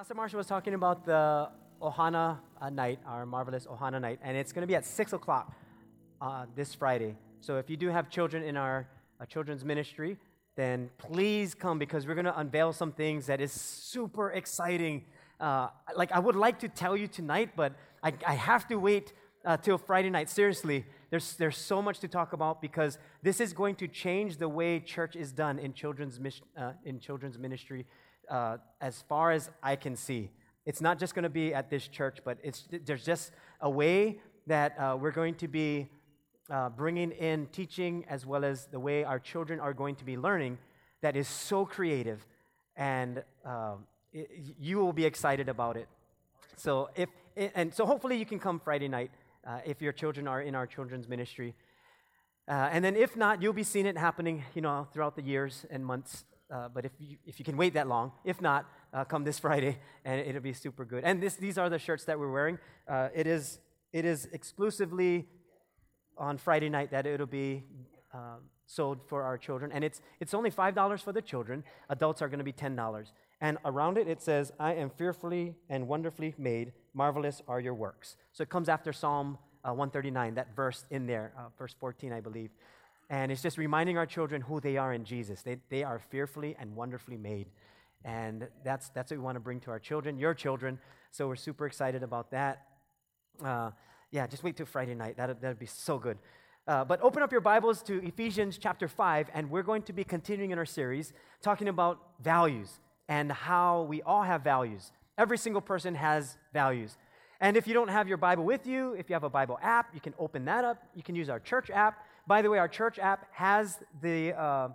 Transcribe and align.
Pastor 0.00 0.14
Marshall 0.14 0.38
was 0.38 0.46
talking 0.46 0.72
about 0.72 1.04
the 1.04 1.50
Ohana 1.82 2.38
uh, 2.58 2.70
night, 2.70 3.00
our 3.04 3.26
marvelous 3.26 3.66
Ohana 3.66 4.00
night, 4.00 4.18
and 4.22 4.34
it's 4.34 4.50
going 4.50 4.62
to 4.62 4.66
be 4.66 4.74
at 4.74 4.86
6 4.86 5.12
o'clock 5.12 5.54
uh, 6.22 6.46
this 6.56 6.74
Friday. 6.74 7.16
So 7.42 7.58
if 7.58 7.68
you 7.68 7.76
do 7.76 7.88
have 7.88 8.08
children 8.08 8.42
in 8.42 8.56
our 8.56 8.88
uh, 9.20 9.26
children's 9.26 9.62
ministry, 9.62 10.16
then 10.56 10.88
please 10.96 11.54
come 11.54 11.78
because 11.78 12.06
we're 12.06 12.14
going 12.14 12.24
to 12.24 12.38
unveil 12.38 12.72
some 12.72 12.92
things 12.92 13.26
that 13.26 13.42
is 13.42 13.52
super 13.52 14.30
exciting. 14.30 15.04
Uh, 15.38 15.68
like, 15.94 16.10
I 16.12 16.18
would 16.18 16.34
like 16.34 16.60
to 16.60 16.68
tell 16.70 16.96
you 16.96 17.06
tonight, 17.06 17.50
but 17.54 17.74
I, 18.02 18.14
I 18.26 18.36
have 18.36 18.66
to 18.68 18.76
wait 18.76 19.12
uh, 19.44 19.58
till 19.58 19.76
Friday 19.76 20.08
night. 20.08 20.30
Seriously, 20.30 20.86
there's, 21.10 21.34
there's 21.34 21.58
so 21.58 21.82
much 21.82 21.98
to 21.98 22.08
talk 22.08 22.32
about 22.32 22.62
because 22.62 22.96
this 23.22 23.38
is 23.38 23.52
going 23.52 23.74
to 23.74 23.86
change 23.86 24.38
the 24.38 24.48
way 24.48 24.80
church 24.80 25.14
is 25.14 25.30
done 25.30 25.58
in 25.58 25.74
children's, 25.74 26.18
uh, 26.56 26.72
in 26.86 27.00
children's 27.00 27.38
ministry 27.38 27.84
uh, 28.30 28.58
as 28.80 29.02
far 29.08 29.32
as 29.32 29.50
I 29.62 29.76
can 29.76 29.96
see. 29.96 30.30
It's 30.66 30.80
not 30.80 30.98
just 30.98 31.14
going 31.14 31.24
to 31.24 31.28
be 31.28 31.52
at 31.52 31.68
this 31.70 31.88
church, 31.88 32.18
but 32.24 32.38
it's, 32.42 32.68
there's 32.84 33.04
just 33.04 33.32
a 33.60 33.68
way 33.68 34.20
that 34.46 34.78
uh, 34.78 34.96
we're 35.00 35.10
going 35.10 35.34
to 35.36 35.48
be 35.48 35.88
uh, 36.50 36.68
bringing 36.68 37.12
in 37.12 37.46
teaching 37.46 38.04
as 38.08 38.26
well 38.26 38.44
as 38.44 38.66
the 38.66 38.80
way 38.80 39.04
our 39.04 39.18
children 39.18 39.60
are 39.60 39.72
going 39.72 39.96
to 39.96 40.04
be 40.04 40.16
learning 40.16 40.58
that 41.00 41.16
is 41.16 41.28
so 41.28 41.64
creative. 41.64 42.26
And 42.76 43.22
um, 43.44 43.86
it, 44.12 44.30
you 44.58 44.78
will 44.78 44.92
be 44.92 45.04
excited 45.04 45.48
about 45.48 45.76
it. 45.76 45.88
So 46.56 46.90
if 46.94 47.08
and 47.36 47.72
so 47.72 47.86
hopefully 47.86 48.16
you 48.18 48.26
can 48.26 48.38
come 48.38 48.60
Friday 48.60 48.88
night 48.88 49.10
uh, 49.46 49.60
if 49.64 49.80
your 49.80 49.92
children 49.92 50.26
are 50.28 50.42
in 50.42 50.54
our 50.54 50.66
children's 50.66 51.08
ministry. 51.08 51.54
Uh, 52.48 52.68
and 52.72 52.84
then 52.84 52.96
if 52.96 53.16
not, 53.16 53.40
you'll 53.40 53.52
be 53.52 53.62
seeing 53.62 53.86
it 53.86 53.96
happening, 53.96 54.44
you 54.54 54.60
know, 54.60 54.86
throughout 54.92 55.14
the 55.14 55.22
years 55.22 55.64
and 55.70 55.86
months. 55.86 56.24
Uh, 56.52 56.68
but 56.68 56.84
if 56.84 56.92
you, 56.98 57.16
if 57.24 57.38
you 57.38 57.44
can 57.44 57.56
wait 57.56 57.74
that 57.74 57.86
long, 57.86 58.12
if 58.24 58.40
not, 58.40 58.66
uh, 58.92 59.04
come 59.04 59.24
this 59.24 59.38
Friday 59.46 59.78
and 60.04 60.20
it'll 60.20 60.40
be 60.40 60.52
super 60.52 60.84
good. 60.84 61.04
And 61.04 61.22
this, 61.22 61.36
these 61.36 61.58
are 61.58 61.68
the 61.68 61.78
shirts 61.78 62.04
that 62.04 62.18
we're 62.18 62.32
wearing. 62.32 62.58
Uh, 62.88 63.08
it, 63.14 63.26
is, 63.26 63.58
it 63.92 64.04
is 64.04 64.28
exclusively 64.32 65.26
on 66.18 66.38
Friday 66.38 66.68
night 66.68 66.90
that 66.90 67.06
it'll 67.06 67.26
be 67.26 67.64
uh, 68.12 68.36
sold 68.66 69.00
for 69.08 69.22
our 69.22 69.38
children. 69.38 69.70
And 69.72 69.84
it's, 69.84 70.00
it's 70.20 70.34
only 70.34 70.50
$5 70.50 71.02
for 71.02 71.12
the 71.12 71.22
children. 71.22 71.64
Adults 71.88 72.22
are 72.22 72.28
going 72.28 72.38
to 72.38 72.44
be 72.44 72.52
$10. 72.52 73.06
And 73.40 73.58
around 73.64 73.96
it, 73.96 74.06
it 74.06 74.20
says, 74.20 74.52
I 74.60 74.74
am 74.74 74.90
fearfully 74.90 75.54
and 75.68 75.88
wonderfully 75.88 76.34
made. 76.36 76.72
Marvelous 76.92 77.42
are 77.48 77.60
your 77.60 77.74
works. 77.74 78.16
So 78.32 78.42
it 78.42 78.50
comes 78.50 78.68
after 78.68 78.92
Psalm 78.92 79.38
uh, 79.64 79.72
139, 79.72 80.34
that 80.34 80.54
verse 80.54 80.84
in 80.90 81.06
there, 81.06 81.32
uh, 81.38 81.44
verse 81.58 81.74
14, 81.78 82.12
I 82.12 82.20
believe. 82.20 82.50
And 83.10 83.32
it's 83.32 83.42
just 83.42 83.58
reminding 83.58 83.98
our 83.98 84.06
children 84.06 84.40
who 84.40 84.60
they 84.60 84.76
are 84.76 84.94
in 84.94 85.04
Jesus. 85.04 85.42
They, 85.42 85.56
they 85.68 85.82
are 85.82 85.98
fearfully 85.98 86.56
and 86.58 86.76
wonderfully 86.76 87.16
made. 87.16 87.48
And 88.04 88.48
that's, 88.64 88.88
that's 88.90 89.10
what 89.10 89.18
we 89.18 89.22
want 89.22 89.36
to 89.36 89.40
bring 89.40 89.60
to 89.60 89.70
our 89.72 89.80
children, 89.80 90.16
your 90.16 90.32
children. 90.32 90.78
So 91.10 91.26
we're 91.26 91.36
super 91.36 91.66
excited 91.66 92.02
about 92.04 92.30
that. 92.30 92.66
Uh, 93.44 93.72
yeah, 94.12 94.26
just 94.26 94.42
wait 94.44 94.56
till 94.56 94.64
Friday 94.64 94.94
night. 94.94 95.16
That'd, 95.16 95.40
that'd 95.40 95.58
be 95.58 95.66
so 95.66 95.98
good. 95.98 96.18
Uh, 96.68 96.84
but 96.84 97.00
open 97.02 97.20
up 97.20 97.32
your 97.32 97.40
Bibles 97.40 97.82
to 97.82 98.02
Ephesians 98.06 98.56
chapter 98.56 98.86
5, 98.86 99.28
and 99.34 99.50
we're 99.50 99.64
going 99.64 99.82
to 99.82 99.92
be 99.92 100.04
continuing 100.04 100.52
in 100.52 100.58
our 100.58 100.64
series 100.64 101.12
talking 101.42 101.66
about 101.68 101.98
values 102.22 102.80
and 103.08 103.32
how 103.32 103.82
we 103.82 104.02
all 104.02 104.22
have 104.22 104.42
values. 104.42 104.92
Every 105.18 105.36
single 105.36 105.60
person 105.60 105.96
has 105.96 106.36
values. 106.54 106.96
And 107.40 107.56
if 107.56 107.66
you 107.66 107.74
don't 107.74 107.88
have 107.88 108.06
your 108.06 108.18
Bible 108.18 108.44
with 108.44 108.66
you, 108.66 108.92
if 108.92 109.10
you 109.10 109.14
have 109.14 109.24
a 109.24 109.30
Bible 109.30 109.58
app, 109.62 109.92
you 109.94 110.00
can 110.00 110.14
open 110.18 110.44
that 110.44 110.64
up. 110.64 110.82
You 110.94 111.02
can 111.02 111.16
use 111.16 111.28
our 111.28 111.40
church 111.40 111.70
app. 111.70 112.06
By 112.30 112.42
the 112.42 112.48
way, 112.48 112.58
our 112.58 112.68
church 112.68 113.00
app 113.00 113.26
has 113.32 113.80
the, 114.00 114.40
uh, 114.40 114.68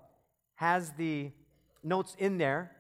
has 0.56 0.92
the 0.98 1.32
notes 1.84 2.14
in 2.20 2.38
there. 2.38 2.76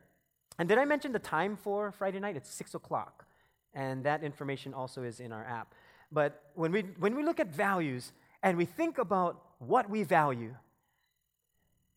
And 0.59 0.67
did 0.67 0.77
I 0.77 0.83
mention 0.83 1.13
the 1.13 1.19
time 1.19 1.55
for 1.55 1.93
Friday 1.93 2.19
night? 2.19 2.35
It's 2.35 2.53
6 2.53 2.75
o'clock. 2.75 3.25
And 3.73 4.03
that 4.03 4.21
information 4.21 4.73
also 4.73 5.03
is 5.03 5.21
in 5.21 5.31
our 5.31 5.45
app. 5.45 5.73
But 6.11 6.51
when 6.55 6.73
we, 6.73 6.81
when 6.99 7.15
we 7.15 7.23
look 7.23 7.39
at 7.39 7.55
values 7.55 8.11
and 8.43 8.57
we 8.57 8.65
think 8.65 8.97
about 8.97 9.41
what 9.59 9.89
we 9.89 10.03
value, 10.03 10.53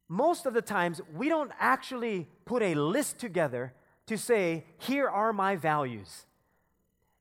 most 0.09 0.47
of 0.47 0.55
the 0.55 0.62
times 0.62 1.00
we 1.12 1.28
don't 1.28 1.50
actually 1.59 2.28
put 2.44 2.62
a 2.62 2.77
list 2.77 3.19
together 3.19 3.72
to 4.06 4.17
say, 4.17 4.65
here 4.77 5.09
are 5.09 5.33
my 5.33 5.56
values. 5.56 6.27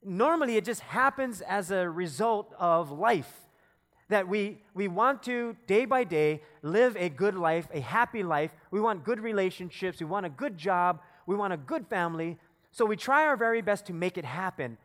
Normally, 0.03 0.55
it 0.55 0.65
just 0.65 0.81
happens 0.81 1.41
as 1.41 1.71
a 1.71 1.89
result 1.89 2.53
of 2.59 2.91
life 2.91 3.46
that 4.09 4.27
we, 4.27 4.57
we 4.73 4.87
want 4.87 5.23
to, 5.23 5.55
day 5.67 5.85
by 5.85 6.03
day, 6.03 6.41
live 6.61 6.95
a 6.95 7.09
good 7.09 7.35
life, 7.35 7.67
a 7.73 7.81
happy 7.81 8.23
life. 8.23 8.51
We 8.71 8.79
want 8.79 9.03
good 9.03 9.19
relationships. 9.19 9.99
We 9.99 10.05
want 10.05 10.25
a 10.25 10.29
good 10.29 10.57
job. 10.57 11.01
We 11.25 11.35
want 11.35 11.53
a 11.53 11.57
good 11.57 11.87
family. 11.87 12.37
So 12.71 12.85
we 12.85 12.95
try 12.95 13.25
our 13.25 13.35
very 13.35 13.61
best 13.61 13.85
to 13.87 13.93
make 13.93 14.17
it 14.17 14.25
happen. 14.25 14.77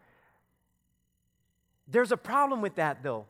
There's 1.86 2.10
a 2.10 2.16
problem 2.16 2.62
with 2.62 2.76
that, 2.76 3.02
though, 3.02 3.26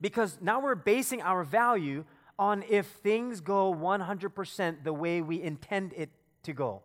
because 0.00 0.38
now 0.40 0.60
we're 0.60 0.74
basing 0.74 1.22
our 1.22 1.44
value 1.44 2.04
on 2.38 2.62
if 2.68 2.86
things 2.86 3.40
go 3.40 3.74
100% 3.74 4.84
the 4.84 4.92
way 4.92 5.22
we 5.22 5.42
intend 5.42 5.92
it 5.96 6.10
to 6.44 6.52
go. 6.52 6.82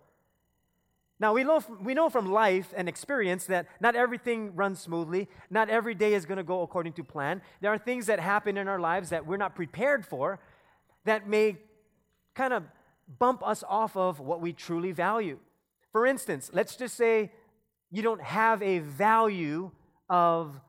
Now, 1.19 1.33
we 1.33 1.43
know, 1.45 1.61
we 1.81 1.93
know 1.93 2.09
from 2.09 2.31
life 2.31 2.73
and 2.75 2.89
experience 2.89 3.45
that 3.45 3.67
not 3.79 3.95
everything 3.95 4.53
runs 4.53 4.81
smoothly. 4.81 5.29
Not 5.49 5.69
every 5.69 5.95
day 5.95 6.13
is 6.13 6.25
going 6.25 6.37
to 6.37 6.43
go 6.43 6.61
according 6.61 6.93
to 6.93 7.03
plan. 7.03 7.41
There 7.61 7.71
are 7.71 7.77
things 7.77 8.07
that 8.07 8.19
happen 8.19 8.57
in 8.57 8.67
our 8.67 8.79
lives 8.79 9.09
that 9.09 9.25
we're 9.25 9.37
not 9.37 9.55
prepared 9.55 10.05
for 10.05 10.39
that 11.05 11.27
may 11.27 11.57
kind 12.33 12.53
of 12.53 12.63
bump 13.19 13.47
us 13.47 13.63
off 13.67 13.95
of 13.95 14.19
what 14.19 14.41
we 14.41 14.51
truly 14.51 14.91
value. 14.91 15.39
For 15.93 16.05
instance, 16.05 16.49
let's 16.51 16.75
just 16.75 16.95
say 16.95 17.31
you 17.91 18.01
don't 18.01 18.21
have 18.21 18.61
a 18.61 18.79
value 18.79 19.71
of 20.09 20.59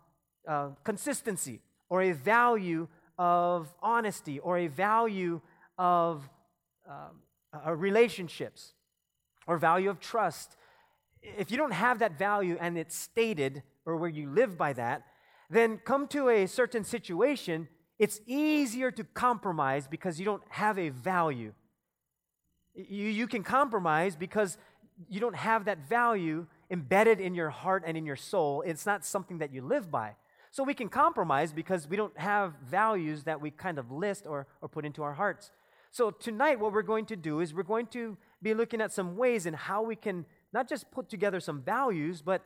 uh, 0.47 0.69
consistency 0.85 1.61
or 1.89 2.03
a 2.03 2.13
value 2.13 2.87
of 3.19 3.75
honesty 3.83 4.39
or 4.39 4.59
a 4.59 4.69
value 4.69 5.41
of 5.77 6.29
um, 6.89 7.23
uh, 7.67 7.73
relationships 7.75 8.75
or 9.47 9.59
value 9.59 9.91
of 9.91 10.01
trust, 10.01 10.57
if 11.23 11.51
you 11.51 11.57
don't 11.57 11.73
have 11.73 11.99
that 11.99 12.19
value 12.19 12.57
and 12.61 12.79
it's 12.79 12.97
stated 12.97 13.63
or 13.85 13.97
where 13.97 14.11
you 14.11 14.31
live 14.31 14.57
by 14.57 14.73
that, 14.73 15.03
then 15.51 15.79
come 15.79 16.09
to 16.09 16.29
a 16.29 16.47
certain 16.47 16.85
situation, 16.85 17.69
it's 17.99 18.21
easier 18.27 18.91
to 18.91 19.05
compromise 19.05 19.87
because 19.89 20.19
you 20.19 20.25
don't 20.25 20.43
have 20.49 20.79
a 20.79 20.91
value. 20.91 21.53
You, 22.75 23.07
you 23.07 23.27
can 23.27 23.43
compromise 23.43 24.17
because 24.17 24.59
you 25.09 25.21
don't 25.21 25.37
have 25.37 25.65
that 25.67 25.89
value 25.89 26.47
embedded 26.71 27.21
in 27.21 27.35
your 27.35 27.51
heart 27.51 27.85
and 27.87 27.97
in 27.97 28.05
your 28.05 28.17
soul. 28.17 28.63
It's 28.67 28.87
not 28.87 29.05
something 29.05 29.39
that 29.39 29.53
you 29.53 29.63
live 29.63 29.91
by. 29.91 30.15
So 30.51 30.65
we 30.65 30.75
can 30.75 30.89
compromise 30.89 31.53
because 31.53 31.89
we 31.89 31.97
don't 31.97 32.17
have 32.19 32.55
values 32.65 33.25
that 33.25 33.41
we 33.41 33.51
kind 33.51 33.79
of 33.79 33.93
list 33.93 34.27
or, 34.27 34.47
or 34.61 34.69
put 34.69 34.85
into 34.85 35.03
our 35.03 35.15
hearts. 35.15 35.51
So 35.91 36.11
tonight, 36.11 36.59
what 36.59 36.73
we're 36.73 36.83
going 36.83 37.07
to 37.07 37.17
do 37.17 37.41
is 37.41 37.55
we're 37.55 37.63
going 37.63 37.87
to 37.89 38.17
be 38.43 38.55
looking 38.55 38.81
at 38.81 38.93
some 38.93 39.17
ways 39.17 39.47
in 39.47 39.55
how 39.55 39.83
we 39.83 39.97
can 39.97 40.27
not 40.53 40.69
just 40.69 40.91
put 40.91 41.09
together 41.09 41.41
some 41.41 41.63
values, 41.63 42.23
but 42.23 42.43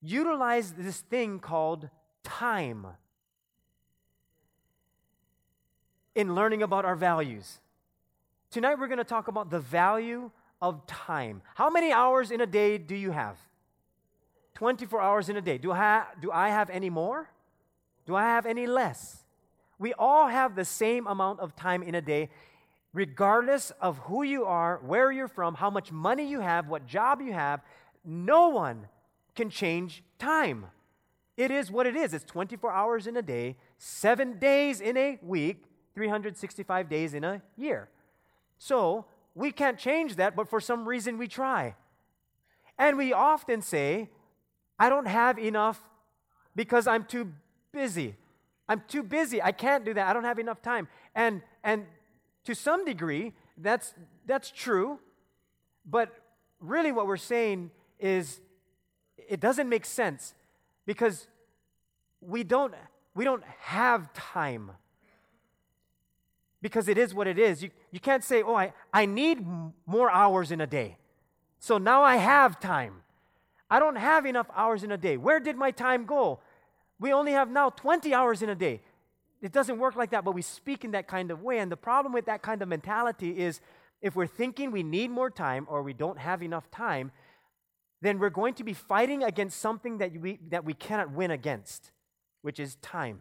utilize 0.00 0.72
this 0.72 1.00
thing 1.00 1.38
called 1.38 1.88
time 2.22 2.86
in 6.14 6.34
learning 6.34 6.62
about 6.62 6.84
our 6.84 6.96
values. 6.96 7.60
Tonight, 8.50 8.78
we're 8.78 8.86
going 8.86 8.98
to 8.98 9.04
talk 9.04 9.28
about 9.28 9.50
the 9.50 9.58
value 9.58 10.30
of 10.62 10.86
time. 10.86 11.42
How 11.54 11.70
many 11.70 11.92
hours 11.92 12.30
in 12.30 12.40
a 12.40 12.46
day 12.46 12.78
do 12.78 12.94
you 12.94 13.10
have? 13.10 13.36
24 14.54 15.00
hours 15.00 15.28
in 15.28 15.36
a 15.36 15.40
day. 15.40 15.58
Do 15.58 15.72
I, 15.72 15.76
ha- 15.76 16.08
do 16.20 16.30
I 16.30 16.48
have 16.48 16.70
any 16.70 16.88
more? 16.88 17.28
Do 18.06 18.14
I 18.14 18.22
have 18.22 18.46
any 18.46 18.66
less? 18.66 19.24
We 19.78 19.92
all 19.94 20.28
have 20.28 20.54
the 20.54 20.64
same 20.64 21.06
amount 21.06 21.40
of 21.40 21.56
time 21.56 21.82
in 21.82 21.94
a 21.94 22.00
day, 22.00 22.30
regardless 22.94 23.72
of 23.80 23.98
who 23.98 24.22
you 24.22 24.44
are, 24.44 24.80
where 24.86 25.12
you're 25.12 25.28
from, 25.28 25.54
how 25.54 25.68
much 25.68 25.92
money 25.92 26.26
you 26.26 26.40
have, 26.40 26.68
what 26.68 26.86
job 26.86 27.20
you 27.20 27.32
have. 27.32 27.60
No 28.04 28.48
one 28.48 28.86
can 29.34 29.50
change 29.50 30.02
time. 30.18 30.66
It 31.36 31.50
is 31.50 31.70
what 31.70 31.86
it 31.86 31.96
is. 31.96 32.14
It's 32.14 32.24
24 32.24 32.70
hours 32.70 33.06
in 33.08 33.16
a 33.16 33.22
day, 33.22 33.56
seven 33.76 34.38
days 34.38 34.80
in 34.80 34.96
a 34.96 35.18
week, 35.22 35.64
365 35.94 36.88
days 36.88 37.12
in 37.12 37.24
a 37.24 37.42
year. 37.56 37.88
So 38.58 39.06
we 39.34 39.50
can't 39.50 39.76
change 39.76 40.14
that, 40.16 40.36
but 40.36 40.48
for 40.48 40.60
some 40.60 40.86
reason 40.86 41.18
we 41.18 41.26
try. 41.26 41.74
And 42.78 42.96
we 42.96 43.12
often 43.12 43.60
say, 43.60 44.08
I 44.78 44.88
don't 44.88 45.06
have 45.06 45.38
enough 45.38 45.80
because 46.54 46.86
I'm 46.86 47.04
too 47.04 47.32
busy. 47.72 48.14
I'm 48.68 48.82
too 48.86 49.02
busy. 49.02 49.42
I 49.42 49.50
can't 49.50 49.84
do 49.84 49.94
that. 49.94 50.08
I 50.08 50.12
don't 50.12 50.24
have 50.24 50.38
enough 50.38 50.62
time. 50.62 50.88
And 51.14 51.42
and 51.62 51.86
to 52.44 52.54
some 52.54 52.84
degree, 52.84 53.32
that's 53.58 53.94
that's 54.26 54.50
true. 54.50 54.98
But 55.84 56.14
really 56.60 56.92
what 56.92 57.06
we're 57.06 57.16
saying 57.16 57.70
is 57.98 58.40
it 59.16 59.40
doesn't 59.40 59.68
make 59.68 59.84
sense 59.84 60.34
because 60.86 61.26
we 62.20 62.44
don't 62.44 62.74
we 63.14 63.24
don't 63.24 63.44
have 63.60 64.12
time. 64.12 64.72
Because 66.60 66.88
it 66.88 66.96
is 66.96 67.14
what 67.14 67.26
it 67.26 67.38
is. 67.38 67.62
You, 67.62 67.70
you 67.90 68.00
can't 68.00 68.24
say, 68.24 68.42
oh, 68.42 68.54
I, 68.54 68.72
I 68.92 69.04
need 69.04 69.44
more 69.84 70.10
hours 70.10 70.50
in 70.50 70.62
a 70.62 70.66
day. 70.66 70.96
So 71.58 71.76
now 71.76 72.02
I 72.02 72.16
have 72.16 72.58
time. 72.58 73.02
I 73.70 73.78
don't 73.78 73.96
have 73.96 74.24
enough 74.24 74.46
hours 74.54 74.82
in 74.82 74.90
a 74.90 74.96
day. 74.96 75.16
Where 75.18 75.40
did 75.40 75.56
my 75.56 75.70
time 75.70 76.06
go? 76.06 76.40
We 76.98 77.12
only 77.12 77.32
have 77.32 77.50
now 77.50 77.70
20 77.70 78.14
hours 78.14 78.40
in 78.40 78.48
a 78.48 78.54
day. 78.54 78.80
It 79.44 79.52
doesn't 79.52 79.78
work 79.78 79.94
like 79.94 80.10
that, 80.12 80.24
but 80.24 80.32
we 80.32 80.40
speak 80.40 80.86
in 80.86 80.92
that 80.92 81.06
kind 81.06 81.30
of 81.30 81.42
way. 81.42 81.58
And 81.58 81.70
the 81.70 81.76
problem 81.76 82.14
with 82.14 82.24
that 82.24 82.40
kind 82.40 82.62
of 82.62 82.68
mentality 82.68 83.38
is 83.38 83.60
if 84.00 84.16
we're 84.16 84.26
thinking 84.26 84.70
we 84.70 84.82
need 84.82 85.10
more 85.10 85.28
time 85.28 85.66
or 85.68 85.82
we 85.82 85.92
don't 85.92 86.18
have 86.18 86.42
enough 86.42 86.70
time, 86.70 87.12
then 88.00 88.18
we're 88.18 88.30
going 88.30 88.54
to 88.54 88.64
be 88.64 88.72
fighting 88.72 89.22
against 89.22 89.60
something 89.60 89.98
that 89.98 90.18
we, 90.18 90.38
that 90.48 90.64
we 90.64 90.72
cannot 90.72 91.10
win 91.12 91.30
against, 91.30 91.92
which 92.40 92.58
is 92.58 92.76
time. 92.76 93.20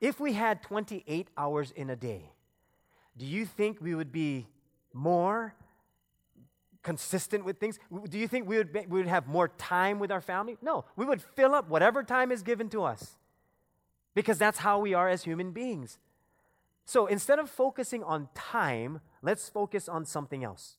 If 0.00 0.18
we 0.18 0.32
had 0.32 0.62
28 0.62 1.28
hours 1.36 1.72
in 1.72 1.90
a 1.90 1.96
day, 1.96 2.30
do 3.18 3.26
you 3.26 3.44
think 3.44 3.82
we 3.82 3.94
would 3.94 4.12
be 4.12 4.46
more 4.94 5.54
consistent 6.82 7.44
with 7.44 7.58
things? 7.58 7.78
Do 8.08 8.18
you 8.18 8.28
think 8.28 8.48
we 8.48 8.56
would, 8.56 8.72
be, 8.72 8.80
we 8.88 9.00
would 9.00 9.08
have 9.08 9.26
more 9.26 9.48
time 9.48 9.98
with 9.98 10.10
our 10.10 10.22
family? 10.22 10.56
No, 10.62 10.86
we 10.96 11.04
would 11.04 11.20
fill 11.20 11.54
up 11.54 11.68
whatever 11.68 12.02
time 12.02 12.32
is 12.32 12.42
given 12.42 12.70
to 12.70 12.84
us 12.84 13.18
because 14.14 14.38
that's 14.38 14.58
how 14.58 14.78
we 14.78 14.94
are 14.94 15.08
as 15.08 15.24
human 15.24 15.52
beings. 15.52 15.98
So 16.84 17.06
instead 17.06 17.38
of 17.38 17.48
focusing 17.48 18.02
on 18.02 18.28
time, 18.34 19.00
let's 19.22 19.48
focus 19.48 19.88
on 19.88 20.04
something 20.04 20.44
else 20.44 20.76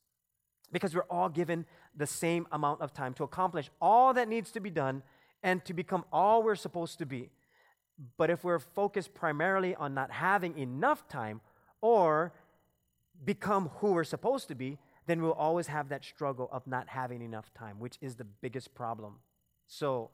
because 0.71 0.95
we're 0.95 1.03
all 1.09 1.29
given 1.29 1.65
the 1.95 2.07
same 2.07 2.47
amount 2.51 2.81
of 2.81 2.93
time 2.93 3.13
to 3.13 3.23
accomplish 3.23 3.69
all 3.79 4.13
that 4.13 4.27
needs 4.27 4.51
to 4.51 4.59
be 4.59 4.69
done 4.69 5.03
and 5.41 5.63
to 5.65 5.73
become 5.73 6.03
all 6.11 6.43
we're 6.43 6.55
supposed 6.55 6.97
to 6.99 7.05
be. 7.05 7.29
But 8.17 8.29
if 8.29 8.43
we're 8.43 8.59
focused 8.59 9.13
primarily 9.13 9.75
on 9.75 9.93
not 9.93 10.11
having 10.11 10.57
enough 10.57 11.07
time 11.07 11.41
or 11.79 12.33
become 13.23 13.69
who 13.77 13.91
we're 13.93 14.03
supposed 14.03 14.47
to 14.47 14.55
be, 14.55 14.79
then 15.05 15.21
we'll 15.21 15.33
always 15.33 15.67
have 15.67 15.89
that 15.89 16.03
struggle 16.03 16.49
of 16.51 16.65
not 16.65 16.89
having 16.89 17.21
enough 17.21 17.53
time, 17.53 17.79
which 17.79 17.97
is 18.01 18.15
the 18.15 18.23
biggest 18.23 18.73
problem. 18.73 19.15
So 19.67 20.09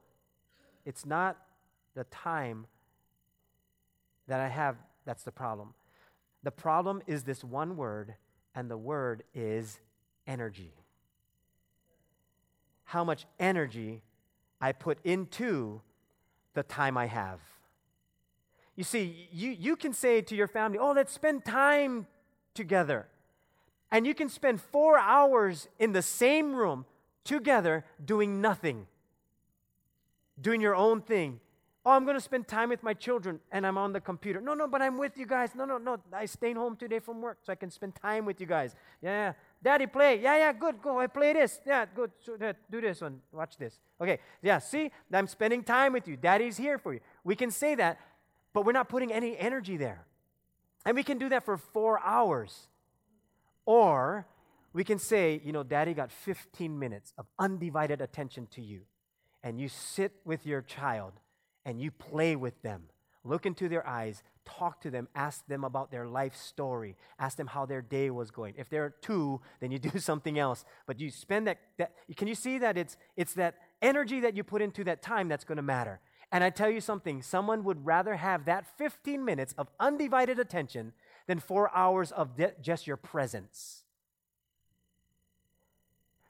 it's 0.85 1.05
not 1.05 1.37
the 1.95 2.03
time 2.05 2.67
that 4.29 4.39
I 4.39 4.47
have 4.47 4.77
that's 5.05 5.23
the 5.23 5.31
problem. 5.31 5.73
The 6.43 6.51
problem 6.51 7.01
is 7.07 7.23
this 7.23 7.43
one 7.43 7.75
word, 7.75 8.15
and 8.55 8.69
the 8.69 8.77
word 8.77 9.23
is 9.33 9.79
energy. 10.27 10.73
How 12.85 13.03
much 13.03 13.25
energy 13.39 14.01
I 14.61 14.71
put 14.71 14.99
into 15.03 15.81
the 16.53 16.63
time 16.63 16.97
I 16.97 17.05
have. 17.05 17.39
You 18.75 18.83
see, 18.83 19.27
you, 19.31 19.51
you 19.51 19.75
can 19.75 19.93
say 19.93 20.21
to 20.21 20.35
your 20.35 20.47
family, 20.47 20.77
oh, 20.77 20.91
let's 20.91 21.13
spend 21.13 21.45
time 21.45 22.07
together. 22.53 23.07
And 23.91 24.05
you 24.05 24.13
can 24.13 24.29
spend 24.29 24.61
four 24.61 24.97
hours 24.97 25.67
in 25.79 25.91
the 25.91 26.01
same 26.01 26.53
room 26.53 26.85
together 27.23 27.85
doing 28.03 28.41
nothing, 28.41 28.87
doing 30.39 30.61
your 30.61 30.75
own 30.75 31.01
thing. 31.01 31.39
Oh, 31.85 31.91
I'm 31.91 32.03
going 32.03 32.17
to 32.17 32.21
spend 32.21 32.47
time 32.47 32.69
with 32.69 32.83
my 32.83 32.93
children 32.93 33.39
and 33.51 33.65
I'm 33.65 33.77
on 33.77 33.93
the 33.93 34.01
computer. 34.01 34.41
No, 34.41 34.53
no, 34.53 34.67
but 34.67 34.81
I'm 34.81 34.97
with 34.97 35.17
you 35.17 35.25
guys. 35.25 35.55
No, 35.55 35.63
no, 35.63 35.77
no. 35.77 35.97
I 36.11 36.25
stayed 36.25 36.57
home 36.57 36.75
today 36.75 36.99
from 36.99 37.21
work 37.21 37.37
so 37.41 37.53
I 37.53 37.55
can 37.55 37.71
spend 37.71 37.95
time 37.95 38.25
with 38.25 38.41
you 38.41 38.47
guys. 38.47 38.75
Yeah, 39.01 39.09
yeah. 39.11 39.33
Daddy, 39.63 39.87
play. 39.87 40.21
Yeah, 40.21 40.37
yeah, 40.37 40.53
good. 40.53 40.81
Go. 40.81 40.99
I 40.99 41.07
play 41.07 41.33
this. 41.33 41.59
Yeah, 41.65 41.85
good. 41.93 42.11
So, 42.19 42.37
do 42.69 42.81
this 42.81 42.99
one. 43.01 43.21
Watch 43.31 43.57
this. 43.57 43.79
Okay. 43.99 44.19
Yeah, 44.41 44.59
see, 44.59 44.91
I'm 45.13 45.27
spending 45.27 45.63
time 45.63 45.93
with 45.93 46.07
you. 46.07 46.17
Daddy's 46.17 46.57
here 46.57 46.77
for 46.77 46.93
you. 46.93 46.99
We 47.23 47.35
can 47.35 47.49
say 47.49 47.75
that, 47.75 47.97
but 48.53 48.65
we're 48.65 48.73
not 48.73 48.89
putting 48.89 49.13
any 49.13 49.37
energy 49.37 49.77
there. 49.77 50.05
And 50.85 50.95
we 50.95 51.03
can 51.03 51.17
do 51.17 51.29
that 51.29 51.45
for 51.45 51.57
four 51.57 52.01
hours. 52.03 52.67
Or 53.65 54.25
we 54.73 54.83
can 54.83 54.99
say, 54.99 55.41
you 55.43 55.53
know, 55.53 55.63
daddy 55.63 55.93
got 55.93 56.11
15 56.11 56.77
minutes 56.77 57.13
of 57.17 57.25
undivided 57.37 58.01
attention 58.01 58.47
to 58.51 58.61
you. 58.61 58.81
And 59.43 59.59
you 59.59 59.69
sit 59.69 60.11
with 60.25 60.45
your 60.45 60.61
child 60.61 61.13
and 61.69 61.79
you 61.79 61.91
play 61.91 62.35
with 62.35 62.59
them. 62.63 62.83
Look 63.23 63.45
into 63.45 63.69
their 63.69 63.85
eyes, 63.85 64.23
talk 64.43 64.81
to 64.81 64.89
them, 64.89 65.07
ask 65.13 65.45
them 65.45 65.63
about 65.63 65.91
their 65.91 66.07
life 66.07 66.35
story, 66.35 66.95
ask 67.19 67.37
them 67.37 67.47
how 67.47 67.65
their 67.67 67.81
day 67.81 68.09
was 68.09 68.31
going. 68.31 68.55
If 68.57 68.69
they're 68.69 68.95
two, 69.01 69.41
then 69.59 69.71
you 69.71 69.77
do 69.91 69.99
something 69.99 70.39
else. 70.39 70.65
But 70.87 70.99
you 70.99 71.11
spend 71.11 71.45
that, 71.47 71.59
that 71.77 71.91
can 72.17 72.27
you 72.27 72.35
see 72.35 72.57
that 72.57 72.77
it's, 72.77 72.97
it's 73.15 73.33
that 73.35 73.55
energy 73.81 74.19
that 74.21 74.35
you 74.35 74.43
put 74.43 74.61
into 74.61 74.83
that 74.85 75.03
time 75.03 75.27
that's 75.27 75.43
going 75.43 75.57
to 75.57 75.61
matter? 75.61 75.99
And 76.31 76.43
I 76.43 76.49
tell 76.49 76.69
you 76.69 76.81
something, 76.81 77.21
someone 77.21 77.63
would 77.63 77.85
rather 77.85 78.15
have 78.15 78.45
that 78.45 78.65
15 78.77 79.23
minutes 79.23 79.53
of 79.57 79.67
undivided 79.79 80.39
attention 80.39 80.93
than 81.27 81.39
four 81.39 81.75
hours 81.75 82.11
of 82.11 82.35
de- 82.35 82.53
just 82.61 82.87
your 82.87 82.97
presence. 82.97 83.83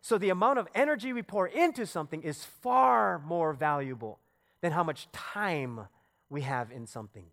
So 0.01 0.17
the 0.17 0.29
amount 0.29 0.59
of 0.59 0.67
energy 0.75 1.13
we 1.13 1.21
pour 1.21 1.47
into 1.47 1.85
something 1.85 2.23
is 2.23 2.43
far 2.43 3.19
more 3.19 3.53
valuable 3.53 4.19
than 4.61 4.71
how 4.71 4.83
much 4.83 5.11
time 5.11 5.87
we 6.29 6.41
have 6.41 6.71
in 6.71 6.85
something. 6.85 7.25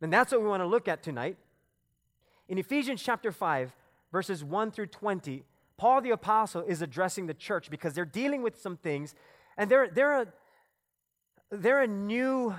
And 0.00 0.12
that's 0.12 0.32
what 0.32 0.42
we 0.42 0.48
want 0.48 0.62
to 0.62 0.66
look 0.66 0.88
at 0.88 1.02
tonight. 1.02 1.36
In 2.48 2.58
Ephesians 2.58 3.02
chapter 3.02 3.32
5, 3.32 3.72
verses 4.12 4.44
1 4.44 4.70
through 4.70 4.88
20, 4.88 5.44
Paul 5.76 6.02
the 6.02 6.10
Apostle 6.10 6.62
is 6.62 6.82
addressing 6.82 7.26
the 7.26 7.34
church 7.34 7.70
because 7.70 7.94
they're 7.94 8.04
dealing 8.04 8.42
with 8.42 8.60
some 8.60 8.76
things, 8.76 9.14
and 9.56 9.70
they're, 9.70 9.88
they're, 9.88 10.22
a, 10.22 10.26
they're 11.50 11.80
a 11.80 11.86
new, 11.86 12.54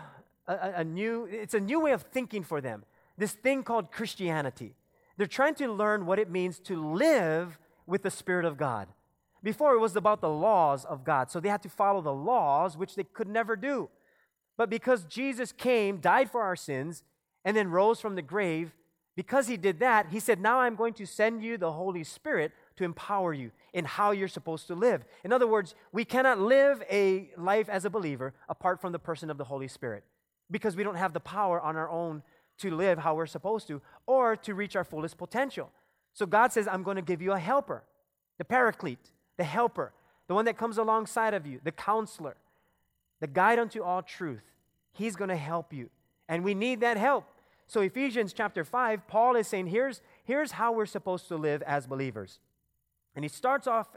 a, 0.48 0.74
a 0.78 0.84
new, 0.84 1.26
it's 1.26 1.54
a 1.54 1.60
new 1.60 1.80
way 1.82 1.92
of 1.92 2.02
thinking 2.02 2.44
for 2.44 2.62
them 2.62 2.84
this 3.18 3.34
thing 3.34 3.64
called 3.64 3.92
Christianity. 3.92 4.76
They're 5.18 5.28
trying 5.28 5.56
to 5.56 5.72
learn 5.72 6.06
what 6.06 6.20
it 6.20 6.30
means 6.30 6.60
to 6.60 6.94
live 6.94 7.58
with 7.88 8.04
the 8.04 8.12
Spirit 8.12 8.46
of 8.46 8.58
God. 8.58 8.88
Before 9.42 9.74
it 9.74 9.80
was 9.80 9.96
about 9.96 10.22
the 10.22 10.30
laws 10.30 10.86
of 10.86 11.04
God, 11.04 11.32
so 11.32 11.40
they 11.40 11.50
had 11.50 11.62
to 11.64 11.70
follow 11.70 12.02
the 12.02 12.14
laws, 12.14 12.76
which 12.76 12.96
they 12.96 13.04
could 13.04 13.28
never 13.28 13.56
do. 13.56 13.90
But 14.58 14.70
because 14.70 15.04
Jesus 15.04 15.52
came, 15.52 15.98
died 15.98 16.32
for 16.32 16.42
our 16.42 16.56
sins, 16.56 17.04
and 17.44 17.56
then 17.56 17.70
rose 17.70 18.00
from 18.00 18.16
the 18.16 18.22
grave, 18.22 18.74
because 19.16 19.48
he 19.48 19.56
did 19.56 19.80
that, 19.80 20.08
he 20.12 20.20
said, 20.20 20.42
Now 20.42 20.60
I'm 20.60 20.76
going 20.76 20.94
to 20.96 21.06
send 21.06 21.44
you 21.44 21.58
the 21.58 21.72
Holy 21.72 22.04
Spirit 22.04 22.52
to 22.76 22.84
empower 22.84 23.34
you 23.34 23.52
in 23.74 23.86
how 23.86 24.12
you're 24.12 24.28
supposed 24.28 24.68
to 24.68 24.76
live. 24.76 25.06
In 25.24 25.32
other 25.32 25.48
words, 25.48 25.76
we 25.92 26.04
cannot 26.04 26.40
live 26.40 26.84
a 26.92 27.30
life 27.38 27.70
as 27.70 27.86
a 27.86 27.90
believer 27.90 28.34
apart 28.50 28.82
from 28.82 28.92
the 28.92 29.00
person 29.00 29.30
of 29.30 29.38
the 29.38 29.46
Holy 29.46 29.68
Spirit 29.68 30.04
because 30.52 30.76
we 30.76 30.84
don't 30.84 30.96
have 30.96 31.14
the 31.14 31.20
power 31.20 31.62
on 31.62 31.78
our 31.78 31.90
own 31.90 32.24
to 32.58 32.74
live 32.74 33.00
how 33.00 33.16
we're 33.16 33.26
supposed 33.26 33.68
to 33.68 33.82
or 34.06 34.36
to 34.36 34.54
reach 34.54 34.76
our 34.76 34.84
fullest 34.84 35.18
potential. 35.18 35.72
So 36.14 36.26
God 36.26 36.52
says, 36.52 36.68
I'm 36.68 36.84
going 36.84 36.96
to 36.96 37.02
give 37.02 37.22
you 37.22 37.32
a 37.34 37.40
helper, 37.40 37.84
the 38.38 38.46
paraclete, 38.46 39.12
the 39.38 39.44
helper, 39.44 39.94
the 40.28 40.34
one 40.34 40.46
that 40.46 40.58
comes 40.58 40.78
alongside 40.78 41.34
of 41.34 41.46
you, 41.46 41.60
the 41.64 41.72
counselor, 41.72 42.36
the 43.20 43.28
guide 43.28 43.60
unto 43.60 43.84
all 43.84 44.02
truth. 44.02 44.44
He's 44.92 45.16
going 45.16 45.30
to 45.30 45.36
help 45.36 45.74
you. 45.74 45.90
And 46.28 46.44
we 46.44 46.54
need 46.54 46.82
that 46.82 46.98
help. 46.98 47.26
So, 47.68 47.82
Ephesians 47.82 48.34
chapter 48.34 48.64
5, 48.64 49.08
Paul 49.08 49.36
is 49.36 49.48
saying, 49.48 49.68
here's, 49.68 50.02
here's 50.24 50.52
how 50.52 50.72
we're 50.72 50.86
supposed 50.86 51.28
to 51.30 51.36
live 51.36 51.62
as 51.64 51.88
believers. 51.88 52.40
And 53.16 53.26
he 53.26 53.30
starts 53.30 53.66
off 53.68 53.88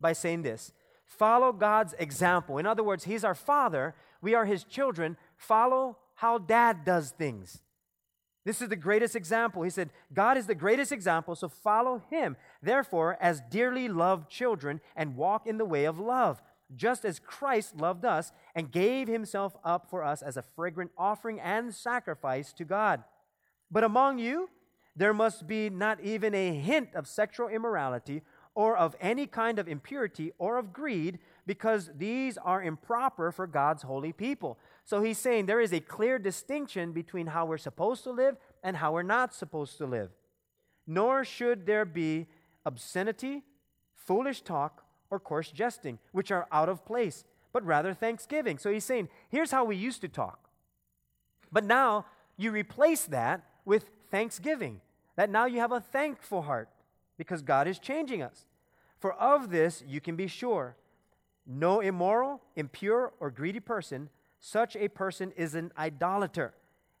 by 0.00 0.12
saying 0.12 0.42
this 0.42 0.72
follow 1.06 1.52
God's 1.52 1.94
example. 1.98 2.58
In 2.58 2.66
other 2.66 2.82
words, 2.82 3.04
He's 3.04 3.24
our 3.24 3.34
Father, 3.34 3.94
we 4.20 4.34
are 4.34 4.46
His 4.46 4.64
children. 4.64 5.16
Follow 5.36 5.98
how 6.14 6.38
Dad 6.38 6.84
does 6.84 7.10
things. 7.10 7.60
This 8.44 8.60
is 8.60 8.68
the 8.68 8.76
greatest 8.76 9.16
example. 9.16 9.62
He 9.62 9.70
said, 9.70 9.90
God 10.12 10.36
is 10.36 10.46
the 10.46 10.54
greatest 10.54 10.92
example, 10.92 11.34
so 11.34 11.48
follow 11.48 12.02
him. 12.10 12.36
Therefore, 12.62 13.16
as 13.20 13.42
dearly 13.50 13.88
loved 13.88 14.28
children, 14.28 14.80
and 14.94 15.16
walk 15.16 15.46
in 15.46 15.56
the 15.56 15.64
way 15.64 15.86
of 15.86 15.98
love, 15.98 16.42
just 16.74 17.04
as 17.04 17.18
Christ 17.18 17.76
loved 17.76 18.04
us 18.04 18.32
and 18.54 18.70
gave 18.70 19.08
himself 19.08 19.56
up 19.64 19.88
for 19.90 20.02
us 20.02 20.22
as 20.22 20.36
a 20.36 20.42
fragrant 20.42 20.90
offering 20.96 21.40
and 21.40 21.74
sacrifice 21.74 22.52
to 22.54 22.64
God. 22.64 23.04
But 23.70 23.84
among 23.84 24.18
you, 24.18 24.48
there 24.96 25.14
must 25.14 25.46
be 25.46 25.68
not 25.70 26.00
even 26.00 26.34
a 26.34 26.54
hint 26.54 26.94
of 26.94 27.06
sexual 27.06 27.48
immorality 27.48 28.22
or 28.54 28.76
of 28.76 28.94
any 29.00 29.26
kind 29.26 29.58
of 29.58 29.66
impurity 29.66 30.32
or 30.38 30.58
of 30.58 30.72
greed, 30.72 31.18
because 31.44 31.90
these 31.96 32.38
are 32.38 32.62
improper 32.62 33.32
for 33.32 33.48
God's 33.48 33.82
holy 33.82 34.12
people. 34.12 34.58
So 34.84 35.02
he's 35.02 35.18
saying 35.18 35.46
there 35.46 35.60
is 35.60 35.72
a 35.72 35.80
clear 35.80 36.20
distinction 36.20 36.92
between 36.92 37.26
how 37.26 37.46
we're 37.46 37.58
supposed 37.58 38.04
to 38.04 38.12
live 38.12 38.36
and 38.62 38.76
how 38.76 38.92
we're 38.92 39.02
not 39.02 39.34
supposed 39.34 39.76
to 39.78 39.86
live. 39.86 40.10
Nor 40.86 41.24
should 41.24 41.66
there 41.66 41.84
be 41.84 42.28
obscenity, 42.64 43.42
foolish 43.96 44.42
talk, 44.42 44.83
or 45.14 45.20
coarse 45.20 45.50
jesting, 45.50 45.98
which 46.12 46.30
are 46.30 46.46
out 46.50 46.68
of 46.68 46.84
place, 46.84 47.24
but 47.52 47.64
rather 47.64 47.94
thanksgiving. 47.94 48.58
So 48.58 48.70
he's 48.70 48.84
saying, 48.84 49.08
here's 49.28 49.50
how 49.50 49.64
we 49.64 49.76
used 49.76 50.00
to 50.00 50.08
talk. 50.08 50.48
But 51.52 51.64
now 51.64 52.06
you 52.36 52.50
replace 52.50 53.04
that 53.06 53.44
with 53.64 53.90
thanksgiving. 54.10 54.80
That 55.16 55.30
now 55.30 55.46
you 55.46 55.60
have 55.60 55.72
a 55.72 55.80
thankful 55.80 56.42
heart 56.42 56.68
because 57.16 57.42
God 57.42 57.68
is 57.68 57.78
changing 57.78 58.22
us. 58.22 58.46
For 58.98 59.12
of 59.12 59.50
this 59.50 59.82
you 59.86 60.00
can 60.00 60.16
be 60.16 60.26
sure 60.26 60.76
no 61.46 61.80
immoral, 61.80 62.40
impure, 62.56 63.12
or 63.20 63.30
greedy 63.30 63.60
person 63.60 64.08
such 64.40 64.76
a 64.76 64.88
person 64.88 65.32
is 65.36 65.54
an 65.54 65.72
idolater, 65.78 66.52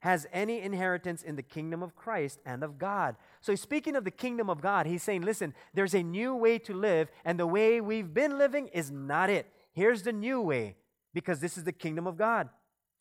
has 0.04 0.26
any 0.34 0.60
inheritance 0.60 1.22
in 1.22 1.34
the 1.34 1.42
kingdom 1.42 1.82
of 1.82 1.96
Christ 1.96 2.38
and 2.44 2.62
of 2.62 2.78
God. 2.78 3.16
So 3.40 3.52
he's 3.52 3.62
speaking 3.62 3.96
of 3.96 4.04
the 4.04 4.10
kingdom 4.10 4.50
of 4.50 4.60
God. 4.60 4.84
He's 4.84 5.02
saying, 5.02 5.22
listen, 5.22 5.54
there's 5.72 5.94
a 5.94 6.02
new 6.02 6.34
way 6.34 6.58
to 6.58 6.74
live, 6.74 7.08
and 7.24 7.40
the 7.40 7.46
way 7.46 7.80
we've 7.80 8.12
been 8.12 8.36
living 8.36 8.66
is 8.68 8.90
not 8.90 9.30
it. 9.30 9.50
Here's 9.72 10.02
the 10.02 10.12
new 10.12 10.42
way, 10.42 10.76
because 11.14 11.40
this 11.40 11.56
is 11.56 11.64
the 11.64 11.72
kingdom 11.72 12.06
of 12.06 12.18
God. 12.18 12.50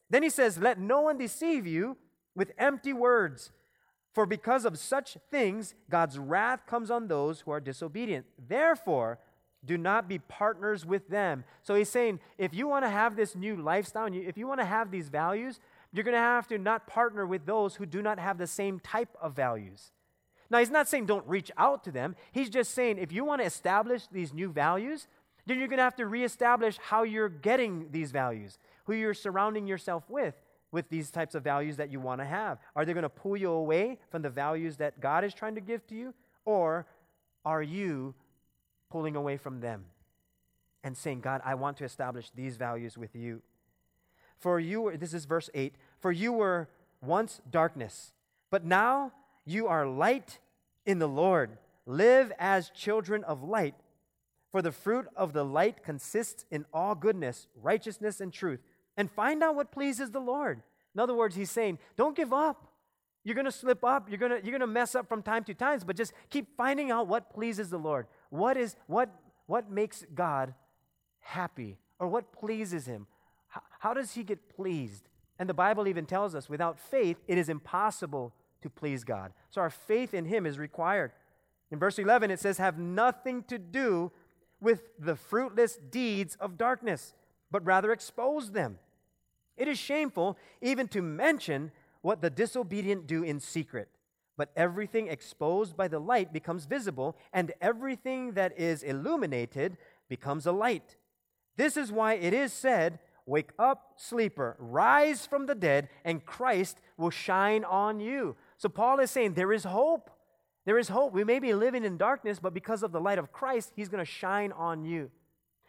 Then 0.10 0.24
he 0.24 0.30
says, 0.30 0.58
Let 0.58 0.80
no 0.80 1.02
one 1.02 1.18
deceive 1.18 1.68
you 1.68 1.98
with 2.36 2.54
empty 2.58 2.94
words. 2.94 3.52
For 4.14 4.26
because 4.26 4.64
of 4.64 4.80
such 4.80 5.18
things, 5.30 5.76
God's 5.90 6.18
wrath 6.18 6.66
comes 6.66 6.90
on 6.90 7.10
those 7.10 7.42
who 7.42 7.52
are 7.52 7.60
disobedient. 7.60 8.28
Therefore, 8.48 9.20
do 9.66 9.78
not 9.78 10.08
be 10.08 10.20
partners 10.20 10.86
with 10.86 11.10
them. 11.10 11.44
So 11.64 11.76
he's 11.76 11.90
saying, 11.90 12.20
if 12.38 12.54
you 12.54 12.68
want 12.68 12.86
to 12.86 12.90
have 12.90 13.16
this 13.16 13.36
new 13.36 13.56
lifestyle, 13.56 14.08
if 14.14 14.38
you 14.38 14.48
want 14.48 14.60
to 14.60 14.66
have 14.66 14.92
these 14.92 15.10
values, 15.10 15.60
you're 15.94 16.04
going 16.04 16.14
to 16.14 16.20
have 16.20 16.48
to 16.48 16.58
not 16.58 16.88
partner 16.88 17.26
with 17.26 17.46
those 17.46 17.76
who 17.76 17.86
do 17.86 18.02
not 18.02 18.20
have 18.20 18.38
the 18.38 18.48
same 18.48 18.80
type 18.80 19.16
of 19.22 19.36
values. 19.36 19.92
Now, 20.50 20.60
he's 20.60 20.72
not 20.72 20.90
saying 20.90 21.06
don't 21.06 21.26
reach 21.28 21.52
out 21.58 21.84
to 21.86 21.92
them. 21.92 22.16
He's 22.32 22.50
just 22.50 22.72
saying 22.74 22.98
if 22.98 23.12
you 23.12 23.24
want 23.24 23.42
to 23.42 23.48
establish 23.48 24.08
these 24.12 24.34
new 24.34 24.52
values, 24.52 25.08
then 25.46 25.60
you're 25.60 25.68
going 25.68 25.78
to 25.78 25.84
have 25.84 25.96
to 25.98 26.08
reestablish 26.08 26.78
how 26.82 27.04
you're 27.04 27.30
getting 27.30 27.88
these 27.92 28.12
values, 28.12 28.58
who 28.86 28.94
you're 28.94 29.14
surrounding 29.14 29.68
yourself 29.68 30.04
with, 30.10 30.36
with 30.72 30.90
these 30.90 31.12
types 31.12 31.36
of 31.36 31.44
values 31.44 31.78
that 31.78 31.92
you 31.92 32.00
want 32.00 32.22
to 32.22 32.26
have. 32.26 32.58
Are 32.76 32.86
they 32.86 32.94
going 32.94 33.04
to 33.04 33.10
pull 33.10 33.38
you 33.38 33.52
away 33.52 34.00
from 34.10 34.22
the 34.22 34.30
values 34.30 34.78
that 34.78 35.00
God 35.00 35.24
is 35.24 35.34
trying 35.34 35.56
to 35.56 35.62
give 35.62 35.86
to 35.88 35.96
you? 35.96 36.14
Or 36.46 36.88
are 37.46 37.62
you 37.62 38.16
pulling 38.90 39.16
away 39.16 39.38
from 39.38 39.60
them 39.60 39.86
and 40.84 40.98
saying, 40.98 41.22
God, 41.22 41.42
I 41.46 41.56
want 41.56 41.78
to 41.78 41.84
establish 41.84 42.32
these 42.36 42.58
values 42.58 42.98
with 42.98 43.16
you? 43.16 43.42
For 44.44 44.60
you 44.60 44.82
were, 44.82 44.98
this 44.98 45.14
is 45.14 45.24
verse 45.24 45.50
8, 45.54 45.76
for 46.02 46.12
you 46.12 46.34
were 46.34 46.68
once 47.02 47.40
darkness, 47.50 48.12
but 48.52 48.66
now 48.66 49.14
you 49.46 49.68
are 49.68 49.88
light 49.88 50.40
in 50.86 51.00
the 51.00 51.08
Lord. 51.08 51.58
Live 51.86 52.34
as 52.38 52.70
children 52.70 53.24
of 53.24 53.42
light. 53.42 53.76
For 54.52 54.62
the 54.62 54.74
fruit 54.74 55.08
of 55.16 55.32
the 55.32 55.46
light 55.46 55.82
consists 55.82 56.44
in 56.52 56.66
all 56.74 56.94
goodness, 56.94 57.48
righteousness, 57.56 58.20
and 58.20 58.34
truth. 58.34 58.60
And 58.98 59.10
find 59.10 59.42
out 59.42 59.56
what 59.56 59.72
pleases 59.72 60.12
the 60.12 60.20
Lord. 60.20 60.62
In 60.94 61.00
other 61.00 61.16
words, 61.16 61.38
he's 61.38 61.50
saying, 61.50 61.80
don't 61.96 62.14
give 62.14 62.34
up. 62.34 62.68
You're 63.24 63.36
going 63.36 63.46
to 63.46 63.52
slip 63.52 63.86
up. 63.86 64.10
You're 64.10 64.18
going 64.18 64.34
to, 64.34 64.44
you're 64.44 64.52
going 64.52 64.60
to 64.60 64.68
mess 64.68 64.94
up 64.94 65.08
from 65.08 65.24
time 65.24 65.46
to 65.46 65.54
time, 65.54 65.80
but 65.86 65.96
just 65.96 66.12
keep 66.30 66.58
finding 66.58 66.92
out 66.92 67.08
what 67.08 67.34
pleases 67.34 67.70
the 67.70 67.80
Lord. 67.80 68.08
What 68.30 68.58
is 68.58 68.76
what 68.88 69.10
what 69.46 69.72
makes 69.72 70.04
God 70.14 70.54
happy 71.22 71.78
or 71.98 72.10
what 72.10 72.34
pleases 72.34 72.86
him? 72.86 73.08
How, 73.54 73.62
how 73.80 73.94
does 73.94 74.14
he 74.14 74.24
get 74.24 74.50
pleased? 74.50 75.08
And 75.38 75.48
the 75.48 75.54
Bible 75.54 75.88
even 75.88 76.06
tells 76.08 76.34
us 76.34 76.50
without 76.50 76.80
faith, 76.80 77.18
it 77.28 77.38
is 77.38 77.50
impossible 77.50 78.34
to 78.64 78.70
please 78.70 79.04
God. 79.04 79.32
So 79.52 79.62
our 79.62 79.70
faith 79.70 80.16
in 80.16 80.26
him 80.26 80.48
is 80.48 80.58
required. 80.58 81.12
In 81.70 81.78
verse 81.78 82.00
11, 82.00 82.32
it 82.32 82.40
says, 82.40 82.58
Have 82.58 82.80
nothing 82.80 83.44
to 83.44 83.60
do 83.60 84.12
with 84.60 84.82
the 84.98 85.16
fruitless 85.16 85.78
deeds 85.78 86.36
of 86.40 86.58
darkness, 86.58 87.14
but 87.52 87.64
rather 87.64 87.92
expose 87.92 88.52
them. 88.52 88.80
It 89.56 89.68
is 89.68 89.78
shameful 89.78 90.38
even 90.62 90.88
to 90.90 91.04
mention 91.04 91.72
what 92.02 92.22
the 92.22 92.32
disobedient 92.32 93.06
do 93.06 93.24
in 93.24 93.40
secret. 93.40 93.90
But 94.36 94.52
everything 94.56 95.08
exposed 95.08 95.78
by 95.78 95.88
the 95.88 96.00
light 96.00 96.34
becomes 96.34 96.66
visible, 96.66 97.16
and 97.32 97.52
everything 97.62 98.32
that 98.32 98.58
is 98.58 98.82
illuminated 98.82 99.78
becomes 100.10 100.48
a 100.48 100.52
light. 100.52 100.96
This 101.56 101.78
is 101.78 101.92
why 101.92 102.14
it 102.16 102.34
is 102.34 102.52
said, 102.52 102.98
Wake 103.26 103.52
up, 103.58 103.94
sleeper, 103.96 104.58
rise 104.60 105.26
from 105.26 105.46
the 105.46 105.56
dead, 105.56 105.88
and 106.04 106.26
Christ 106.26 106.80
will 106.98 107.10
shine 107.10 107.64
on 107.64 108.00
you. 108.00 108.36
So 108.58 108.68
Paul 108.68 109.00
is 109.00 109.12
saying 109.12 109.34
there 109.34 109.54
is 109.54 109.64
hope. 109.64 110.10
There 110.66 110.78
is 110.78 110.90
hope. 110.90 111.14
We 111.14 111.24
may 111.24 111.40
be 111.40 111.54
living 111.54 111.86
in 111.86 111.98
darkness, 111.98 112.40
but 112.40 112.54
because 112.54 112.84
of 112.84 112.92
the 112.92 113.00
light 113.00 113.20
of 113.20 113.32
Christ, 113.32 113.72
he's 113.76 113.90
going 113.90 114.04
to 114.04 114.10
shine 114.10 114.52
on 114.52 114.84
you. 114.84 115.10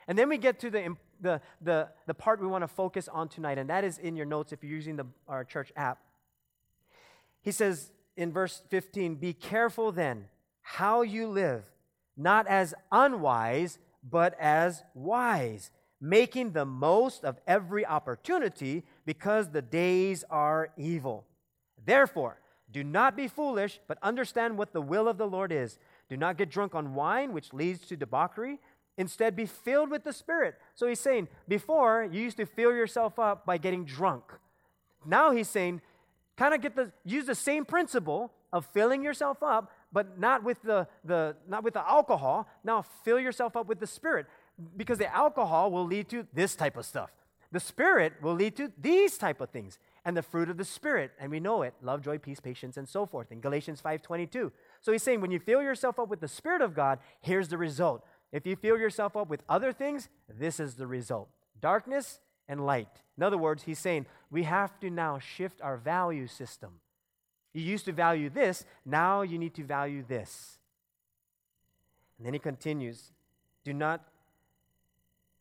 And 0.08 0.18
then 0.18 0.28
we 0.28 0.36
get 0.36 0.58
to 0.60 0.70
the, 0.70 0.96
the, 1.20 1.40
the, 1.60 1.88
the 2.06 2.14
part 2.14 2.40
we 2.40 2.46
want 2.46 2.62
to 2.62 2.68
focus 2.68 3.08
on 3.08 3.28
tonight, 3.28 3.58
and 3.58 3.70
that 3.70 3.84
is 3.84 3.98
in 3.98 4.16
your 4.16 4.26
notes 4.26 4.52
if 4.52 4.62
you're 4.62 4.72
using 4.72 4.96
the, 4.96 5.06
our 5.28 5.44
church 5.44 5.72
app. 5.76 5.98
He 7.40 7.52
says 7.52 7.92
in 8.16 8.32
verse 8.32 8.62
15, 8.68 9.16
Be 9.16 9.32
careful 9.32 9.92
then 9.92 10.26
how 10.62 11.02
you 11.02 11.28
live, 11.28 11.64
not 12.16 12.46
as 12.48 12.74
unwise, 12.90 13.78
but 14.08 14.34
as 14.40 14.82
wise 14.94 15.70
making 16.04 16.52
the 16.52 16.66
most 16.66 17.24
of 17.24 17.40
every 17.46 17.86
opportunity 17.86 18.84
because 19.06 19.48
the 19.48 19.62
days 19.62 20.22
are 20.28 20.70
evil. 20.76 21.24
Therefore, 21.84 22.38
do 22.70 22.84
not 22.84 23.16
be 23.16 23.26
foolish, 23.26 23.80
but 23.88 23.98
understand 24.02 24.58
what 24.58 24.72
the 24.72 24.82
will 24.82 25.08
of 25.08 25.16
the 25.16 25.26
Lord 25.26 25.50
is. 25.50 25.78
Do 26.10 26.16
not 26.16 26.36
get 26.36 26.50
drunk 26.50 26.74
on 26.74 26.94
wine, 26.94 27.32
which 27.32 27.54
leads 27.54 27.86
to 27.86 27.96
debauchery. 27.96 28.58
Instead, 28.98 29.34
be 29.34 29.46
filled 29.46 29.90
with 29.90 30.04
the 30.04 30.12
Spirit. 30.12 30.56
So 30.74 30.86
he's 30.86 31.00
saying, 31.00 31.28
before 31.48 32.06
you 32.12 32.20
used 32.20 32.36
to 32.36 32.46
fill 32.46 32.72
yourself 32.72 33.18
up 33.18 33.46
by 33.46 33.56
getting 33.56 33.84
drunk. 33.84 34.24
Now 35.06 35.30
he's 35.30 35.48
saying, 35.48 35.80
kind 36.36 36.52
of 36.52 36.60
get 36.60 36.76
the 36.76 36.92
use 37.04 37.26
the 37.26 37.34
same 37.34 37.64
principle 37.64 38.30
of 38.52 38.66
filling 38.66 39.02
yourself 39.02 39.42
up, 39.42 39.72
but 39.92 40.18
not 40.18 40.44
with 40.44 40.60
the, 40.62 40.86
the 41.04 41.36
not 41.48 41.64
with 41.64 41.74
the 41.74 41.88
alcohol. 41.88 42.46
Now 42.62 42.82
fill 42.82 43.18
yourself 43.18 43.56
up 43.56 43.66
with 43.66 43.80
the 43.80 43.86
Spirit 43.86 44.26
because 44.76 44.98
the 44.98 45.14
alcohol 45.14 45.70
will 45.70 45.86
lead 45.86 46.08
to 46.10 46.26
this 46.32 46.54
type 46.54 46.76
of 46.76 46.84
stuff. 46.84 47.10
The 47.52 47.60
spirit 47.60 48.14
will 48.20 48.34
lead 48.34 48.56
to 48.56 48.72
these 48.80 49.16
type 49.16 49.40
of 49.40 49.50
things. 49.50 49.78
And 50.04 50.16
the 50.16 50.22
fruit 50.22 50.50
of 50.50 50.56
the 50.56 50.64
spirit, 50.64 51.12
and 51.18 51.30
we 51.30 51.40
know 51.40 51.62
it, 51.62 51.72
love, 51.80 52.02
joy, 52.02 52.18
peace, 52.18 52.40
patience, 52.40 52.76
and 52.76 52.86
so 52.88 53.06
forth 53.06 53.32
in 53.32 53.40
Galatians 53.40 53.80
5:22. 53.80 54.52
So 54.80 54.92
he's 54.92 55.02
saying 55.02 55.20
when 55.20 55.30
you 55.30 55.38
fill 55.38 55.62
yourself 55.62 55.98
up 55.98 56.08
with 56.08 56.20
the 56.20 56.28
spirit 56.28 56.60
of 56.60 56.74
God, 56.74 56.98
here's 57.20 57.48
the 57.48 57.56
result. 57.56 58.04
If 58.32 58.46
you 58.46 58.56
fill 58.56 58.78
yourself 58.78 59.16
up 59.16 59.28
with 59.28 59.42
other 59.48 59.72
things, 59.72 60.08
this 60.28 60.60
is 60.60 60.74
the 60.74 60.86
result. 60.86 61.28
Darkness 61.60 62.20
and 62.48 62.66
light. 62.66 63.00
In 63.16 63.22
other 63.22 63.38
words, 63.38 63.62
he's 63.62 63.78
saying 63.78 64.06
we 64.30 64.42
have 64.42 64.78
to 64.80 64.90
now 64.90 65.18
shift 65.18 65.62
our 65.62 65.76
value 65.76 66.26
system. 66.26 66.80
You 67.52 67.62
used 67.62 67.84
to 67.84 67.92
value 67.92 68.28
this, 68.28 68.64
now 68.84 69.22
you 69.22 69.38
need 69.38 69.54
to 69.54 69.64
value 69.64 70.04
this. 70.06 70.58
And 72.18 72.26
then 72.26 72.32
he 72.32 72.40
continues, 72.40 73.12
do 73.64 73.72
not 73.72 74.02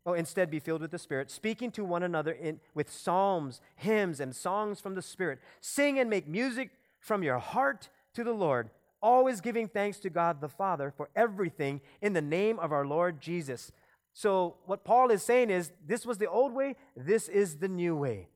Oh, 0.06 0.14
instead, 0.14 0.52
be 0.52 0.60
filled 0.60 0.82
with 0.82 0.92
the 0.92 1.00
Spirit, 1.00 1.32
speaking 1.32 1.72
to 1.72 1.86
one 1.86 2.04
another 2.04 2.34
in, 2.34 2.60
with 2.74 2.92
psalms, 2.92 3.62
hymns, 3.76 4.20
and 4.20 4.36
songs 4.36 4.82
from 4.82 4.96
the 4.96 5.02
Spirit. 5.02 5.40
Sing 5.62 5.98
and 5.98 6.10
make 6.10 6.28
music 6.28 6.72
from 7.00 7.24
your 7.24 7.40
heart 7.40 7.90
to 8.14 8.24
the 8.24 8.34
Lord, 8.34 8.70
always 9.02 9.40
giving 9.40 9.68
thanks 9.68 10.00
to 10.00 10.10
God 10.10 10.42
the 10.42 10.50
Father 10.50 10.94
for 10.96 11.10
everything 11.16 11.80
in 12.02 12.14
the 12.14 12.22
name 12.22 12.60
of 12.60 12.74
our 12.74 12.86
Lord 12.86 13.22
Jesus. 13.22 13.72
So, 14.14 14.56
what 14.66 14.84
Paul 14.84 15.10
is 15.10 15.24
saying 15.24 15.50
is 15.50 15.72
this 15.88 16.06
was 16.06 16.18
the 16.18 16.30
old 16.30 16.54
way, 16.54 16.76
this 16.98 17.30
is 17.30 17.58
the 17.58 17.70
new 17.70 17.96
way. 17.96 18.28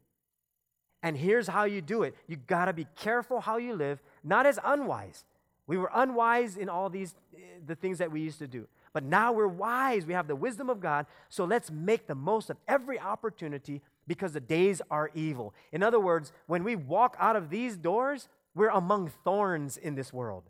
And 1.04 1.16
here's 1.16 1.48
how 1.48 1.66
you 1.66 1.82
do 1.82 2.04
it 2.04 2.16
you 2.28 2.38
got 2.38 2.66
to 2.66 2.74
be 2.74 2.88
careful 2.96 3.42
how 3.42 3.58
you 3.58 3.76
live, 3.76 4.02
not 4.24 4.46
as 4.46 4.58
unwise. 4.64 5.26
We 5.68 5.78
were 5.78 5.92
unwise 5.94 6.56
in 6.56 6.70
all 6.70 6.90
these, 6.90 7.14
eh, 7.36 7.40
the 7.66 7.76
things 7.76 7.98
that 7.98 8.12
we 8.12 8.22
used 8.22 8.40
to 8.40 8.48
do. 8.48 8.68
But 8.94 9.04
now 9.04 9.32
we're 9.32 9.48
wise. 9.48 10.06
We 10.06 10.14
have 10.14 10.28
the 10.28 10.36
wisdom 10.36 10.70
of 10.70 10.80
God. 10.80 11.06
So 11.30 11.46
let's 11.46 11.70
make 11.70 12.08
the 12.08 12.16
most 12.16 12.50
of 12.50 12.58
every 12.68 13.00
opportunity 13.00 13.82
because 14.08 14.34
the 14.34 14.40
days 14.40 14.82
are 14.90 15.12
evil. 15.14 15.54
In 15.72 15.84
other 15.84 16.00
words, 16.00 16.32
when 16.48 16.64
we 16.64 16.76
walk 16.76 17.16
out 17.20 17.36
of 17.36 17.50
these 17.50 17.78
doors, 17.78 18.30
we're 18.56 18.70
among 18.70 19.12
thorns 19.24 19.78
in 19.78 19.96
this 19.96 20.12
world. 20.12 20.44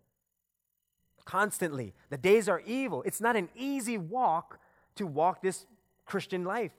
Constantly. 1.25 1.93
The 2.09 2.17
days 2.17 2.47
are 2.47 2.61
evil. 2.65 3.03
It's 3.05 3.19
not 3.19 3.35
an 3.35 3.49
easy 3.55 3.97
walk 3.97 4.59
to 4.95 5.05
walk 5.05 5.41
this 5.41 5.65
Christian 6.05 6.43
life. 6.45 6.71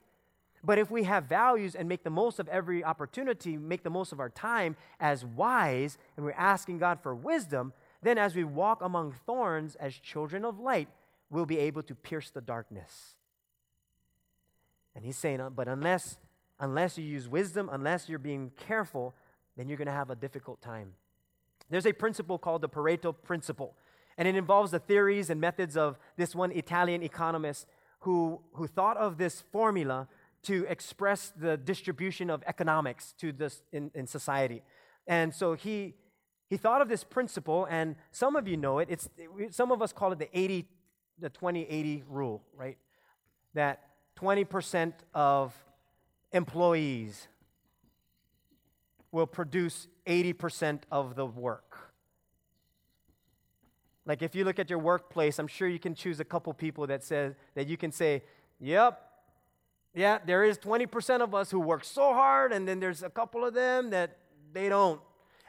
But 0.63 0.77
if 0.77 0.91
we 0.91 1.03
have 1.03 1.25
values 1.25 1.75
and 1.75 1.87
make 1.87 2.03
the 2.03 2.09
most 2.09 2.39
of 2.39 2.47
every 2.49 2.83
opportunity, 2.83 3.57
make 3.57 3.83
the 3.83 3.89
most 3.89 4.11
of 4.11 4.19
our 4.19 4.29
time 4.29 4.75
as 4.99 5.23
wise, 5.23 5.97
and 6.17 6.25
we're 6.25 6.33
asking 6.33 6.79
God 6.79 6.99
for 7.01 7.15
wisdom, 7.15 7.73
then 8.01 8.17
as 8.17 8.35
we 8.35 8.43
walk 8.43 8.81
among 8.81 9.15
thorns 9.25 9.75
as 9.75 9.93
children 9.93 10.43
of 10.43 10.59
light, 10.59 10.89
will 11.29 11.45
be 11.45 11.57
able 11.59 11.83
to 11.83 11.95
pierce 11.95 12.29
the 12.29 12.41
darkness. 12.41 13.15
And 14.95 15.05
he's 15.05 15.17
saying, 15.17 15.39
uh, 15.39 15.49
but 15.49 15.67
unless, 15.67 16.17
unless 16.59 16.97
you 16.97 17.05
use 17.05 17.27
wisdom, 17.27 17.69
unless 17.71 18.09
you're 18.09 18.19
being 18.19 18.51
careful, 18.67 19.15
then 19.55 19.69
you're 19.69 19.77
going 19.77 19.87
to 19.87 19.91
have 19.91 20.09
a 20.09 20.15
difficult 20.15 20.61
time. 20.61 20.93
There's 21.69 21.85
a 21.85 21.93
principle 21.93 22.37
called 22.37 22.61
the 22.61 22.69
Pareto 22.69 23.13
principle, 23.23 23.75
and 24.17 24.27
it 24.27 24.35
involves 24.35 24.71
the 24.71 24.79
theories 24.79 25.29
and 25.29 25.39
methods 25.39 25.77
of 25.77 25.97
this 26.17 26.35
one 26.35 26.51
Italian 26.51 27.03
economist 27.03 27.67
who, 27.99 28.41
who 28.53 28.67
thought 28.67 28.97
of 28.97 29.17
this 29.17 29.43
formula 29.51 30.07
to 30.43 30.65
express 30.69 31.31
the 31.35 31.57
distribution 31.57 32.29
of 32.29 32.43
economics 32.47 33.13
to 33.19 33.31
this 33.31 33.61
in, 33.71 33.91
in 33.93 34.07
society. 34.07 34.63
And 35.05 35.33
so 35.33 35.53
he, 35.53 35.95
he 36.49 36.57
thought 36.57 36.81
of 36.81 36.89
this 36.89 37.03
principle, 37.03 37.67
and 37.69 37.95
some 38.11 38.35
of 38.35 38.47
you 38.47 38.57
know 38.57 38.79
it. 38.79 38.87
It's, 38.89 39.09
some 39.51 39.71
of 39.71 39.81
us 39.81 39.91
call 39.91 40.11
it 40.13 40.19
the 40.19 40.29
80 40.37 40.67
the 41.19 41.29
2080 41.29 42.03
rule, 42.07 42.43
right? 42.55 42.77
That 43.53 43.83
20% 44.19 44.93
of 45.13 45.53
employees 46.31 47.27
will 49.11 49.27
produce 49.27 49.87
80% 50.05 50.81
of 50.91 51.15
the 51.15 51.25
work. 51.25 51.77
Like 54.05 54.21
if 54.21 54.35
you 54.35 54.43
look 54.43 54.59
at 54.59 54.69
your 54.69 54.79
workplace, 54.79 55.39
I'm 55.39 55.47
sure 55.47 55.67
you 55.67 55.79
can 55.79 55.93
choose 55.93 56.19
a 56.19 56.25
couple 56.25 56.53
people 56.53 56.87
that 56.87 57.03
says 57.03 57.35
that 57.53 57.67
you 57.67 57.77
can 57.77 57.91
say, 57.91 58.23
"Yep, 58.59 58.99
yeah, 59.93 60.19
there 60.25 60.43
is 60.43 60.57
20% 60.57 61.21
of 61.21 61.35
us 61.35 61.51
who 61.51 61.59
work 61.59 61.83
so 61.83 62.13
hard, 62.13 62.51
and 62.51 62.67
then 62.67 62.79
there's 62.79 63.03
a 63.03 63.09
couple 63.09 63.45
of 63.45 63.53
them 63.53 63.91
that 63.91 64.17
they 64.51 64.67
don't." 64.67 64.99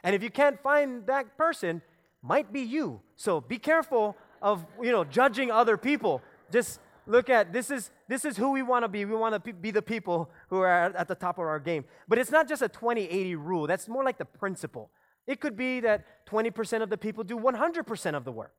And 0.03 0.15
if 0.15 0.21
you 0.21 0.29
can't 0.29 0.59
find 0.61 1.05
that 1.07 1.37
person, 1.37 1.81
might 2.21 2.53
be 2.53 2.61
you. 2.61 3.01
So 3.15 3.41
be 3.41 3.57
careful 3.57 4.15
of 4.41 4.65
you 4.81 4.91
know 4.91 5.03
judging 5.03 5.51
other 5.51 5.77
people. 5.77 6.21
Just 6.51 6.79
look 7.07 7.29
at 7.29 7.53
this 7.53 7.71
is 7.71 7.91
this 8.07 8.25
is 8.25 8.37
who 8.37 8.51
we 8.51 8.61
want 8.61 8.83
to 8.83 8.89
be. 8.89 9.05
We 9.05 9.15
want 9.15 9.43
to 9.43 9.53
be 9.53 9.71
the 9.71 9.81
people 9.81 10.29
who 10.49 10.59
are 10.59 10.93
at 10.95 11.07
the 11.07 11.15
top 11.15 11.37
of 11.37 11.45
our 11.45 11.59
game. 11.59 11.85
But 12.07 12.17
it's 12.17 12.31
not 12.31 12.47
just 12.47 12.61
a 12.61 12.69
20-80 12.69 13.35
rule. 13.37 13.67
That's 13.67 13.87
more 13.87 14.03
like 14.03 14.17
the 14.17 14.25
principle. 14.25 14.89
It 15.27 15.39
could 15.39 15.55
be 15.55 15.79
that 15.81 16.05
20% 16.27 16.81
of 16.81 16.89
the 16.89 16.97
people 16.97 17.23
do 17.23 17.37
100% 17.37 18.15
of 18.15 18.25
the 18.25 18.31
work. 18.31 18.55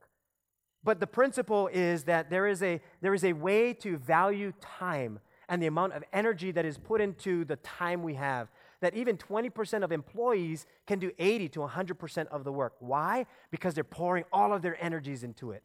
But 0.85 1.01
the 1.01 1.07
principle 1.07 1.69
is 1.73 2.05
that 2.05 2.31
there 2.31 2.47
is 2.47 2.63
a 2.63 2.81
there 3.01 3.15
is 3.15 3.25
a 3.25 3.33
way 3.33 3.73
to 3.75 3.97
value 3.97 4.53
time 4.61 5.21
and 5.49 5.63
the 5.63 5.67
amount 5.67 5.93
of 5.93 6.03
energy 6.13 6.51
that 6.53 6.65
is 6.65 6.79
put 6.79 7.01
into 7.01 7.45
the 7.45 7.57
time 7.57 8.03
we 8.03 8.15
have 8.15 8.49
that 8.81 8.95
even 8.95 9.17
20% 9.17 9.85
of 9.85 9.93
employees 9.93 10.67
can 10.89 10.99
do 10.99 11.13
80 11.19 11.51
to 11.51 11.61
100% 11.61 12.27
of 12.29 12.43
the 12.43 12.51
work. 12.51 12.75
Why? 12.81 13.27
Because 13.53 13.75
they're 13.75 13.85
pouring 13.85 14.25
all 14.33 14.53
of 14.53 14.61
their 14.61 14.83
energies 14.83 15.23
into 15.23 15.53
it 15.53 15.63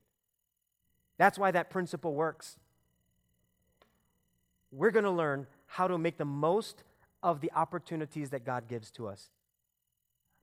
that's 1.18 1.38
why 1.38 1.52
that 1.52 1.70
principle 1.70 2.14
works 2.14 2.58
we're 4.72 4.92
going 4.92 5.06
to 5.06 5.12
learn 5.12 5.48
how 5.66 5.88
to 5.88 5.98
make 5.98 6.18
the 6.18 6.26
most 6.26 6.84
of 7.24 7.42
the 7.42 7.52
opportunities 7.54 8.30
that 8.30 8.46
God 8.46 8.68
gives 8.68 8.92
to 8.92 9.08
us 9.08 9.32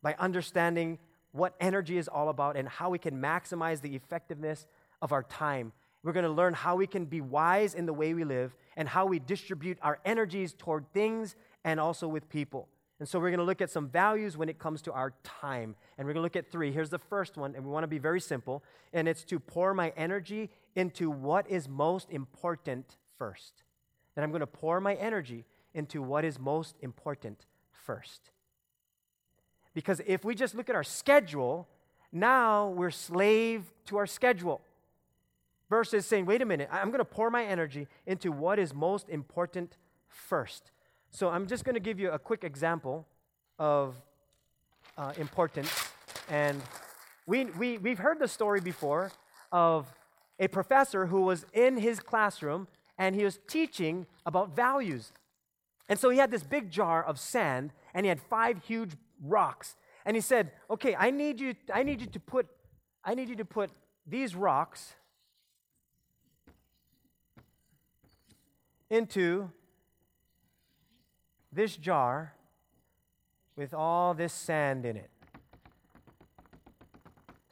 by 0.02 0.14
understanding 0.18 0.98
what 1.32 1.54
energy 1.60 1.98
is 1.98 2.08
all 2.08 2.28
about 2.28 2.56
and 2.56 2.68
how 2.68 2.90
we 2.90 2.98
can 2.98 3.20
maximize 3.20 3.80
the 3.80 3.94
effectiveness 3.94 4.66
of 5.02 5.12
our 5.12 5.22
time. 5.24 5.72
We're 6.02 6.12
going 6.12 6.24
to 6.24 6.30
learn 6.30 6.54
how 6.54 6.76
we 6.76 6.86
can 6.86 7.06
be 7.06 7.20
wise 7.20 7.74
in 7.74 7.86
the 7.86 7.92
way 7.92 8.12
we 8.12 8.24
live 8.24 8.54
and 8.76 8.88
how 8.88 9.06
we 9.06 9.18
distribute 9.18 9.78
our 9.82 9.98
energies 10.04 10.52
toward 10.52 10.92
things 10.92 11.34
and 11.64 11.80
also 11.80 12.06
with 12.06 12.28
people. 12.28 12.68
And 13.00 13.08
so 13.08 13.18
we're 13.18 13.30
going 13.30 13.38
to 13.38 13.44
look 13.44 13.60
at 13.60 13.70
some 13.70 13.88
values 13.88 14.36
when 14.36 14.48
it 14.48 14.58
comes 14.58 14.82
to 14.82 14.92
our 14.92 15.14
time. 15.24 15.74
And 15.98 16.06
we're 16.06 16.12
going 16.12 16.22
to 16.22 16.26
look 16.26 16.36
at 16.36 16.52
three. 16.52 16.70
Here's 16.70 16.90
the 16.90 16.98
first 16.98 17.36
one, 17.36 17.54
and 17.54 17.64
we 17.64 17.70
want 17.70 17.82
to 17.82 17.88
be 17.88 17.98
very 17.98 18.20
simple, 18.20 18.62
and 18.92 19.08
it's 19.08 19.24
to 19.24 19.40
pour 19.40 19.74
my 19.74 19.92
energy 19.96 20.50
into 20.74 21.10
what 21.10 21.48
is 21.48 21.68
most 21.68 22.10
important 22.10 22.96
first 23.18 23.62
that 24.14 24.22
I'm 24.22 24.30
going 24.30 24.40
to 24.40 24.46
pour 24.46 24.80
my 24.80 24.94
energy 24.94 25.44
into 25.74 26.02
what 26.02 26.24
is 26.24 26.38
most 26.38 26.76
important 26.80 27.46
first. 27.72 28.30
Because 29.74 30.00
if 30.06 30.24
we 30.24 30.34
just 30.34 30.54
look 30.54 30.70
at 30.70 30.76
our 30.76 30.84
schedule, 30.84 31.68
now 32.12 32.68
we're 32.68 32.92
slave 32.92 33.64
to 33.86 33.96
our 33.96 34.06
schedule. 34.06 34.60
Versus 35.68 36.06
saying, 36.06 36.26
wait 36.26 36.42
a 36.42 36.44
minute, 36.44 36.68
I'm 36.70 36.88
going 36.88 36.98
to 36.98 37.04
pour 37.04 37.30
my 37.30 37.44
energy 37.44 37.88
into 38.06 38.30
what 38.30 38.58
is 38.58 38.72
most 38.72 39.08
important 39.08 39.76
first. 40.08 40.70
So 41.10 41.30
I'm 41.30 41.46
just 41.46 41.64
going 41.64 41.74
to 41.74 41.80
give 41.80 41.98
you 41.98 42.10
a 42.10 42.18
quick 42.18 42.44
example 42.44 43.06
of 43.58 43.96
uh, 44.96 45.12
importance. 45.16 45.70
And 46.28 46.60
we, 47.26 47.46
we, 47.46 47.78
we've 47.78 47.98
heard 47.98 48.20
the 48.20 48.28
story 48.28 48.60
before 48.60 49.10
of 49.50 49.86
a 50.38 50.48
professor 50.48 51.06
who 51.06 51.22
was 51.22 51.46
in 51.52 51.78
his 51.78 52.00
classroom 52.00 52.68
and 52.98 53.14
he 53.14 53.24
was 53.24 53.38
teaching 53.46 54.06
about 54.26 54.54
values. 54.54 55.12
And 55.88 55.98
so 55.98 56.10
he 56.10 56.18
had 56.18 56.30
this 56.30 56.42
big 56.42 56.70
jar 56.70 57.02
of 57.02 57.18
sand 57.18 57.72
and 57.92 58.04
he 58.04 58.08
had 58.08 58.20
five 58.20 58.64
huge 58.64 58.92
rocks. 59.22 59.76
And 60.04 60.16
he 60.16 60.20
said, 60.20 60.52
"Okay, 60.70 60.94
I 60.94 61.10
need 61.10 61.40
you 61.40 61.54
I 61.72 61.82
need 61.82 62.00
you 62.00 62.06
to 62.08 62.20
put 62.20 62.46
I 63.04 63.14
need 63.14 63.28
you 63.28 63.36
to 63.36 63.44
put 63.44 63.70
these 64.06 64.34
rocks 64.34 64.94
into 68.90 69.50
this 71.52 71.76
jar 71.76 72.34
with 73.56 73.72
all 73.72 74.14
this 74.14 74.32
sand 74.32 74.84
in 74.84 74.96
it. 74.96 75.10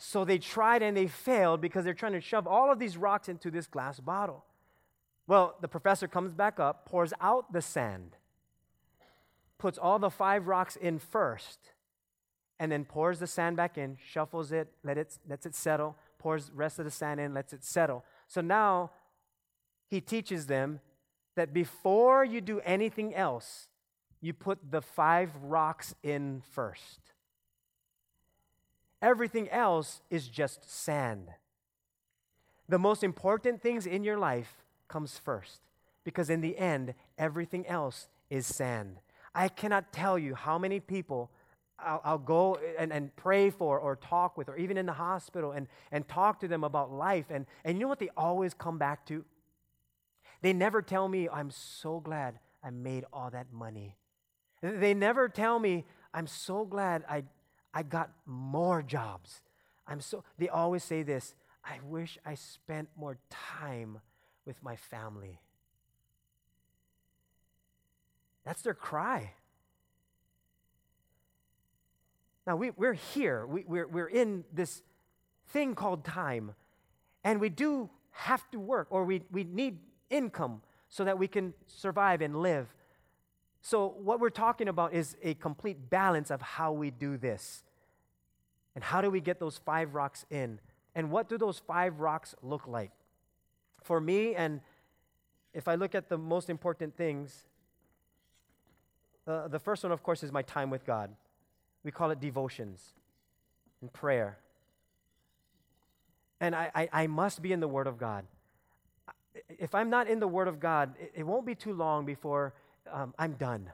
So 0.05 0.25
they 0.25 0.39
tried 0.39 0.83
and 0.83 0.97
they 0.97 1.07
failed 1.07 1.61
because 1.61 1.85
they're 1.85 1.95
trying 1.95 2.15
to 2.15 2.21
shove 2.21 2.49
all 2.49 2.73
of 2.73 2.81
these 2.81 2.97
rocks 2.97 3.29
into 3.29 3.53
this 3.53 3.69
glass 3.69 4.01
bottle. 4.01 4.45
Well, 5.29 5.55
the 5.61 5.69
professor 5.69 6.09
comes 6.09 6.35
back 6.35 6.59
up, 6.59 6.87
pours 6.87 7.13
out 7.21 7.53
the 7.53 7.63
sand, 7.63 8.17
puts 9.59 9.79
all 9.79 10.01
the 10.01 10.11
five 10.11 10.49
rocks 10.49 10.75
in 10.75 10.99
first, 10.99 11.71
and 12.59 12.73
then 12.73 12.85
pours 12.85 13.21
the 13.21 13.29
sand 13.29 13.57
back 13.57 13.79
in, 13.79 13.97
shuffles 14.05 14.51
it, 14.51 14.73
let 14.83 14.99
it 14.99 15.17
lets 15.29 15.47
it 15.47 15.55
settle, 15.55 15.95
pours 16.19 16.47
the 16.47 16.55
rest 16.55 16.81
of 16.81 16.85
the 16.85 16.91
sand 16.91 17.21
in, 17.21 17.33
lets 17.33 17.53
it 17.53 17.63
settle. 17.63 18.05
So 18.27 18.41
now 18.41 18.91
he 19.89 20.01
teaches 20.01 20.47
them 20.47 20.81
that 21.37 21.55
before 21.55 22.25
you 22.25 22.41
do 22.41 22.59
anything 22.65 23.15
else, 23.15 23.69
you 24.21 24.33
put 24.33 24.59
the 24.69 24.83
five 24.83 25.31
rocks 25.45 25.95
in 26.03 26.43
first. 26.51 27.12
Everything 29.03 29.51
else 29.51 30.01
is 30.09 30.29
just 30.29 30.71
sand. 30.71 31.29
The 32.69 32.79
most 32.79 33.03
important 33.03 33.61
things 33.61 33.85
in 33.85 34.05
your 34.05 34.17
life 34.17 34.65
comes 34.89 35.19
first. 35.19 35.61
Because 36.05 36.31
in 36.31 36.41
the 36.41 36.57
end, 36.57 36.95
everything 37.19 37.67
else 37.67 38.09
is 38.31 38.47
sand. 38.47 38.99
I 39.35 39.49
cannot 39.49 39.93
tell 39.93 40.19
you 40.19 40.35
how 40.35 40.59
many 40.59 40.81
people 40.81 41.31
I'll, 41.79 42.01
I'll, 42.05 42.19
go 42.19 42.59
and, 42.79 42.93
and 42.93 43.15
pray 43.17 43.51
for 43.51 43.79
or 43.79 43.97
talk 43.97 44.37
with, 44.37 44.49
or 44.49 44.57
even 44.57 44.77
in 44.77 44.87
the 44.87 44.93
hospital 44.93 45.53
and, 45.53 45.67
and 45.91 46.07
talk 46.07 46.39
to 46.41 46.49
them 46.49 46.63
about 46.63 46.93
life. 46.93 47.27
And, 47.31 47.47
and 47.65 47.77
you 47.77 47.83
know 47.83 47.89
what 47.89 47.99
they 47.99 48.11
always 48.17 48.55
come 48.55 48.79
back 48.79 49.05
to? 49.07 49.25
They 50.43 50.53
never 50.53 50.81
tell 50.83 51.09
me, 51.09 51.29
I'm 51.29 51.51
so 51.51 51.99
glad 51.99 52.39
I 52.63 52.71
made 52.71 53.05
all 53.13 53.31
that 53.31 53.53
money. 53.53 53.97
They 54.61 54.95
never 54.95 55.29
tell 55.29 55.59
me, 55.59 55.85
I'm 56.15 56.27
so 56.27 56.65
glad 56.65 57.05
I, 57.09 57.25
I 57.75 57.83
got 57.83 58.11
more 58.27 58.83
jobs. 58.83 59.41
I'm 59.87 60.01
so, 60.01 60.25
they 60.39 60.49
always 60.49 60.85
say 60.85 61.03
this 61.03 61.35
I 61.65 61.79
wish 61.85 62.19
I 62.25 62.35
spent 62.35 62.89
more 62.97 63.19
time 63.31 64.01
with 64.45 64.63
my 64.63 64.77
family. 64.77 65.41
That's 68.45 68.63
their 68.63 68.75
cry. 68.75 69.33
Now, 72.47 72.57
we, 72.57 72.71
we're 72.71 72.95
here, 72.95 73.47
we, 73.47 73.65
we're, 73.67 73.87
we're 73.87 74.09
in 74.09 74.45
this 74.53 74.83
thing 75.49 75.77
called 75.77 76.05
time, 76.05 76.55
and 77.23 77.41
we 77.41 77.49
do 77.49 77.89
have 78.11 78.51
to 78.51 78.59
work, 78.59 78.89
or 78.91 79.05
we, 79.05 79.23
we 79.31 79.45
need 79.45 79.79
income 80.11 80.63
so 80.89 81.05
that 81.05 81.19
we 81.19 81.29
can 81.29 81.55
survive 81.69 82.21
and 82.21 82.37
live. 82.43 82.75
So, 83.65 83.95
what 84.03 84.19
we're 84.19 84.31
talking 84.31 84.69
about 84.69 84.93
is 84.93 85.17
a 85.23 85.35
complete 85.35 85.89
balance 85.89 86.33
of 86.33 86.43
how 86.43 86.73
we 86.73 86.91
do 86.91 87.17
this. 87.17 87.63
And 88.75 88.83
how 88.83 89.01
do 89.01 89.09
we 89.09 89.21
get 89.21 89.39
those 89.39 89.59
five 89.59 89.95
rocks 89.95 90.27
in? 90.31 90.59
And 90.97 91.13
what 91.13 91.29
do 91.29 91.39
those 91.39 91.61
five 91.61 92.01
rocks 92.01 92.35
look 92.43 92.67
like? 92.67 92.91
For 93.83 94.01
me, 94.01 94.35
and 94.35 94.61
if 95.55 95.69
I 95.69 95.77
look 95.77 95.95
at 95.95 96.09
the 96.09 96.19
most 96.19 96.51
important 96.51 96.97
things, 96.97 97.47
uh, 99.29 99.47
the 99.47 99.61
first 99.61 99.85
one, 99.85 99.93
of 99.93 100.03
course, 100.03 100.25
is 100.25 100.33
my 100.33 100.43
time 100.43 100.69
with 100.69 100.85
God. 100.85 101.11
We 101.85 101.93
call 101.93 102.11
it 102.11 102.19
devotions 102.19 102.95
and 103.81 103.93
prayer. 103.93 104.39
And 106.41 106.57
I, 106.57 106.71
I, 106.75 106.89
I, 106.93 107.07
must 107.07 107.41
be 107.43 107.53
in 107.53 107.61
the 107.61 107.69
Word 107.69 107.87
of 107.87 107.99
God. 107.99 108.25
If 109.49 109.75
I'm 109.75 109.91
not 109.91 110.09
in 110.09 110.19
the 110.19 110.27
Word 110.27 110.49
of 110.49 110.59
God, 110.59 110.95
it, 110.99 111.13
it 111.19 111.23
won't 111.23 111.47
be 111.47 111.55
too 111.55 111.73
long 111.73 112.05
before 112.05 112.55
um, 112.91 113.15
I'm 113.19 113.33
done. 113.35 113.71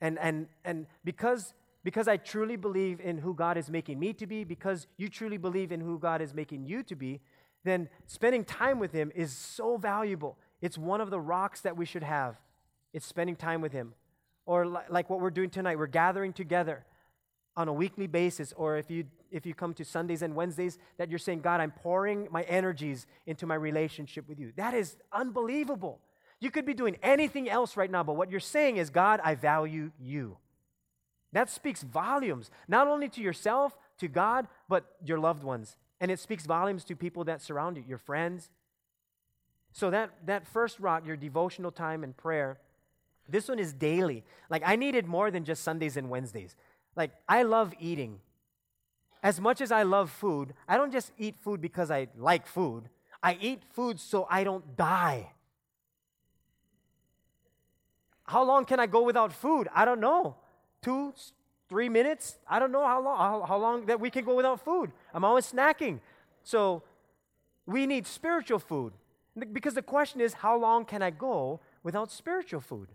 And, 0.00 0.18
and, 0.18 0.48
and 0.64 0.86
because, 1.04 1.54
because 1.84 2.08
I 2.08 2.16
truly 2.16 2.56
believe 2.56 3.00
in 3.00 3.18
who 3.18 3.34
God 3.34 3.56
is 3.56 3.70
making 3.70 3.98
me 3.98 4.12
to 4.14 4.26
be, 4.26 4.44
because 4.44 4.86
you 4.96 5.08
truly 5.08 5.36
believe 5.36 5.70
in 5.70 5.80
who 5.80 5.98
God 5.98 6.20
is 6.20 6.34
making 6.34 6.66
you 6.66 6.82
to 6.84 6.96
be, 6.96 7.20
then 7.64 7.88
spending 8.06 8.44
time 8.44 8.78
with 8.78 8.92
Him 8.92 9.12
is 9.14 9.32
so 9.32 9.76
valuable. 9.76 10.36
It's 10.60 10.76
one 10.76 11.00
of 11.00 11.10
the 11.10 11.20
rocks 11.20 11.60
that 11.60 11.76
we 11.76 11.84
should 11.84 12.02
have. 12.02 12.36
It's 12.92 13.06
spending 13.06 13.36
time 13.36 13.60
with 13.60 13.72
Him. 13.72 13.94
Or 14.44 14.66
li- 14.66 14.80
like 14.88 15.08
what 15.08 15.20
we're 15.20 15.30
doing 15.30 15.50
tonight, 15.50 15.78
we're 15.78 15.86
gathering 15.86 16.32
together 16.32 16.84
on 17.56 17.68
a 17.68 17.72
weekly 17.72 18.06
basis, 18.06 18.52
or 18.56 18.78
if 18.78 18.90
you 18.90 19.04
if 19.30 19.46
you 19.46 19.54
come 19.54 19.72
to 19.74 19.84
Sundays 19.84 20.20
and 20.22 20.34
Wednesdays, 20.34 20.78
that 20.98 21.08
you're 21.08 21.18
saying, 21.18 21.40
God, 21.40 21.60
I'm 21.60 21.70
pouring 21.70 22.28
my 22.30 22.42
energies 22.42 23.06
into 23.26 23.46
my 23.46 23.54
relationship 23.54 24.28
with 24.28 24.38
you. 24.38 24.52
That 24.56 24.74
is 24.74 24.96
unbelievable. 25.10 26.00
You 26.42 26.50
could 26.50 26.66
be 26.66 26.74
doing 26.74 26.96
anything 27.04 27.48
else 27.48 27.76
right 27.76 27.88
now, 27.88 28.02
but 28.02 28.16
what 28.16 28.28
you're 28.28 28.40
saying 28.40 28.76
is, 28.76 28.90
God, 28.90 29.20
I 29.22 29.36
value 29.36 29.92
you. 30.00 30.38
That 31.32 31.48
speaks 31.48 31.84
volumes, 31.84 32.50
not 32.66 32.88
only 32.88 33.08
to 33.10 33.20
yourself, 33.20 33.78
to 33.98 34.08
God, 34.08 34.48
but 34.68 34.96
your 35.06 35.20
loved 35.20 35.44
ones. 35.44 35.76
And 36.00 36.10
it 36.10 36.18
speaks 36.18 36.44
volumes 36.44 36.82
to 36.86 36.96
people 36.96 37.22
that 37.24 37.42
surround 37.42 37.76
you, 37.76 37.84
your 37.86 37.96
friends. 37.96 38.50
So 39.70 39.88
that, 39.90 40.10
that 40.26 40.44
first 40.48 40.80
rock, 40.80 41.06
your 41.06 41.14
devotional 41.16 41.70
time 41.70 42.02
and 42.02 42.16
prayer, 42.16 42.58
this 43.28 43.46
one 43.46 43.60
is 43.60 43.72
daily. 43.72 44.24
Like 44.50 44.64
I 44.66 44.74
needed 44.74 45.06
more 45.06 45.30
than 45.30 45.44
just 45.44 45.62
Sundays 45.62 45.96
and 45.96 46.10
Wednesdays. 46.10 46.56
Like, 46.96 47.12
I 47.28 47.44
love 47.44 47.72
eating. 47.78 48.18
As 49.22 49.40
much 49.40 49.60
as 49.60 49.70
I 49.70 49.84
love 49.84 50.10
food, 50.10 50.54
I 50.66 50.76
don't 50.76 50.90
just 50.90 51.12
eat 51.18 51.36
food 51.40 51.60
because 51.60 51.88
I 51.88 52.08
like 52.18 52.48
food. 52.48 52.88
I 53.22 53.38
eat 53.40 53.62
food 53.70 54.00
so 54.00 54.26
I 54.28 54.42
don't 54.42 54.76
die. 54.76 55.30
How 58.24 58.42
long 58.44 58.64
can 58.64 58.80
I 58.80 58.86
go 58.86 59.02
without 59.02 59.32
food? 59.32 59.68
I 59.74 59.84
don't 59.84 60.00
know. 60.00 60.36
Two, 60.82 61.12
three 61.68 61.88
minutes? 61.88 62.38
I 62.48 62.58
don't 62.58 62.72
know 62.72 62.86
how 62.86 63.02
long, 63.02 63.18
how, 63.18 63.42
how 63.46 63.58
long 63.58 63.86
that 63.86 64.00
we 64.00 64.10
can 64.10 64.24
go 64.24 64.34
without 64.34 64.64
food. 64.64 64.92
I'm 65.14 65.24
always 65.24 65.50
snacking. 65.50 66.00
So 66.42 66.82
we 67.66 67.86
need 67.86 68.06
spiritual 68.06 68.58
food. 68.58 68.92
Because 69.52 69.74
the 69.74 69.82
question 69.82 70.20
is, 70.20 70.34
how 70.34 70.58
long 70.58 70.84
can 70.84 71.02
I 71.02 71.10
go 71.10 71.60
without 71.82 72.12
spiritual 72.12 72.60
food? 72.60 72.88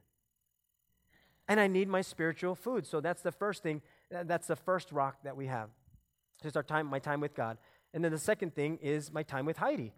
And 1.47 1.59
I 1.59 1.67
need 1.67 1.87
my 1.87 2.01
spiritual 2.01 2.55
food. 2.55 2.85
So 2.85 3.01
that's 3.01 3.21
the 3.21 3.31
first 3.31 3.63
thing. 3.63 3.81
That's 4.11 4.47
the 4.47 4.55
first 4.55 4.91
rock 4.91 5.23
that 5.23 5.35
we 5.35 5.47
have. 5.47 5.69
Just 6.43 6.55
our 6.55 6.63
time, 6.63 6.87
my 6.87 6.99
time 6.99 7.19
with 7.19 7.33
God. 7.33 7.57
And 7.93 8.03
then 8.03 8.11
the 8.11 8.19
second 8.19 8.53
thing 8.53 8.77
is 8.81 9.11
my 9.11 9.23
time 9.23 9.45
with 9.45 9.57
Heidi. 9.57 9.93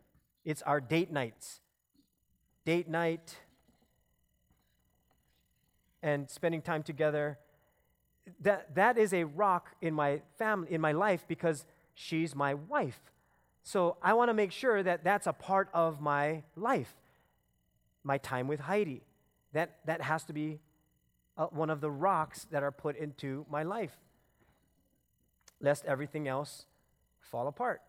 It's 0.45 0.61
our 0.61 0.79
date 0.79 1.11
nights. 1.11 1.59
Date 2.65 2.87
night 2.87 3.35
and 6.01 6.29
spending 6.29 6.61
time 6.61 6.83
together. 6.83 7.37
That, 8.41 8.75
that 8.75 8.97
is 8.97 9.13
a 9.13 9.23
rock 9.23 9.75
in 9.81 9.93
my 9.93 10.21
family, 10.37 10.71
in 10.71 10.81
my 10.81 10.91
life, 10.91 11.25
because 11.27 11.65
she's 11.93 12.35
my 12.35 12.53
wife. 12.53 12.99
So 13.63 13.97
I 14.01 14.13
want 14.13 14.29
to 14.29 14.33
make 14.33 14.51
sure 14.51 14.81
that 14.83 15.03
that's 15.03 15.27
a 15.27 15.33
part 15.33 15.69
of 15.73 15.99
my 15.99 16.43
life. 16.55 16.93
My 18.03 18.17
time 18.17 18.47
with 18.47 18.59
Heidi. 18.59 19.01
That, 19.53 19.77
that 19.85 20.01
has 20.01 20.23
to 20.25 20.33
be 20.33 20.59
uh, 21.37 21.47
one 21.47 21.69
of 21.69 21.81
the 21.81 21.89
rocks 21.89 22.45
that 22.51 22.61
are 22.61 22.71
put 22.71 22.95
into 22.95 23.45
my 23.49 23.63
life, 23.63 23.97
lest 25.59 25.85
everything 25.85 26.27
else 26.27 26.65
fall 27.19 27.47
apart 27.47 27.81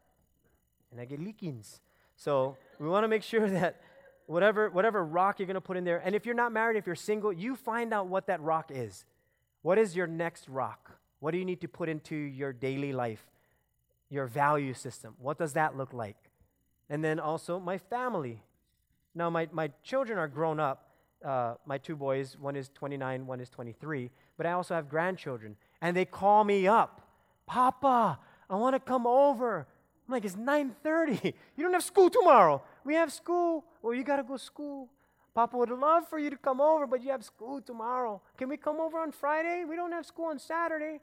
and 0.91 1.01
I 1.01 1.05
get 1.05 1.21
leakings. 1.21 1.81
So 2.17 2.57
we 2.79 2.89
want 2.89 3.05
to 3.05 3.09
make 3.09 3.23
sure 3.23 3.49
that 3.51 3.81
whatever, 4.31 4.71
whatever 4.71 5.05
rock 5.05 5.41
you're 5.41 5.47
going 5.47 5.55
to 5.55 5.61
put 5.61 5.77
in 5.77 5.85
there, 5.85 6.01
and 6.05 6.15
if 6.15 6.25
you're 6.25 6.37
not 6.37 6.53
married, 6.53 6.77
if 6.77 6.87
you're 6.87 6.95
single, 6.95 7.33
you 7.33 7.57
find 7.57 7.93
out 7.93 8.07
what 8.07 8.29
that 8.29 8.41
rock 8.41 8.71
is. 8.73 9.05
What 9.63 9.77
is 9.77 9.97
your 9.97 10.07
next 10.07 10.49
rock? 10.49 10.93
What 11.19 11.33
do 11.33 11.39
you 11.39 11.45
need 11.45 11.61
to 11.63 11.69
put 11.69 11.89
into 11.89 12.15
your 12.15 12.53
daily 12.53 12.93
life, 12.93 13.27
your 14.09 14.27
value 14.27 14.73
system? 14.73 15.15
What 15.19 15.37
does 15.37 15.55
that 15.55 15.77
look 15.77 15.93
like? 15.93 16.17
And 16.89 17.03
then 17.05 17.19
also 17.19 17.59
my 17.59 17.77
family. 17.77 18.43
Now, 19.17 19.31
my, 19.31 19.49
my 19.51 19.73
children 19.83 20.17
are 20.17 20.29
grown 20.29 20.61
up, 20.61 20.91
uh, 21.25 21.55
my 21.67 21.79
two 21.79 21.97
boys, 21.97 22.37
one 22.39 22.55
is 22.55 22.71
29, 22.73 23.27
one 23.27 23.41
is 23.41 23.51
23, 23.51 24.11
but 24.37 24.47
I 24.47 24.53
also 24.53 24.75
have 24.75 24.89
grandchildren. 24.89 25.57
And 25.83 25.97
they 25.97 26.05
call 26.05 26.45
me 26.45 26.69
up, 26.69 27.09
Papa, 27.47 28.19
I 28.49 28.55
want 28.55 28.77
to 28.77 28.81
come 28.81 29.09
over. 29.09 29.67
I'm 30.07 30.13
like, 30.13 30.25
it's 30.25 30.37
9.30. 30.37 31.35
You 31.57 31.65
don't 31.65 31.73
have 31.73 31.85
school 31.85 32.11
tomorrow. 32.11 32.63
We 32.85 32.95
have 32.95 33.13
school. 33.13 33.65
Well, 33.83 33.95
you 33.95 34.05
got 34.05 34.17
to 34.17 34.23
go 34.23 34.37
to 34.37 34.43
school. 34.43 34.89
Papa 35.35 35.57
would 35.57 35.71
love 35.71 36.09
for 36.09 36.19
you 36.19 36.31
to 36.31 36.37
come 36.37 36.61
over, 36.61 36.87
but 36.87 37.03
you 37.03 37.11
have 37.11 37.25
school 37.25 37.61
tomorrow. 37.61 38.21
Can 38.37 38.49
we 38.49 38.57
come 38.57 38.81
over 38.81 38.99
on 38.99 39.13
Friday? 39.13 39.65
We 39.69 39.77
don't 39.77 39.93
have 39.93 40.05
school 40.05 40.27
on 40.27 40.39
Saturday. 40.39 41.01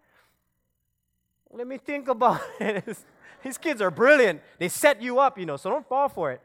Let 1.52 1.68
me 1.68 1.78
think 1.78 2.08
about 2.16 2.42
it. 2.60 2.98
These 3.44 3.58
kids 3.58 3.82
are 3.82 3.92
brilliant. 3.92 4.42
They 4.60 4.68
set 4.68 5.02
you 5.02 5.20
up, 5.20 5.38
you 5.38 5.46
know, 5.46 5.58
so 5.58 5.70
don't 5.70 5.88
fall 5.88 6.10
for 6.10 6.32
it. 6.32 6.42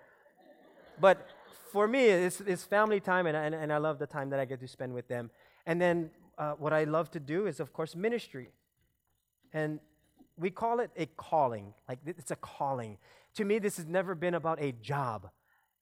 But 1.01 1.27
for 1.73 1.88
me, 1.88 2.05
it's, 2.05 2.40
it's 2.40 2.64
family 2.64 3.01
time, 3.01 3.27
and, 3.27 3.37
and, 3.37 3.55
and 3.55 3.73
I 3.73 3.79
love 3.79 3.99
the 3.99 4.07
time 4.07 4.31
that 4.31 4.38
I 4.38 4.45
get 4.45 4.61
to 4.61 4.68
spend 4.68 4.92
with 4.95 5.09
them. 5.09 5.31
And 5.66 5.81
then 5.81 6.11
uh, 6.38 6.53
what 6.53 6.73
I 6.73 6.85
love 6.85 7.11
to 7.12 7.21
do 7.21 7.47
is, 7.47 7.61
of 7.61 7.73
course, 7.73 7.97
ministry. 7.97 8.51
And 9.53 9.81
we 10.37 10.51
call 10.51 10.81
it 10.81 10.90
a 10.97 11.07
calling. 11.16 11.73
Like 11.88 11.99
it's 12.07 12.31
a 12.31 12.37
calling. 12.37 12.99
To 13.37 13.45
me, 13.45 13.59
this 13.59 13.77
has 13.77 13.87
never 13.87 14.14
been 14.14 14.35
about 14.35 14.62
a 14.62 14.73
job. 14.73 15.31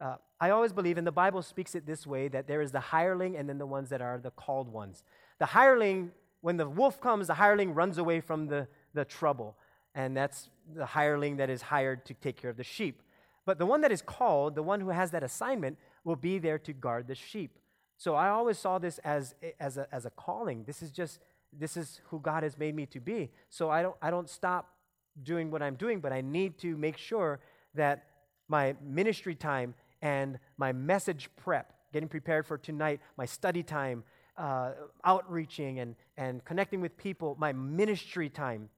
Uh, 0.01 0.17
I 0.41 0.51
always 0.51 0.73
believe, 0.73 0.97
and 0.99 1.07
the 1.07 1.13
Bible 1.13 1.43
speaks 1.43 1.75
it 1.75 1.85
this 1.85 2.07
way, 2.07 2.29
that 2.29 2.47
there 2.47 2.63
is 2.63 2.73
the 2.73 2.81
hireling 2.81 3.37
and 3.37 3.49
then 3.49 3.59
the 3.59 3.67
ones 3.67 3.91
that 3.91 4.01
are 4.01 4.19
the 4.19 4.31
called 4.31 4.69
ones. 4.69 5.03
The 5.39 5.47
hireling, 5.47 6.13
when 6.41 6.57
the 6.57 6.69
wolf 6.69 7.01
comes, 7.01 7.27
the 7.27 7.35
hireling 7.35 7.75
runs 7.75 7.99
away 7.99 8.21
from 8.21 8.47
the, 8.47 8.67
the 8.95 9.05
trouble. 9.05 9.57
And 9.95 10.17
that's 10.17 10.49
the 10.75 10.87
hireling 10.87 11.37
that 11.37 11.51
is 11.51 11.63
hired 11.63 12.07
to 12.07 12.15
take 12.15 12.41
care 12.41 12.51
of 12.51 12.57
the 12.57 12.65
sheep. 12.65 13.03
But 13.45 13.59
the 13.59 13.67
one 13.67 13.81
that 13.81 13.93
is 13.93 14.01
called, 14.01 14.55
the 14.55 14.63
one 14.63 14.81
who 14.81 14.91
has 14.91 15.11
that 15.11 15.23
assignment, 15.23 15.77
will 16.05 16.17
be 16.17 16.39
there 16.39 16.59
to 16.61 16.73
guard 16.73 17.09
the 17.09 17.15
sheep. 17.15 17.59
So 17.97 18.15
I 18.15 18.31
always 18.31 18.59
saw 18.59 18.79
this 18.79 18.99
as, 18.99 19.35
as, 19.59 19.77
a, 19.77 19.87
as 19.93 20.07
a 20.07 20.11
calling. 20.11 20.65
This 20.65 20.83
is 20.83 20.91
just, 20.91 21.21
this 21.53 21.77
is 21.77 22.01
who 22.09 22.21
God 22.21 22.43
has 22.43 22.57
made 22.57 22.75
me 22.75 22.87
to 22.87 23.01
be. 23.01 23.31
So 23.51 23.69
I 23.69 23.83
don't, 23.83 23.97
I 24.01 24.11
don't 24.11 24.31
stop 24.31 24.71
doing 25.23 25.51
what 25.51 25.63
I'm 25.63 25.75
doing, 25.75 26.01
but 26.01 26.13
I 26.13 26.21
need 26.21 26.59
to 26.59 26.77
make 26.77 26.97
sure 26.97 27.41
that 27.75 28.05
my 28.49 28.75
ministry 28.83 29.35
time 29.35 29.75
and 30.03 30.39
my 30.57 30.73
message 30.73 31.31
prep, 31.37 31.73
getting 31.93 32.09
prepared 32.09 32.47
for 32.47 32.59
tonight, 32.59 33.01
my 33.17 33.27
study 33.27 33.63
time, 33.63 34.05
uh, 34.37 34.73
outreaching 35.05 35.81
and, 35.81 35.95
and 36.17 36.45
connecting 36.45 36.81
with 36.81 36.97
people, 36.97 37.37
my 37.39 37.53
ministry 37.53 38.29
time, 38.29 38.71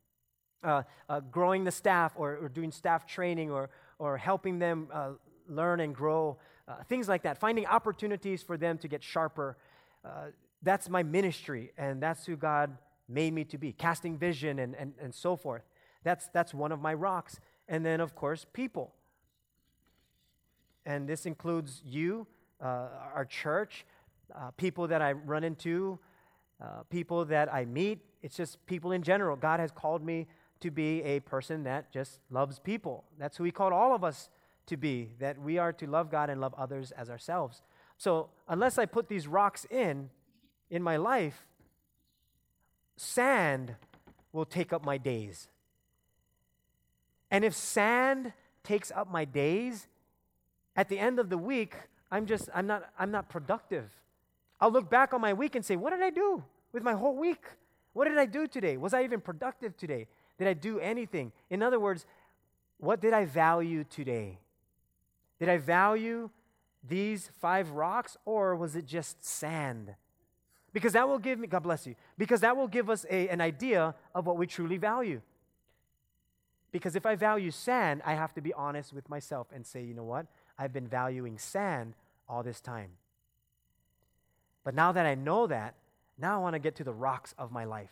uh, 0.65 0.83
uh, 1.09 1.21
growing 1.21 1.65
the 1.65 1.71
staff 1.71 2.13
or, 2.17 2.37
or, 2.37 2.49
doing 2.49 2.71
staff 2.71 3.07
training 3.07 3.51
or, 3.51 3.71
or 3.99 4.17
helping 4.17 4.59
them 4.59 4.89
uh, 4.93 5.11
learn 5.49 5.81
and 5.81 5.95
grow, 5.95 6.37
uh, 6.69 6.77
things 6.89 7.09
like 7.09 7.23
that, 7.23 7.39
finding 7.39 7.67
opportunities 7.67 8.43
for 8.43 8.57
them 8.57 8.79
to 8.79 8.89
get 8.89 9.03
sharper. 9.03 9.57
Uh, 10.05 10.27
that's 10.63 10.89
my 10.89 11.03
ministry, 11.03 11.73
and 11.77 12.03
that's 12.03 12.25
who 12.27 12.37
God 12.37 12.77
made 13.09 13.33
me 13.33 13.45
to 13.45 13.59
be, 13.59 13.73
casting 13.73 14.17
vision 14.17 14.61
and, 14.61 14.75
and, 14.77 14.95
and 15.01 15.15
so 15.15 15.37
forth. 15.37 15.63
That's, 16.05 16.29
that's 16.33 16.53
one 16.53 16.73
of 16.73 16.81
my 16.81 16.95
rocks. 16.95 17.41
And 17.69 17.85
then, 17.85 18.01
of 18.01 18.15
course, 18.15 18.47
people. 18.53 18.93
And 20.85 21.09
this 21.09 21.27
includes 21.27 21.83
you, 21.85 22.27
uh, 22.61 22.89
our 23.15 23.25
church, 23.25 23.87
uh, 24.35 24.51
people 24.53 24.89
that 24.89 25.03
I 25.03 25.13
run 25.13 25.45
into, 25.45 25.99
uh, 26.61 26.83
people 26.91 27.25
that 27.27 27.53
I 27.53 27.65
meet. 27.65 28.01
It's 28.23 28.37
just 28.37 28.65
people 28.67 28.93
in 28.93 29.03
general. 29.03 29.37
God 29.37 29.61
has 29.61 29.71
called 29.71 30.05
me 30.05 30.27
to 30.61 30.71
be 30.71 31.03
a 31.03 31.21
person 31.21 31.65
that 31.65 31.93
just 31.93 32.21
loves 32.31 32.59
people. 32.59 33.05
That's 33.19 33.37
who 33.37 33.45
He 33.45 33.51
called 33.51 33.73
all 33.73 33.95
of 33.95 34.05
us 34.05 34.31
to 34.67 34.77
be, 34.77 35.11
that 35.19 35.41
we 35.41 35.59
are 35.59 35.73
to 35.73 35.87
love 35.87 36.11
God 36.11 36.31
and 36.31 36.41
love 36.41 36.55
others 36.57 36.93
as 36.93 37.11
ourselves. 37.11 37.63
So, 37.97 38.31
unless 38.49 38.79
I 38.79 38.87
put 38.87 39.09
these 39.09 39.27
rocks 39.27 39.67
in, 39.71 40.11
in 40.71 40.83
my 40.83 40.97
life, 40.97 41.47
sand 42.97 43.75
will 44.33 44.45
take 44.45 44.73
up 44.73 44.85
my 44.85 44.99
days. 44.99 45.49
And 47.33 47.47
if 47.47 47.55
sand 47.55 48.35
takes 48.63 48.93
up 48.93 49.11
my 49.11 49.25
days, 49.25 49.89
at 50.77 50.91
the 50.91 50.99
end 50.99 51.19
of 51.19 51.31
the 51.31 51.39
week, 51.39 51.75
I'm 52.11 52.27
just, 52.27 52.51
I'm 52.55 52.67
not, 52.67 52.91
I'm 52.99 53.11
not 53.11 53.31
productive. 53.31 53.91
I'll 54.61 54.71
look 54.71 54.91
back 54.91 55.15
on 55.15 55.23
my 55.23 55.33
week 55.33 55.57
and 55.57 55.65
say, 55.65 55.75
what 55.75 55.91
did 55.91 56.03
I 56.03 56.11
do 56.11 56.45
with 56.73 56.83
my 56.83 56.93
whole 56.93 57.17
week? 57.17 57.43
What 57.95 58.07
did 58.07 58.19
I 58.19 58.27
do 58.27 58.47
today? 58.47 58.77
Was 58.77 58.93
I 58.93 59.03
even 59.03 59.23
productive 59.23 59.79
today? 59.79 60.09
Did 60.39 60.47
I 60.47 60.53
do 60.53 60.79
anything? 60.79 61.33
In 61.49 61.63
other 61.63 61.81
words, 61.81 62.05
what 62.77 63.01
did 63.01 63.15
I 63.15 63.25
value 63.25 63.85
today? 63.85 64.39
Did 65.41 65.49
I 65.49 65.57
value 65.57 66.29
these 66.87 67.31
five 67.41 67.71
rocks 67.71 68.19
or 68.27 68.57
was 68.57 68.77
it 68.77 68.85
just 68.85 69.25
sand? 69.25 69.95
Because 70.75 70.93
that 70.93 71.09
will 71.09 71.19
give 71.19 71.39
me, 71.39 71.47
God 71.47 71.63
bless 71.63 71.87
you, 71.87 71.95
because 72.19 72.41
that 72.41 72.57
will 72.57 72.69
give 72.69 72.91
us 72.91 73.07
a, 73.09 73.29
an 73.29 73.41
idea 73.41 73.95
of 74.15 74.27
what 74.27 74.37
we 74.37 74.47
truly 74.47 74.77
value. 74.77 75.23
Because 76.73 76.97
if 76.97 77.07
I 77.07 77.15
value 77.15 77.51
sand, 77.51 78.03
I 78.05 78.15
have 78.15 78.35
to 78.35 78.41
be 78.41 78.53
honest 78.55 78.93
with 78.93 79.09
myself 79.09 79.47
and 79.55 79.67
say, 79.67 79.83
you 79.83 79.95
know 79.95 80.05
what? 80.05 80.27
I've 80.59 80.73
been 80.73 80.89
valuing 80.89 81.39
sand 81.39 81.95
all 82.29 82.43
this 82.43 82.61
time. 82.61 82.93
But 84.65 84.75
now 84.75 84.91
that 84.93 85.07
I 85.07 85.15
know 85.15 85.47
that, 85.47 85.75
now 86.19 86.37
I 86.37 86.39
want 86.39 86.55
to 86.55 86.59
get 86.59 86.77
to 86.77 86.85
the 86.85 86.93
rocks 86.93 87.35
of 87.37 87.53
my 87.53 87.65
life. 87.65 87.91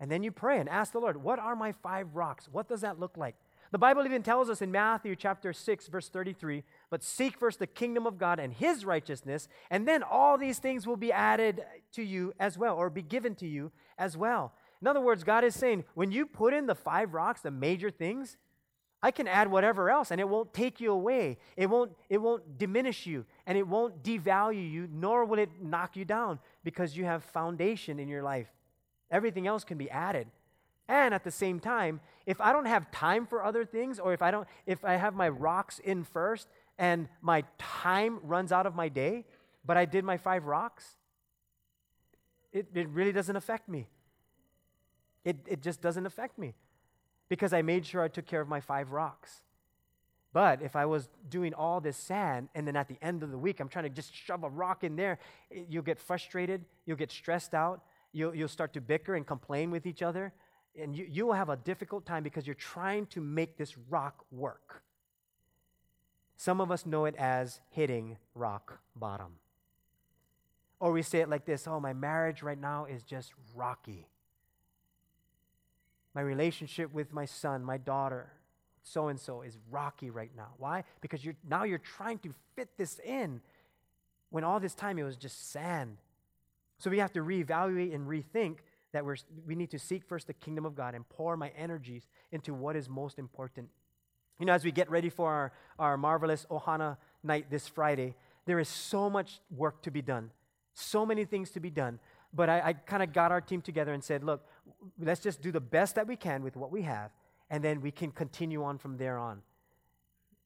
And 0.00 0.10
then 0.10 0.22
you 0.22 0.32
pray 0.32 0.58
and 0.58 0.68
ask 0.68 0.92
the 0.92 0.98
Lord, 0.98 1.22
what 1.22 1.38
are 1.38 1.54
my 1.54 1.72
five 1.72 2.14
rocks? 2.14 2.48
What 2.50 2.68
does 2.68 2.80
that 2.80 2.98
look 2.98 3.16
like? 3.16 3.36
The 3.70 3.78
Bible 3.78 4.04
even 4.04 4.22
tells 4.22 4.50
us 4.50 4.60
in 4.60 4.70
Matthew 4.70 5.16
chapter 5.16 5.52
6, 5.52 5.86
verse 5.88 6.08
33, 6.10 6.62
but 6.90 7.02
seek 7.02 7.38
first 7.38 7.58
the 7.58 7.66
kingdom 7.66 8.06
of 8.06 8.18
God 8.18 8.38
and 8.38 8.52
his 8.52 8.84
righteousness, 8.84 9.48
and 9.70 9.88
then 9.88 10.02
all 10.02 10.36
these 10.36 10.58
things 10.58 10.86
will 10.86 10.98
be 10.98 11.10
added 11.10 11.64
to 11.92 12.02
you 12.02 12.34
as 12.38 12.58
well, 12.58 12.76
or 12.76 12.90
be 12.90 13.00
given 13.00 13.34
to 13.36 13.46
you 13.46 13.72
as 13.96 14.14
well. 14.14 14.52
In 14.82 14.88
other 14.88 15.00
words, 15.00 15.22
God 15.22 15.44
is 15.44 15.54
saying, 15.54 15.84
when 15.94 16.10
you 16.10 16.26
put 16.26 16.52
in 16.52 16.66
the 16.66 16.74
five 16.74 17.14
rocks, 17.14 17.40
the 17.40 17.52
major 17.52 17.88
things, 17.88 18.36
I 19.00 19.12
can 19.12 19.28
add 19.28 19.48
whatever 19.48 19.90
else, 19.90 20.10
and 20.10 20.20
it 20.20 20.28
won't 20.28 20.52
take 20.52 20.80
you 20.80 20.90
away. 20.90 21.38
It 21.56 21.70
won't, 21.70 21.92
it 22.08 22.18
won't 22.18 22.58
diminish 22.58 23.06
you, 23.06 23.24
and 23.46 23.56
it 23.56 23.66
won't 23.66 24.02
devalue 24.02 24.70
you, 24.70 24.88
nor 24.92 25.24
will 25.24 25.38
it 25.38 25.50
knock 25.62 25.96
you 25.96 26.04
down 26.04 26.40
because 26.64 26.96
you 26.96 27.04
have 27.04 27.22
foundation 27.22 28.00
in 28.00 28.08
your 28.08 28.24
life. 28.24 28.48
Everything 29.08 29.46
else 29.46 29.62
can 29.62 29.78
be 29.78 29.88
added. 29.88 30.26
And 30.88 31.14
at 31.14 31.22
the 31.22 31.30
same 31.30 31.60
time, 31.60 32.00
if 32.26 32.40
I 32.40 32.52
don't 32.52 32.66
have 32.66 32.90
time 32.90 33.24
for 33.24 33.44
other 33.44 33.64
things, 33.64 34.00
or 34.00 34.12
if 34.12 34.20
I 34.20 34.32
don't, 34.32 34.48
if 34.66 34.84
I 34.84 34.96
have 34.96 35.14
my 35.14 35.28
rocks 35.28 35.78
in 35.78 36.02
first 36.02 36.48
and 36.76 37.08
my 37.20 37.44
time 37.56 38.18
runs 38.24 38.50
out 38.50 38.66
of 38.66 38.74
my 38.74 38.88
day, 38.88 39.24
but 39.64 39.76
I 39.76 39.84
did 39.84 40.04
my 40.04 40.16
five 40.16 40.44
rocks, 40.44 40.96
it, 42.52 42.66
it 42.74 42.88
really 42.88 43.12
doesn't 43.12 43.36
affect 43.36 43.68
me. 43.68 43.86
It, 45.24 45.38
it 45.46 45.62
just 45.62 45.80
doesn't 45.80 46.06
affect 46.06 46.38
me 46.38 46.54
because 47.28 47.52
I 47.52 47.62
made 47.62 47.86
sure 47.86 48.02
I 48.02 48.08
took 48.08 48.26
care 48.26 48.40
of 48.40 48.48
my 48.48 48.60
five 48.60 48.90
rocks. 48.90 49.42
But 50.32 50.62
if 50.62 50.76
I 50.76 50.86
was 50.86 51.08
doing 51.28 51.52
all 51.52 51.80
this 51.80 51.96
sand 51.96 52.48
and 52.54 52.66
then 52.66 52.74
at 52.74 52.88
the 52.88 52.96
end 53.02 53.22
of 53.22 53.30
the 53.30 53.38
week 53.38 53.60
I'm 53.60 53.68
trying 53.68 53.84
to 53.84 53.90
just 53.90 54.14
shove 54.14 54.44
a 54.44 54.48
rock 54.48 54.82
in 54.82 54.96
there, 54.96 55.18
you'll 55.50 55.82
get 55.82 55.98
frustrated, 55.98 56.64
you'll 56.86 56.96
get 56.96 57.10
stressed 57.10 57.54
out, 57.54 57.82
you'll, 58.12 58.34
you'll 58.34 58.48
start 58.48 58.72
to 58.74 58.80
bicker 58.80 59.14
and 59.14 59.26
complain 59.26 59.70
with 59.70 59.86
each 59.86 60.02
other, 60.02 60.32
and 60.78 60.96
you, 60.96 61.06
you 61.08 61.26
will 61.26 61.34
have 61.34 61.50
a 61.50 61.56
difficult 61.56 62.06
time 62.06 62.22
because 62.22 62.46
you're 62.46 62.54
trying 62.54 63.06
to 63.06 63.20
make 63.20 63.58
this 63.58 63.76
rock 63.90 64.24
work. 64.30 64.82
Some 66.36 66.60
of 66.60 66.70
us 66.70 66.86
know 66.86 67.04
it 67.04 67.14
as 67.16 67.60
hitting 67.70 68.16
rock 68.34 68.80
bottom. 68.96 69.34
Or 70.80 70.92
we 70.92 71.02
say 71.02 71.20
it 71.20 71.28
like 71.28 71.44
this 71.44 71.68
oh, 71.68 71.78
my 71.78 71.92
marriage 71.92 72.42
right 72.42 72.60
now 72.60 72.86
is 72.86 73.02
just 73.02 73.32
rocky. 73.54 74.08
My 76.14 76.20
relationship 76.20 76.92
with 76.92 77.12
my 77.12 77.24
son, 77.24 77.64
my 77.64 77.78
daughter, 77.78 78.32
so 78.82 79.08
and 79.08 79.18
so 79.18 79.42
is 79.42 79.56
rocky 79.70 80.10
right 80.10 80.30
now. 80.36 80.48
Why? 80.58 80.84
Because 81.00 81.24
you're, 81.24 81.36
now 81.48 81.64
you're 81.64 81.78
trying 81.78 82.18
to 82.20 82.34
fit 82.56 82.68
this 82.76 82.98
in 83.04 83.40
when 84.30 84.44
all 84.44 84.60
this 84.60 84.74
time 84.74 84.98
it 84.98 85.04
was 85.04 85.16
just 85.16 85.50
sand. 85.52 85.98
So 86.78 86.90
we 86.90 86.98
have 86.98 87.12
to 87.12 87.20
reevaluate 87.20 87.94
and 87.94 88.06
rethink 88.06 88.58
that 88.92 89.04
we're, 89.04 89.16
we 89.46 89.54
need 89.54 89.70
to 89.70 89.78
seek 89.78 90.04
first 90.04 90.26
the 90.26 90.32
kingdom 90.32 90.66
of 90.66 90.74
God 90.74 90.94
and 90.94 91.08
pour 91.08 91.36
my 91.36 91.50
energies 91.56 92.08
into 92.30 92.52
what 92.52 92.76
is 92.76 92.88
most 92.88 93.18
important. 93.18 93.68
You 94.38 94.46
know, 94.46 94.52
as 94.52 94.64
we 94.64 94.72
get 94.72 94.90
ready 94.90 95.08
for 95.08 95.30
our, 95.30 95.52
our 95.78 95.96
marvelous 95.96 96.46
Ohana 96.50 96.96
night 97.22 97.50
this 97.50 97.68
Friday, 97.68 98.14
there 98.46 98.58
is 98.58 98.68
so 98.68 99.08
much 99.08 99.40
work 99.54 99.82
to 99.82 99.90
be 99.90 100.02
done, 100.02 100.30
so 100.74 101.06
many 101.06 101.24
things 101.24 101.50
to 101.50 101.60
be 101.60 101.70
done. 101.70 102.00
But 102.34 102.48
I, 102.48 102.60
I 102.60 102.72
kind 102.72 103.02
of 103.02 103.12
got 103.12 103.30
our 103.30 103.40
team 103.40 103.60
together 103.60 103.92
and 103.92 104.02
said, 104.02 104.24
look, 104.24 104.46
let's 104.98 105.20
just 105.20 105.42
do 105.42 105.52
the 105.52 105.60
best 105.60 105.96
that 105.96 106.06
we 106.06 106.16
can 106.16 106.42
with 106.42 106.56
what 106.56 106.72
we 106.72 106.82
have 106.82 107.10
and 107.52 107.62
then 107.62 107.82
we 107.82 107.90
can 107.90 108.10
continue 108.10 108.64
on 108.64 108.78
from 108.78 108.96
there 108.96 109.18
on. 109.18 109.42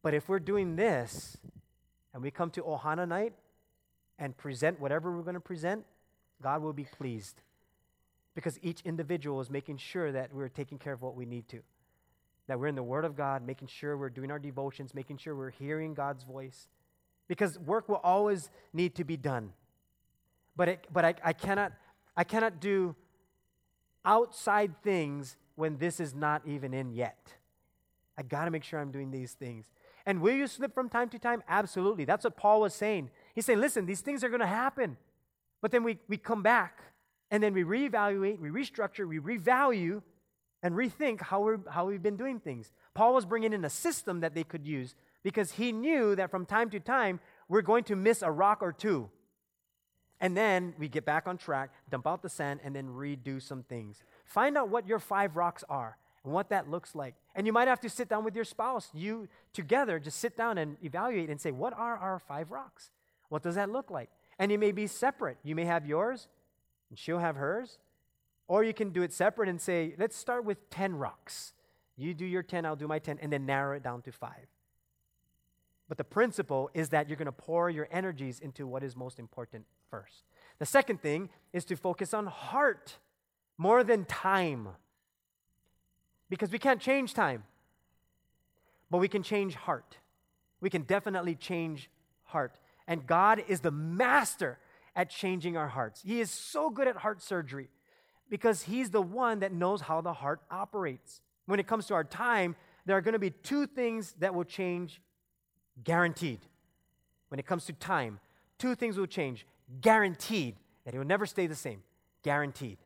But 0.03 0.13
if 0.13 0.29
we're 0.29 0.41
doing 0.41 0.75
this 0.75 1.39
and 2.13 2.23
we 2.23 2.33
come 2.33 2.51
to 2.51 2.63
Ohana 2.63 3.07
night 3.07 3.33
and 4.19 4.37
present 4.37 4.81
whatever 4.81 5.17
we're 5.17 5.23
going 5.23 5.35
to 5.35 5.41
present, 5.41 5.85
God 6.43 6.63
will 6.63 6.73
be 6.73 6.85
pleased. 6.85 7.41
Because 8.35 8.59
each 8.61 8.81
individual 8.83 9.41
is 9.41 9.49
making 9.49 9.79
sure 9.79 10.11
that 10.13 10.35
we're 10.35 10.49
taking 10.49 10.79
care 10.79 10.93
of 10.93 11.01
what 11.01 11.15
we 11.15 11.25
need 11.25 11.49
to. 11.49 11.61
That 12.49 12.59
we're 12.59 12.67
in 12.67 12.75
the 12.75 12.83
Word 12.83 13.05
of 13.05 13.17
God, 13.17 13.47
making 13.47 13.69
sure 13.69 13.97
we're 13.97 14.11
doing 14.11 14.31
our 14.33 14.39
devotions, 14.39 14.95
making 14.95 15.19
sure 15.19 15.35
we're 15.35 15.51
hearing 15.51 15.95
God's 15.95 16.25
voice. 16.25 16.69
Because 17.29 17.59
work 17.59 17.89
will 17.89 18.01
always 18.03 18.51
need 18.73 18.97
to 18.97 19.05
be 19.05 19.17
done. 19.17 19.53
But, 20.57 20.69
it, 20.69 20.87
but 20.93 21.05
I, 21.05 21.15
I, 21.25 21.33
cannot, 21.33 21.73
I 22.17 22.25
cannot 22.25 22.61
do 22.61 22.95
outside 24.05 24.83
things 24.83 25.37
when 25.55 25.79
this 25.79 26.01
is 26.01 26.15
not 26.15 26.43
even 26.47 26.73
in 26.73 26.93
yet. 26.93 27.35
I 28.19 28.23
got 28.23 28.47
to 28.47 28.51
make 28.51 28.65
sure 28.65 28.81
I'm 28.81 28.91
doing 28.91 29.11
these 29.11 29.33
things. 29.33 29.67
And 30.07 30.21
will 30.21 30.35
you 30.35 30.47
slip 30.47 30.73
from 30.75 30.89
time 30.89 31.09
to 31.11 31.19
time? 31.19 31.43
Absolutely. 31.49 32.05
That's 32.05 32.25
what 32.25 32.37
Paul 32.37 32.61
was 32.61 32.75
saying. 32.75 33.11
He's 33.35 33.45
saying, 33.45 33.61
listen, 33.61 33.87
these 33.87 34.01
things 34.01 34.23
are 34.23 34.29
going 34.29 34.41
to 34.41 34.47
happen. 34.47 34.97
But 35.61 35.73
then 35.73 35.83
we, 35.83 35.99
we 36.09 36.17
come 36.17 36.43
back 36.43 36.81
and 37.31 37.43
then 37.43 37.53
we 37.53 37.65
reevaluate, 37.65 38.39
we 38.39 38.49
restructure, 38.49 39.07
we 39.07 39.19
revalue, 39.19 40.03
and 40.63 40.75
rethink 40.75 41.21
how, 41.21 41.41
we're, 41.41 41.59
how 41.69 41.87
we've 41.87 42.03
been 42.03 42.17
doing 42.17 42.39
things. 42.39 42.73
Paul 42.95 43.15
was 43.15 43.27
bringing 43.27 43.53
in 43.53 43.65
a 43.65 43.71
system 43.71 44.21
that 44.21 44.35
they 44.35 44.45
could 44.45 44.67
use 44.67 44.95
because 45.23 45.53
he 45.53 45.73
knew 45.73 46.15
that 46.15 46.31
from 46.31 46.47
time 46.47 46.71
to 46.71 46.81
time 46.81 47.21
we're 47.49 47.63
going 47.63 47.85
to 47.85 47.97
miss 47.97 48.23
a 48.23 48.31
rock 48.31 48.63
or 48.63 48.73
two. 48.73 49.11
And 50.21 50.37
then 50.37 50.75
we 50.79 50.89
get 50.89 51.05
back 51.05 51.29
on 51.29 51.37
track, 51.37 51.71
dump 51.91 52.07
out 52.07 52.23
the 52.23 52.29
sand, 52.29 52.61
and 52.65 52.75
then 52.75 52.89
redo 52.89 53.41
some 53.41 53.63
things. 53.63 54.03
Find 54.25 54.57
out 54.57 54.69
what 54.69 54.87
your 54.87 54.99
five 54.99 55.37
rocks 55.37 55.63
are 55.69 55.99
and 56.25 56.33
what 56.33 56.49
that 56.51 56.71
looks 56.71 56.95
like. 56.95 57.15
And 57.35 57.47
you 57.47 57.53
might 57.53 57.69
have 57.69 57.81
to 57.81 57.91
sit 57.91 58.09
down 58.09 58.25
with 58.25 58.35
your 58.35 58.45
spouse, 58.45 58.89
you 58.95 59.29
together, 59.53 59.99
just 59.99 60.19
sit 60.19 60.37
down 60.37 60.59
and 60.59 60.77
evaluate 60.83 61.29
and 61.29 61.41
say, 61.41 61.51
what 61.51 61.75
are 61.75 61.97
our 61.97 62.19
five 62.19 62.51
rocks? 62.51 62.91
What 63.29 63.43
does 63.43 63.57
that 63.57 63.71
look 63.71 63.91
like? 63.91 64.09
And 64.39 64.51
you 64.51 64.59
may 64.59 64.73
be 64.73 64.87
separate. 64.87 65.39
You 65.43 65.55
may 65.55 65.65
have 65.65 65.87
yours, 65.87 66.29
and 66.89 66.99
she'll 66.99 67.19
have 67.19 67.37
hers. 67.37 67.79
Or 68.49 68.65
you 68.65 68.73
can 68.73 68.91
do 68.91 69.03
it 69.03 69.13
separate 69.13 69.49
and 69.49 69.61
say, 69.61 69.95
let's 69.99 70.17
start 70.17 70.45
with 70.45 70.71
10 70.71 70.97
rocks. 70.97 71.53
You 71.97 72.15
do 72.15 72.25
your 72.25 72.43
10, 72.43 72.65
I'll 72.65 72.77
do 72.77 72.89
my 72.89 72.99
10, 72.99 73.19
and 73.21 73.33
then 73.33 73.45
narrow 73.45 73.77
it 73.77 73.83
down 73.83 74.03
to 74.03 74.13
five. 74.13 74.47
But 75.89 75.99
the 75.99 76.05
principle 76.05 76.71
is 76.75 76.89
that 76.91 77.09
you're 77.09 77.17
going 77.17 77.27
to 77.27 77.33
pour 77.33 77.71
your 77.71 77.89
energies 77.91 78.41
into 78.41 78.67
what 78.67 78.83
is 78.83 78.97
most 78.97 79.19
important 79.19 79.65
first. 79.91 80.25
The 80.59 80.67
second 80.67 81.03
thing 81.03 81.29
is 81.53 81.65
to 81.67 81.77
focus 81.77 82.15
on 82.15 82.27
heart 82.27 82.97
more 83.59 83.85
than 83.85 84.05
time. 84.05 84.69
Because 86.29 86.51
we 86.51 86.59
can't 86.59 86.81
change 86.81 87.15
time, 87.15 87.45
but 88.91 88.99
we 88.99 89.09
can 89.09 89.23
change 89.23 89.55
heart. 89.55 89.99
We 90.61 90.71
can 90.71 90.83
definitely 90.83 91.35
change 91.35 91.91
heart. 92.25 92.59
And 92.89 93.07
God 93.07 93.45
is 93.47 93.61
the 93.61 93.71
master 93.71 94.59
at 94.95 95.11
changing 95.11 95.57
our 95.57 95.69
hearts. 95.69 96.03
He 96.03 96.21
is 96.21 96.31
so 96.31 96.71
good 96.71 96.89
at 96.89 96.97
heart 96.97 97.23
surgery 97.23 97.69
because 98.29 98.63
He's 98.63 98.91
the 98.91 99.03
one 99.03 99.41
that 99.41 99.53
knows 99.53 99.83
how 99.83 100.01
the 100.01 100.13
heart 100.13 100.41
operates. 100.51 101.21
When 101.47 101.61
it 101.61 101.67
comes 101.67 101.87
to 101.87 101.95
our 101.95 102.05
time, 102.05 102.57
there 102.87 102.97
are 102.97 103.01
going 103.01 103.13
to 103.13 103.19
be 103.19 103.31
two 103.31 103.67
things 103.67 104.15
that 104.19 104.35
will 104.35 104.45
change 104.45 105.01
guaranteed. 105.85 106.41
When 107.29 107.39
it 107.39 107.47
comes 107.47 107.67
to 107.67 107.73
time, 107.73 108.19
two 108.59 108.75
things 108.75 108.97
will 108.97 109.07
change 109.07 109.47
guaranteed, 109.81 110.57
that 110.85 110.95
it 110.95 110.99
will 110.99 111.07
never 111.07 111.27
stay 111.27 111.47
the 111.47 111.55
same. 111.55 111.83
Guaranteed. 112.23 112.79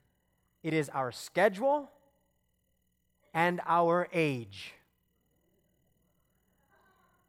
It 0.63 0.75
is 0.75 0.89
our 0.91 1.13
schedule 1.13 1.91
and 3.33 3.61
our 3.67 4.09
age. 4.13 4.75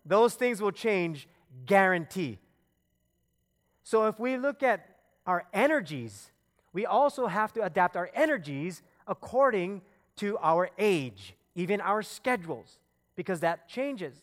Those 0.06 0.34
things 0.34 0.62
will 0.62 0.72
change, 0.72 1.28
guarantee. 1.66 2.40
So 3.84 4.08
if 4.08 4.20
we 4.20 4.38
look 4.38 4.64
at 4.64 4.88
our 5.26 5.46
energies, 5.54 6.32
we 6.74 6.86
also 6.86 7.28
have 7.28 7.54
to 7.54 7.64
adapt 7.64 7.96
our 7.96 8.10
energies 8.14 8.82
according 9.08 9.82
to 10.18 10.38
our 10.40 10.70
age, 10.78 11.36
even 11.56 11.82
our 11.82 12.02
schedules, 12.02 12.80
because 13.16 13.42
that 13.42 13.68
changes. 13.68 14.16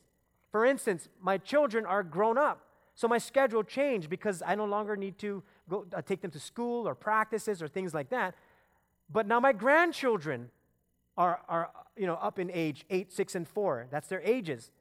For 0.50 0.64
instance, 0.64 1.08
my 1.20 1.38
children 1.38 1.84
are 1.86 2.02
grown 2.02 2.38
up, 2.38 2.60
so 2.98 3.06
my 3.06 3.18
schedule 3.18 3.62
changed 3.62 4.10
because 4.10 4.42
I 4.44 4.56
no 4.56 4.64
longer 4.64 4.96
need 4.96 5.18
to 5.18 5.44
go 5.70 5.86
uh, 5.94 6.02
take 6.02 6.20
them 6.20 6.32
to 6.32 6.40
school 6.40 6.88
or 6.88 6.96
practices 6.96 7.62
or 7.62 7.68
things 7.68 7.94
like 7.94 8.08
that. 8.08 8.34
But 9.08 9.28
now 9.28 9.38
my 9.38 9.52
grandchildren 9.52 10.50
are, 11.16 11.40
are 11.48 11.70
you 11.96 12.08
know, 12.08 12.14
up 12.14 12.40
in 12.40 12.50
age, 12.52 12.84
8, 12.90 13.12
6, 13.12 13.36
and 13.36 13.46
4. 13.46 13.86
That's 13.92 14.08
their 14.08 14.20
ages. 14.22 14.72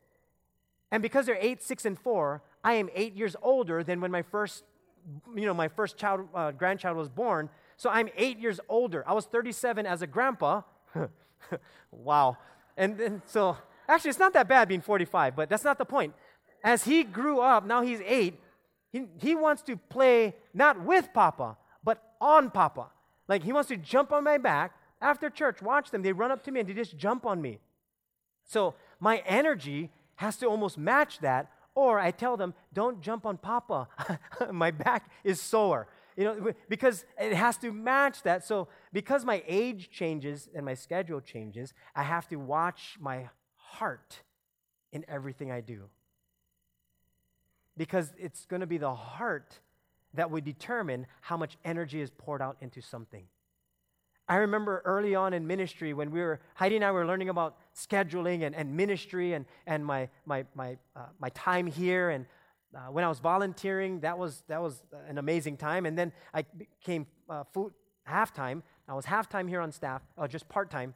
And 0.89 1.03
because 1.03 1.27
they're 1.27 1.38
8, 1.39 1.62
6, 1.62 1.86
and 1.86 1.99
4, 1.99 2.41
I 2.63 2.73
am 2.73 2.89
8 2.95 3.13
years 3.15 3.36
older 3.43 3.84
than 3.84 4.01
when 4.01 4.10
my 4.10 4.23
first, 4.23 4.63
you 5.36 5.45
know, 5.45 5.53
my 5.53 5.67
first 5.67 5.95
child, 5.95 6.27
uh, 6.34 6.49
grandchild 6.49 6.97
was 6.97 7.10
born. 7.10 7.51
So 7.75 7.91
I'm 7.91 8.10
8 8.17 8.39
years 8.39 8.60
older. 8.67 9.03
I 9.08 9.13
was 9.13 9.27
37 9.27 9.86
as 9.86 10.01
a 10.01 10.08
grandpa. 10.08 10.63
wow. 11.91 12.36
And, 12.75 12.99
and 12.99 13.21
so, 13.27 13.58
actually, 13.88 14.10
it's 14.10 14.17
not 14.17 14.34
that 14.34 14.47
bad 14.47 14.67
being 14.67 14.82
45, 14.82 15.36
but 15.36 15.49
that's 15.49 15.63
not 15.63 15.77
the 15.77 15.86
point. 15.86 16.15
As 16.63 16.83
he 16.83 17.03
grew 17.03 17.39
up, 17.39 17.65
now 17.65 17.81
he's 17.81 18.01
8, 18.01 18.39
he, 18.91 19.05
he 19.19 19.35
wants 19.35 19.61
to 19.63 19.77
play 19.77 20.35
not 20.53 20.83
with 20.83 21.09
Papa, 21.13 21.57
but 21.83 22.01
on 22.19 22.49
Papa. 22.49 22.87
Like 23.27 23.43
he 23.43 23.53
wants 23.53 23.69
to 23.69 23.77
jump 23.77 24.11
on 24.11 24.23
my 24.23 24.37
back. 24.37 24.73
After 25.01 25.29
church, 25.29 25.61
watch 25.61 25.91
them. 25.91 26.01
They 26.01 26.11
run 26.11 26.31
up 26.31 26.43
to 26.45 26.51
me 26.51 26.61
and 26.61 26.69
they 26.69 26.73
just 26.73 26.97
jump 26.97 27.25
on 27.25 27.41
me. 27.41 27.59
So 28.45 28.75
my 28.99 29.17
energy 29.25 29.91
has 30.15 30.37
to 30.37 30.47
almost 30.47 30.77
match 30.77 31.19
that. 31.19 31.51
Or 31.75 31.99
I 31.99 32.09
tell 32.09 32.37
them, 32.37 32.55
don't 32.73 33.01
jump 33.01 33.25
on 33.25 33.37
Papa. 33.37 33.87
my 34.51 34.71
back 34.71 35.11
is 35.23 35.39
sore. 35.39 35.87
You 36.15 36.23
know, 36.23 36.53
because 36.67 37.05
it 37.19 37.33
has 37.33 37.57
to 37.57 37.71
match 37.71 38.23
that. 38.23 38.43
So 38.43 38.67
because 38.91 39.23
my 39.23 39.43
age 39.47 39.91
changes 39.91 40.49
and 40.55 40.65
my 40.65 40.73
schedule 40.73 41.21
changes, 41.21 41.75
I 41.95 42.01
have 42.01 42.27
to 42.29 42.37
watch 42.37 42.97
my 42.99 43.29
heart 43.55 44.21
in 44.91 45.05
everything 45.07 45.51
I 45.51 45.61
do. 45.61 45.83
Because 47.77 48.11
it's 48.17 48.45
going 48.45 48.61
to 48.61 48.67
be 48.67 48.77
the 48.77 48.93
heart 48.93 49.59
that 50.13 50.31
would 50.31 50.43
determine 50.43 51.05
how 51.21 51.37
much 51.37 51.57
energy 51.63 52.01
is 52.01 52.09
poured 52.09 52.41
out 52.41 52.57
into 52.59 52.81
something. 52.81 53.23
I 54.29 54.37
remember 54.37 54.81
early 54.83 55.15
on 55.15 55.33
in 55.33 55.47
ministry 55.47 55.93
when 55.93 56.11
we 56.11 56.19
were, 56.19 56.41
Heidi 56.55 56.75
and 56.75 56.83
I 56.83 56.91
were 56.91 57.05
learning 57.05 57.29
about 57.29 57.55
scheduling 57.75 58.45
and, 58.45 58.53
and 58.55 58.75
ministry 58.75 59.33
and, 59.33 59.45
and 59.65 59.85
my, 59.85 60.09
my, 60.25 60.45
my, 60.53 60.77
uh, 60.95 61.05
my 61.19 61.29
time 61.29 61.67
here. 61.67 62.09
And 62.09 62.25
uh, 62.75 62.91
when 62.91 63.05
I 63.05 63.09
was 63.09 63.19
volunteering, 63.19 64.01
that 64.01 64.17
was, 64.17 64.43
that 64.49 64.61
was 64.61 64.83
an 65.07 65.17
amazing 65.17 65.55
time. 65.55 65.85
And 65.85 65.97
then 65.97 66.11
I 66.33 66.41
became 66.41 67.07
uh, 67.29 67.45
full, 67.53 67.71
half-time. 68.03 68.63
I 68.89 68.95
was 68.95 69.05
half-time 69.05 69.47
here 69.47 69.61
on 69.61 69.71
staff, 69.71 70.01
uh, 70.17 70.27
just 70.27 70.49
part-time. 70.49 70.93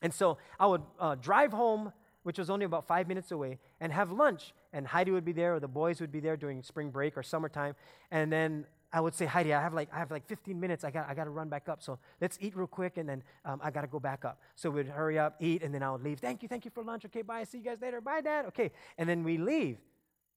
And 0.00 0.14
so 0.14 0.38
I 0.58 0.66
would 0.66 0.82
uh, 0.98 1.16
drive 1.16 1.52
home 1.52 1.92
which 2.24 2.38
was 2.38 2.50
only 2.50 2.64
about 2.64 2.86
five 2.88 3.06
minutes 3.06 3.30
away, 3.30 3.58
and 3.80 3.92
have 3.92 4.10
lunch. 4.10 4.52
And 4.74 4.86
Heidi 4.86 5.12
would 5.12 5.24
be 5.24 5.32
there, 5.32 5.54
or 5.54 5.60
the 5.60 5.68
boys 5.68 6.00
would 6.00 6.12
be 6.12 6.20
there 6.20 6.36
during 6.36 6.62
spring 6.62 6.90
break 6.90 7.16
or 7.16 7.22
summertime. 7.22 7.76
And 8.10 8.30
then 8.30 8.66
I 8.92 9.00
would 9.00 9.14
say, 9.14 9.24
Heidi, 9.24 9.54
I 9.54 9.62
have 9.62 9.72
like 9.72 9.88
I 9.92 9.98
have 9.98 10.10
like 10.10 10.26
15 10.26 10.58
minutes. 10.58 10.84
I 10.84 10.90
got 10.90 11.08
I 11.08 11.14
got 11.14 11.24
to 11.24 11.30
run 11.30 11.48
back 11.48 11.68
up. 11.68 11.82
So 11.82 11.98
let's 12.20 12.36
eat 12.40 12.56
real 12.56 12.66
quick, 12.66 12.96
and 12.96 13.08
then 13.08 13.22
um, 13.44 13.60
I 13.62 13.70
got 13.70 13.82
to 13.82 13.86
go 13.86 14.00
back 14.00 14.24
up. 14.24 14.40
So 14.56 14.70
we'd 14.70 14.88
hurry 14.88 15.18
up, 15.18 15.36
eat, 15.40 15.62
and 15.62 15.72
then 15.72 15.82
I 15.82 15.92
would 15.92 16.02
leave. 16.02 16.18
Thank 16.18 16.42
you, 16.42 16.48
thank 16.48 16.64
you 16.64 16.72
for 16.72 16.82
lunch. 16.82 17.04
Okay, 17.06 17.22
bye. 17.22 17.44
See 17.44 17.58
you 17.58 17.64
guys 17.64 17.78
later. 17.80 18.00
Bye, 18.00 18.20
Dad. 18.20 18.46
Okay, 18.46 18.72
and 18.98 19.08
then 19.08 19.24
we 19.24 19.38
leave. 19.38 19.78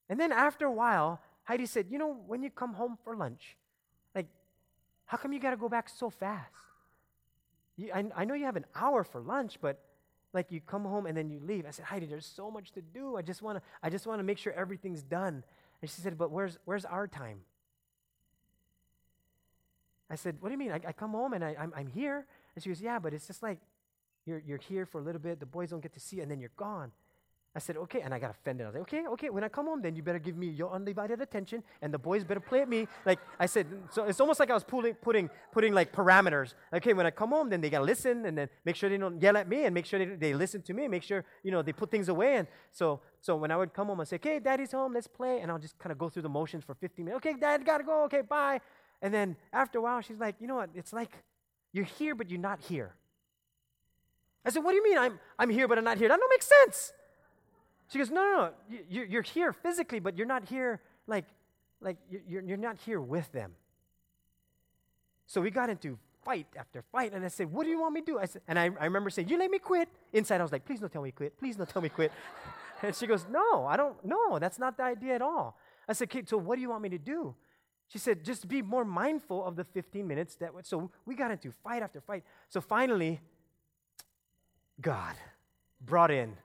And 0.08 0.18
then 0.18 0.32
after 0.32 0.66
a 0.66 0.72
while, 0.72 1.20
Heidi 1.44 1.66
said, 1.66 1.86
you 1.90 1.98
know, 1.98 2.16
when 2.26 2.42
you 2.42 2.50
come 2.50 2.74
home 2.74 2.96
for 3.04 3.16
lunch, 3.16 3.56
like, 4.14 4.26
how 5.06 5.18
come 5.18 5.32
you 5.32 5.40
got 5.40 5.50
to 5.50 5.56
go 5.56 5.68
back 5.68 5.88
so 5.88 6.10
fast? 6.10 6.52
You, 7.76 7.90
I, 7.94 8.04
I 8.16 8.24
know 8.24 8.34
you 8.34 8.44
have 8.44 8.56
an 8.56 8.66
hour 8.74 9.04
for 9.04 9.20
lunch, 9.20 9.58
but 9.60 9.80
like 10.32 10.52
you 10.52 10.60
come 10.60 10.84
home 10.84 11.06
and 11.06 11.16
then 11.16 11.30
you 11.30 11.40
leave. 11.40 11.66
I 11.66 11.70
said, 11.70 11.86
Heidi, 11.86 12.06
there's 12.06 12.26
so 12.26 12.50
much 12.50 12.72
to 12.72 12.82
do. 12.82 13.16
I 13.16 13.22
just 13.22 13.42
want 13.42 13.58
to 13.58 13.62
I 13.82 13.90
just 13.90 14.06
want 14.06 14.18
to 14.18 14.22
make 14.22 14.38
sure 14.38 14.52
everything's 14.52 15.02
done. 15.02 15.42
And 15.80 15.90
she 15.90 16.00
said, 16.00 16.18
but 16.18 16.30
where's 16.30 16.58
where's 16.64 16.84
our 16.84 17.06
time? 17.06 17.40
I 20.10 20.16
said, 20.16 20.36
what 20.40 20.48
do 20.48 20.52
you 20.52 20.58
mean? 20.58 20.72
I, 20.72 20.80
I 20.88 20.92
come 20.92 21.10
home 21.12 21.34
and 21.34 21.44
I, 21.44 21.54
I'm, 21.58 21.72
I'm 21.76 21.86
here. 21.86 22.26
And 22.54 22.62
she 22.62 22.70
goes, 22.70 22.80
yeah, 22.80 22.98
but 22.98 23.12
it's 23.12 23.26
just 23.26 23.42
like 23.42 23.58
you're, 24.24 24.42
you're 24.44 24.58
here 24.58 24.86
for 24.86 25.00
a 25.00 25.02
little 25.02 25.20
bit. 25.20 25.38
The 25.40 25.46
boys 25.46 25.70
don't 25.70 25.82
get 25.82 25.92
to 25.94 26.00
see 26.00 26.16
you, 26.16 26.22
and 26.22 26.30
then 26.30 26.40
you're 26.40 26.50
gone. 26.56 26.92
I 27.54 27.60
said, 27.60 27.76
okay. 27.76 28.00
And 28.02 28.12
I 28.14 28.18
got 28.18 28.30
offended. 28.30 28.66
I 28.66 28.68
was 28.68 28.74
like, 28.74 28.82
okay, 28.82 29.06
okay. 29.08 29.30
When 29.30 29.42
I 29.42 29.48
come 29.48 29.66
home, 29.66 29.82
then 29.82 29.96
you 29.96 30.02
better 30.02 30.18
give 30.18 30.36
me 30.36 30.48
your 30.48 30.72
undivided 30.72 31.20
attention, 31.20 31.62
and 31.82 31.92
the 31.92 31.98
boys 31.98 32.22
better 32.22 32.40
play 32.40 32.60
at 32.60 32.68
me. 32.68 32.86
Like 33.04 33.18
I 33.40 33.46
said, 33.46 33.66
so 33.90 34.04
it's 34.04 34.20
almost 34.20 34.38
like 34.38 34.50
I 34.50 34.54
was 34.54 34.64
pulling, 34.64 34.94
putting, 34.94 35.30
putting 35.50 35.72
like 35.72 35.92
parameters. 35.92 36.54
Okay, 36.72 36.92
when 36.92 37.06
I 37.06 37.10
come 37.10 37.30
home, 37.30 37.48
then 37.48 37.60
they 37.60 37.70
gotta 37.70 37.84
listen, 37.84 38.26
and 38.26 38.36
then 38.36 38.48
make 38.64 38.76
sure 38.76 38.88
they 38.90 38.98
don't 38.98 39.20
yell 39.20 39.36
at 39.36 39.48
me, 39.48 39.64
and 39.64 39.74
make 39.74 39.86
sure 39.86 39.98
they, 39.98 40.14
they 40.16 40.34
listen 40.34 40.62
to 40.62 40.74
me, 40.74 40.88
make 40.88 41.02
sure 41.02 41.24
you 41.42 41.50
know 41.50 41.62
they 41.62 41.72
put 41.72 41.90
things 41.90 42.08
away. 42.08 42.36
And 42.36 42.48
so, 42.70 43.00
so 43.20 43.36
when 43.36 43.50
I 43.50 43.56
would 43.56 43.72
come 43.72 43.88
home, 43.88 44.00
I 44.00 44.04
say, 44.04 44.16
okay, 44.16 44.38
Daddy's 44.38 44.72
home, 44.72 44.92
let's 44.92 45.08
play, 45.08 45.40
and 45.40 45.50
I'll 45.50 45.58
just 45.58 45.78
kind 45.78 45.90
of 45.90 45.98
go 45.98 46.08
through 46.08 46.22
the 46.22 46.28
motions 46.28 46.64
for 46.64 46.74
15 46.74 47.04
minutes. 47.04 47.26
Okay, 47.26 47.38
Dad, 47.38 47.64
gotta 47.64 47.82
go. 47.82 48.04
Okay, 48.04 48.20
bye. 48.20 48.60
And 49.00 49.12
then 49.12 49.36
after 49.52 49.78
a 49.78 49.82
while, 49.82 50.00
she's 50.00 50.18
like, 50.18 50.36
you 50.40 50.46
know 50.46 50.56
what? 50.56 50.70
It's 50.74 50.92
like 50.92 51.10
you're 51.72 51.84
here, 51.84 52.14
but 52.14 52.30
you're 52.30 52.40
not 52.40 52.60
here. 52.60 52.94
I 54.44 54.50
said, 54.50 54.62
what 54.64 54.70
do 54.72 54.76
you 54.76 54.84
mean 54.84 54.98
I'm, 54.98 55.18
I'm 55.38 55.50
here, 55.50 55.68
but 55.68 55.78
I'm 55.78 55.84
not 55.84 55.98
here? 55.98 56.08
That 56.08 56.18
don't 56.18 56.30
make 56.30 56.42
sense. 56.42 56.92
She 57.90 57.98
goes, 57.98 58.10
no, 58.10 58.22
no, 58.22 58.36
no. 58.36 58.52
You, 58.88 59.06
you're 59.08 59.22
here 59.22 59.52
physically, 59.52 59.98
but 59.98 60.16
you're 60.16 60.26
not 60.26 60.48
here 60.48 60.80
like, 61.06 61.24
like 61.80 61.96
you're, 62.10 62.42
you're 62.42 62.56
not 62.56 62.76
here 62.78 63.00
with 63.00 63.30
them. 63.32 63.54
So 65.26 65.40
we 65.40 65.50
got 65.50 65.70
into 65.70 65.98
fight 66.24 66.46
after 66.56 66.82
fight, 66.92 67.12
and 67.12 67.24
I 67.24 67.28
said, 67.28 67.50
what 67.50 67.64
do 67.64 67.70
you 67.70 67.80
want 67.80 67.94
me 67.94 68.00
to 68.00 68.06
do? 68.06 68.18
I 68.18 68.26
said, 68.26 68.42
and 68.46 68.58
I, 68.58 68.70
I 68.78 68.84
remember 68.84 69.10
saying, 69.10 69.28
you 69.28 69.38
let 69.38 69.50
me 69.50 69.58
quit. 69.58 69.88
Inside, 70.12 70.40
I 70.40 70.42
was 70.42 70.52
like, 70.52 70.64
please 70.64 70.80
don't 70.80 70.92
tell 70.92 71.02
me 71.02 71.10
quit. 71.12 71.38
Please 71.38 71.56
don't 71.56 71.68
tell 71.68 71.82
me 71.82 71.88
quit. 71.88 72.12
and 72.82 72.94
she 72.94 73.06
goes, 73.06 73.26
no, 73.30 73.66
I 73.66 73.76
don't, 73.76 74.02
no, 74.04 74.38
that's 74.38 74.58
not 74.58 74.76
the 74.76 74.82
idea 74.82 75.14
at 75.14 75.22
all. 75.22 75.58
I 75.88 75.94
said, 75.94 76.08
okay, 76.08 76.22
so 76.26 76.36
what 76.36 76.56
do 76.56 76.62
you 76.62 76.70
want 76.70 76.82
me 76.82 76.90
to 76.90 76.98
do? 76.98 77.34
She 77.88 77.98
said, 77.98 78.22
just 78.22 78.46
be 78.46 78.60
more 78.60 78.84
mindful 78.84 79.42
of 79.44 79.56
the 79.56 79.64
15 79.64 80.06
minutes 80.06 80.34
that. 80.36 80.50
So 80.62 80.90
we 81.06 81.14
got 81.14 81.30
into 81.30 81.50
fight 81.64 81.82
after 81.82 82.02
fight. 82.02 82.22
So 82.50 82.60
finally, 82.60 83.20
God 84.80 85.14
brought 85.80 86.10
in 86.10 86.36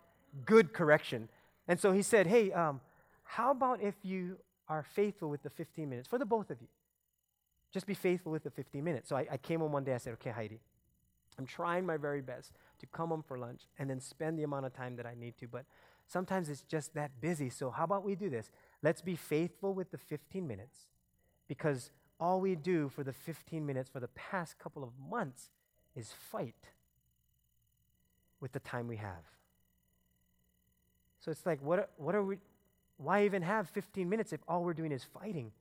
good 0.45 0.73
correction. 0.73 1.29
And 1.67 1.79
so 1.79 1.91
he 1.91 2.01
said, 2.01 2.27
Hey, 2.27 2.51
um, 2.51 2.81
how 3.23 3.51
about 3.51 3.81
if 3.81 3.95
you 4.03 4.37
are 4.67 4.83
faithful 4.83 5.29
with 5.29 5.43
the 5.43 5.49
15 5.49 5.89
minutes 5.89 6.07
for 6.07 6.17
the 6.17 6.25
both 6.25 6.49
of 6.49 6.61
you? 6.61 6.67
Just 7.71 7.87
be 7.87 7.93
faithful 7.93 8.31
with 8.31 8.43
the 8.43 8.51
15 8.51 8.83
minutes. 8.83 9.09
So 9.09 9.15
I, 9.15 9.27
I 9.31 9.37
came 9.37 9.59
home 9.59 9.71
one 9.71 9.83
day, 9.83 9.93
I 9.93 9.97
said, 9.97 10.13
Okay, 10.13 10.29
Heidi, 10.29 10.59
I'm 11.37 11.45
trying 11.45 11.85
my 11.85 11.97
very 11.97 12.21
best 12.21 12.51
to 12.79 12.85
come 12.87 13.09
home 13.09 13.23
for 13.27 13.37
lunch 13.37 13.61
and 13.79 13.89
then 13.89 13.99
spend 13.99 14.37
the 14.37 14.43
amount 14.43 14.65
of 14.65 14.73
time 14.73 14.95
that 14.97 15.05
I 15.05 15.15
need 15.15 15.37
to, 15.37 15.47
but 15.47 15.65
sometimes 16.07 16.49
it's 16.49 16.61
just 16.61 16.93
that 16.93 17.19
busy. 17.21 17.49
So 17.49 17.71
how 17.71 17.83
about 17.83 18.03
we 18.03 18.15
do 18.15 18.29
this? 18.29 18.51
Let's 18.81 19.01
be 19.01 19.15
faithful 19.15 19.73
with 19.73 19.91
the 19.91 19.97
15 19.97 20.47
minutes 20.47 20.87
because 21.47 21.91
all 22.19 22.39
we 22.39 22.55
do 22.55 22.89
for 22.89 23.03
the 23.03 23.13
15 23.13 23.65
minutes 23.65 23.89
for 23.89 23.99
the 23.99 24.07
past 24.09 24.59
couple 24.59 24.83
of 24.83 24.91
months 25.09 25.49
is 25.95 26.11
fight 26.11 26.69
with 28.39 28.51
the 28.51 28.59
time 28.59 28.87
we 28.87 28.97
have. 28.97 29.23
So 31.23 31.31
it's 31.31 31.45
like, 31.45 31.61
what, 31.61 31.89
what 31.97 32.15
are 32.15 32.23
we, 32.23 32.37
why 32.97 33.23
even 33.23 33.41
have 33.43 33.69
15 33.69 34.09
minutes 34.09 34.33
if 34.33 34.41
all 34.47 34.63
we're 34.63 34.73
doing 34.73 34.91
is 34.91 35.03
fighting? 35.03 35.51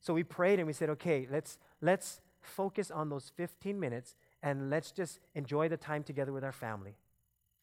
So 0.00 0.14
we 0.14 0.22
prayed 0.22 0.58
and 0.58 0.66
we 0.66 0.72
said, 0.72 0.88
okay, 0.90 1.28
let's, 1.30 1.58
let's 1.82 2.20
focus 2.40 2.90
on 2.90 3.10
those 3.10 3.30
15 3.36 3.78
minutes 3.78 4.14
and 4.42 4.70
let's 4.70 4.92
just 4.92 5.18
enjoy 5.34 5.68
the 5.68 5.76
time 5.76 6.02
together 6.02 6.32
with 6.32 6.42
our 6.42 6.52
family. 6.52 6.94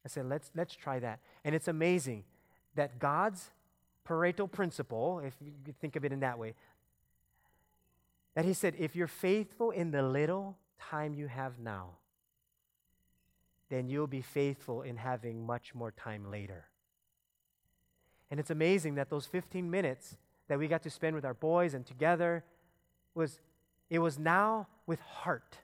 I 0.05 0.09
said, 0.09 0.29
let's, 0.29 0.51
let's 0.55 0.75
try 0.75 0.99
that. 0.99 1.19
And 1.43 1.55
it's 1.55 1.67
amazing 1.67 2.23
that 2.75 2.99
God's 2.99 3.49
Pareto 4.07 4.49
principle, 4.49 5.19
if 5.25 5.33
you 5.41 5.73
think 5.81 5.95
of 5.95 6.05
it 6.05 6.13
in 6.13 6.19
that 6.19 6.37
way, 6.37 6.53
that 8.35 8.45
He 8.45 8.53
said, 8.53 8.75
if 8.77 8.95
you're 8.95 9.07
faithful 9.07 9.71
in 9.71 9.89
the 9.89 10.03
little 10.03 10.55
time 10.79 11.15
you 11.15 11.25
have 11.25 11.57
now, 11.57 11.95
then 13.69 13.89
you'll 13.89 14.07
be 14.07 14.21
faithful 14.21 14.81
in 14.81 14.97
having 14.97 15.45
much 15.45 15.75
more 15.75 15.91
time 15.91 16.29
later. 16.31 16.67
And 18.29 18.39
it's 18.39 18.49
amazing 18.49 18.95
that 18.95 19.09
those 19.09 19.25
15 19.25 19.69
minutes 19.69 20.17
that 20.47 20.59
we 20.59 20.67
got 20.67 20.83
to 20.83 20.89
spend 20.89 21.15
with 21.15 21.25
our 21.25 21.33
boys 21.33 21.73
and 21.73 21.85
together 21.85 22.43
was 23.13 23.39
it 23.89 23.99
was 23.99 24.19
now 24.19 24.67
with 24.85 24.99
heart. 24.99 25.57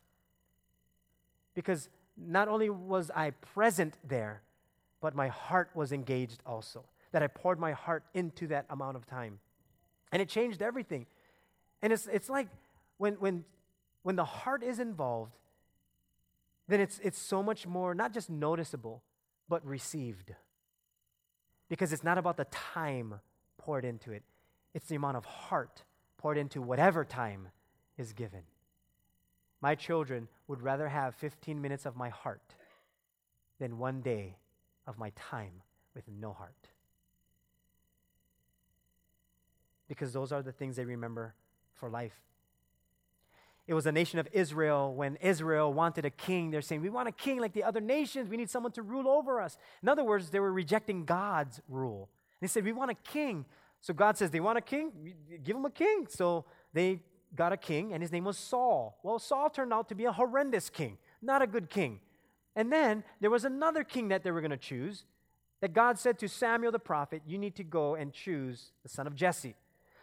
Because 1.53 1.89
not 2.17 2.47
only 2.47 2.69
was 2.69 3.11
I 3.11 3.31
present 3.31 3.97
there, 4.03 4.41
but 5.01 5.15
my 5.15 5.27
heart 5.27 5.69
was 5.73 5.91
engaged 5.91 6.41
also. 6.45 6.85
That 7.11 7.21
I 7.21 7.27
poured 7.27 7.59
my 7.59 7.73
heart 7.73 8.03
into 8.13 8.47
that 8.47 8.65
amount 8.69 8.95
of 8.95 9.05
time. 9.05 9.39
And 10.11 10.21
it 10.21 10.29
changed 10.29 10.61
everything. 10.61 11.05
And 11.81 11.91
it's, 11.91 12.07
it's 12.07 12.29
like 12.29 12.47
when, 12.97 13.15
when, 13.15 13.43
when 14.03 14.15
the 14.15 14.25
heart 14.25 14.63
is 14.63 14.79
involved, 14.79 15.33
then 16.67 16.79
it's, 16.79 16.99
it's 17.03 17.17
so 17.17 17.43
much 17.43 17.67
more, 17.67 17.93
not 17.93 18.13
just 18.13 18.29
noticeable, 18.29 19.03
but 19.49 19.65
received. 19.65 20.33
Because 21.69 21.91
it's 21.91 22.03
not 22.03 22.17
about 22.17 22.37
the 22.37 22.45
time 22.45 23.15
poured 23.57 23.85
into 23.85 24.11
it, 24.11 24.23
it's 24.73 24.87
the 24.87 24.95
amount 24.95 25.17
of 25.17 25.25
heart 25.25 25.83
poured 26.17 26.37
into 26.37 26.61
whatever 26.61 27.03
time 27.03 27.49
is 27.97 28.13
given. 28.13 28.41
My 29.61 29.75
children 29.75 30.27
would 30.47 30.61
rather 30.61 30.89
have 30.89 31.15
15 31.15 31.61
minutes 31.61 31.85
of 31.85 31.95
my 31.95 32.09
heart 32.09 32.55
than 33.59 33.77
one 33.77 34.01
day 34.01 34.37
of 34.85 34.97
my 34.97 35.11
time 35.15 35.61
with 35.95 36.03
no 36.07 36.33
heart. 36.33 36.67
Because 39.87 40.11
those 40.11 40.31
are 40.31 40.41
the 40.41 40.51
things 40.51 40.75
they 40.75 40.85
remember 40.85 41.33
for 41.73 41.89
life. 41.89 42.19
It 43.65 43.73
was 43.73 43.85
the 43.85 43.91
nation 43.91 44.19
of 44.19 44.27
Israel 44.33 44.93
when 44.93 45.15
Israel 45.17 45.73
wanted 45.73 46.03
a 46.05 46.09
king. 46.09 46.51
They're 46.51 46.61
saying, 46.61 46.81
We 46.81 46.89
want 46.89 47.07
a 47.07 47.13
king 47.13 47.39
like 47.39 47.53
the 47.53 47.63
other 47.63 47.79
nations. 47.79 48.29
We 48.29 48.37
need 48.37 48.49
someone 48.49 48.73
to 48.73 48.81
rule 48.81 49.07
over 49.07 49.39
us. 49.39 49.57
In 49.81 49.89
other 49.89 50.03
words, 50.03 50.29
they 50.29 50.39
were 50.39 50.51
rejecting 50.51 51.05
God's 51.05 51.61
rule. 51.69 52.09
They 52.41 52.47
said, 52.47 52.65
We 52.65 52.73
want 52.73 52.91
a 52.91 52.95
king. 52.95 53.45
So 53.79 53.93
God 53.93 54.17
says, 54.17 54.31
They 54.31 54.41
want 54.41 54.57
a 54.57 54.61
king? 54.61 54.91
Give 55.43 55.55
them 55.55 55.65
a 55.65 55.71
king. 55.71 56.07
So 56.09 56.45
they 56.73 56.99
got 57.35 57.53
a 57.53 57.57
king, 57.57 57.93
and 57.93 58.01
his 58.01 58.11
name 58.11 58.25
was 58.25 58.37
Saul. 58.37 58.99
Well, 59.01 59.17
Saul 59.17 59.49
turned 59.49 59.73
out 59.73 59.89
to 59.89 59.95
be 59.95 60.05
a 60.05 60.11
horrendous 60.11 60.69
king, 60.69 60.97
not 61.21 61.41
a 61.41 61.47
good 61.47 61.69
king. 61.69 61.99
And 62.55 62.71
then 62.71 63.03
there 63.19 63.31
was 63.31 63.45
another 63.45 63.83
king 63.83 64.09
that 64.09 64.23
they 64.23 64.31
were 64.31 64.41
going 64.41 64.51
to 64.51 64.57
choose 64.57 65.05
that 65.61 65.73
God 65.73 65.97
said 65.97 66.19
to 66.19 66.27
Samuel 66.27 66.71
the 66.71 66.79
prophet, 66.79 67.21
You 67.25 67.37
need 67.37 67.55
to 67.55 67.63
go 67.63 67.95
and 67.95 68.11
choose 68.11 68.71
the 68.83 68.89
son 68.89 69.07
of 69.07 69.15
Jesse. 69.15 69.55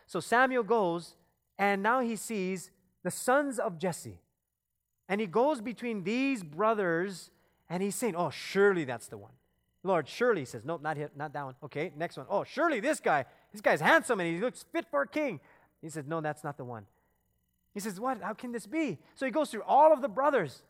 So 0.06 0.18
Samuel 0.18 0.62
goes, 0.62 1.14
and 1.58 1.82
now 1.82 2.00
he 2.00 2.16
sees 2.16 2.70
the 3.02 3.10
sons 3.10 3.58
of 3.58 3.78
Jesse. 3.78 4.18
And 5.08 5.20
he 5.20 5.26
goes 5.26 5.60
between 5.60 6.04
these 6.04 6.42
brothers 6.42 7.30
and 7.68 7.82
he's 7.82 7.94
saying, 7.94 8.14
Oh, 8.16 8.30
surely 8.30 8.84
that's 8.84 9.08
the 9.08 9.18
one. 9.18 9.32
Lord, 9.82 10.08
surely, 10.08 10.42
he 10.42 10.44
says, 10.44 10.64
No, 10.64 10.76
not, 10.76 10.96
here, 10.96 11.10
not 11.16 11.32
that 11.32 11.44
one. 11.44 11.54
Okay, 11.64 11.92
next 11.96 12.16
one. 12.16 12.26
Oh, 12.28 12.44
surely 12.44 12.80
this 12.80 13.00
guy, 13.00 13.24
this 13.52 13.60
guy's 13.60 13.80
handsome 13.80 14.20
and 14.20 14.34
he 14.34 14.40
looks 14.40 14.64
fit 14.72 14.86
for 14.90 15.02
a 15.02 15.08
king. 15.08 15.40
He 15.80 15.88
says, 15.88 16.04
No, 16.06 16.20
that's 16.20 16.44
not 16.44 16.56
the 16.56 16.64
one. 16.64 16.86
He 17.72 17.80
says, 17.80 17.98
What? 17.98 18.22
How 18.22 18.34
can 18.34 18.52
this 18.52 18.66
be? 18.66 18.98
So 19.14 19.24
he 19.24 19.32
goes 19.32 19.50
through 19.50 19.62
all 19.62 19.92
of 19.92 20.02
the 20.02 20.08
brothers. 20.08 20.62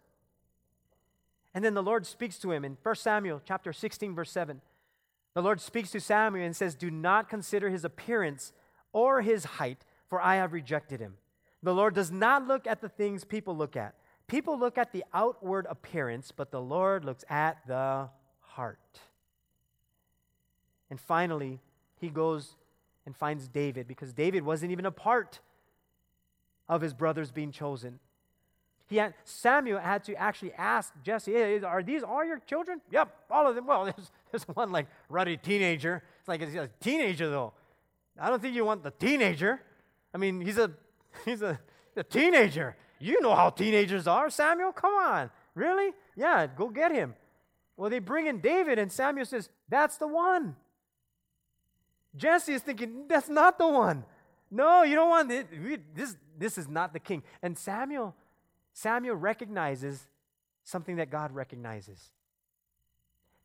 And 1.52 1.64
then 1.64 1.74
the 1.74 1.82
Lord 1.82 2.06
speaks 2.06 2.38
to 2.38 2.52
him 2.52 2.64
in 2.64 2.76
1 2.82 2.94
Samuel 2.94 3.42
chapter 3.44 3.72
16, 3.72 4.14
verse 4.14 4.30
7. 4.30 4.60
The 5.34 5.42
Lord 5.42 5.60
speaks 5.60 5.90
to 5.92 6.00
Samuel 6.00 6.44
and 6.44 6.54
says, 6.54 6.74
Do 6.74 6.90
not 6.90 7.28
consider 7.28 7.70
his 7.70 7.84
appearance 7.84 8.52
or 8.92 9.22
his 9.22 9.44
height, 9.44 9.84
for 10.08 10.20
I 10.20 10.36
have 10.36 10.52
rejected 10.52 11.00
him. 11.00 11.14
The 11.62 11.74
Lord 11.74 11.94
does 11.94 12.10
not 12.10 12.46
look 12.46 12.66
at 12.66 12.80
the 12.80 12.88
things 12.88 13.24
people 13.24 13.56
look 13.56 13.76
at. 13.76 13.94
People 14.26 14.58
look 14.58 14.78
at 14.78 14.92
the 14.92 15.04
outward 15.12 15.66
appearance, 15.68 16.32
but 16.34 16.50
the 16.50 16.60
Lord 16.60 17.04
looks 17.04 17.24
at 17.28 17.58
the 17.66 18.08
heart. 18.40 18.78
And 20.88 21.00
finally, 21.00 21.60
he 22.00 22.08
goes 22.08 22.56
and 23.06 23.16
finds 23.16 23.48
David 23.48 23.86
because 23.86 24.12
David 24.12 24.44
wasn't 24.44 24.72
even 24.72 24.86
a 24.86 24.90
part 24.90 25.40
of 26.68 26.80
his 26.80 26.94
brothers 26.94 27.32
being 27.32 27.52
chosen. 27.52 27.98
He 28.86 28.96
had, 28.96 29.14
Samuel 29.24 29.78
had 29.78 30.02
to 30.04 30.14
actually 30.14 30.52
ask 30.54 30.92
Jesse, 31.04 31.62
Are 31.64 31.82
these 31.82 32.02
all 32.02 32.24
your 32.24 32.38
children? 32.40 32.80
Yep, 32.90 33.14
all 33.30 33.48
of 33.48 33.54
them. 33.54 33.66
Well, 33.66 33.84
there's, 33.96 34.10
there's 34.30 34.42
one 34.48 34.72
like 34.72 34.86
ruddy 35.08 35.36
teenager. 35.36 36.02
It's 36.18 36.28
like 36.28 36.40
he's 36.40 36.54
a 36.54 36.70
teenager, 36.80 37.30
though. 37.30 37.52
I 38.18 38.28
don't 38.30 38.42
think 38.42 38.54
you 38.54 38.64
want 38.64 38.82
the 38.82 38.90
teenager. 38.90 39.62
I 40.12 40.18
mean, 40.18 40.40
he's 40.40 40.58
a 40.58 40.72
He's 41.24 41.42
a, 41.42 41.58
a 41.96 42.04
teenager. 42.04 42.76
You 42.98 43.20
know 43.20 43.34
how 43.34 43.50
teenagers 43.50 44.06
are, 44.06 44.30
Samuel. 44.30 44.72
Come 44.72 44.94
on. 44.94 45.30
Really? 45.54 45.92
Yeah, 46.16 46.46
go 46.46 46.68
get 46.68 46.92
him. 46.92 47.14
Well, 47.76 47.90
they 47.90 47.98
bring 47.98 48.26
in 48.26 48.40
David, 48.40 48.78
and 48.78 48.92
Samuel 48.92 49.24
says, 49.24 49.48
That's 49.68 49.96
the 49.96 50.06
one. 50.06 50.56
Jesse 52.14 52.52
is 52.52 52.62
thinking, 52.62 53.06
That's 53.08 53.28
not 53.28 53.58
the 53.58 53.68
one. 53.68 54.04
No, 54.50 54.82
you 54.82 54.96
don't 54.96 55.08
want. 55.08 55.28
This, 55.94 56.16
this 56.36 56.58
is 56.58 56.68
not 56.68 56.92
the 56.92 56.98
king. 56.98 57.22
And 57.42 57.56
Samuel, 57.56 58.14
Samuel 58.72 59.16
recognizes 59.16 60.06
something 60.64 60.96
that 60.96 61.10
God 61.10 61.32
recognizes. 61.32 62.10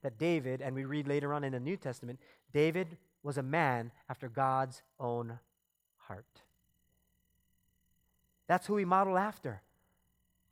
That 0.01 0.17
David, 0.17 0.61
and 0.61 0.75
we 0.75 0.85
read 0.85 1.07
later 1.07 1.33
on 1.33 1.43
in 1.43 1.53
the 1.53 1.59
New 1.59 1.77
Testament, 1.77 2.19
David 2.53 2.97
was 3.23 3.37
a 3.37 3.43
man 3.43 3.91
after 4.09 4.29
God's 4.29 4.81
own 4.99 5.39
heart. 5.97 6.41
That's 8.47 8.67
who 8.67 8.75
we 8.75 8.85
model 8.85 9.17
after. 9.17 9.61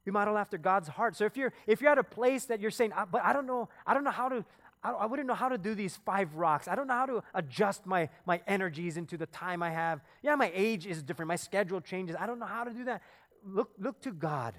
We 0.06 0.12
model 0.12 0.38
after 0.38 0.58
God's 0.58 0.90
heart. 0.90 1.16
So 1.16 1.26
if 1.26 1.38
you're 1.38 1.54
if 1.66 1.82
you're 1.82 1.92
at 1.92 1.98
a 1.98 2.04
place 2.04 2.46
that 2.46 2.60
you're 2.60 2.72
saying, 2.72 2.92
ah, 2.96 3.06
but 3.10 3.24
I 3.24 3.32
don't 3.32 3.46
know, 3.46 3.70
I 3.86 3.94
don't 3.94 4.04
know 4.04 4.12
how 4.12 4.30
to, 4.30 4.46
I, 4.84 4.92
I 4.92 5.06
wouldn't 5.06 5.28
know 5.28 5.34
how 5.34 5.50
to 5.50 5.58
do 5.58 5.76
these 5.76 5.96
five 6.06 6.36
rocks. 6.36 6.68
I 6.68 6.76
don't 6.76 6.88
know 6.88 6.94
how 6.94 7.06
to 7.06 7.24
adjust 7.34 7.86
my 7.86 8.10
my 8.26 8.42
energies 8.48 8.98
into 8.98 9.18
the 9.18 9.28
time 9.28 9.64
I 9.64 9.70
have. 9.72 10.02
Yeah, 10.22 10.36
my 10.36 10.52
age 10.54 10.86
is 10.86 11.02
different. 11.02 11.28
My 11.28 11.38
schedule 11.38 11.80
changes. 11.80 12.16
I 12.20 12.26
don't 12.28 12.40
know 12.40 12.46
how 12.46 12.66
to 12.66 12.72
do 12.72 12.84
that. 12.86 13.02
Look 13.46 13.72
look 13.78 14.02
to 14.02 14.12
God. 14.12 14.56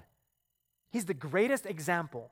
He's 0.91 1.05
the 1.05 1.13
greatest 1.13 1.65
example 1.65 2.31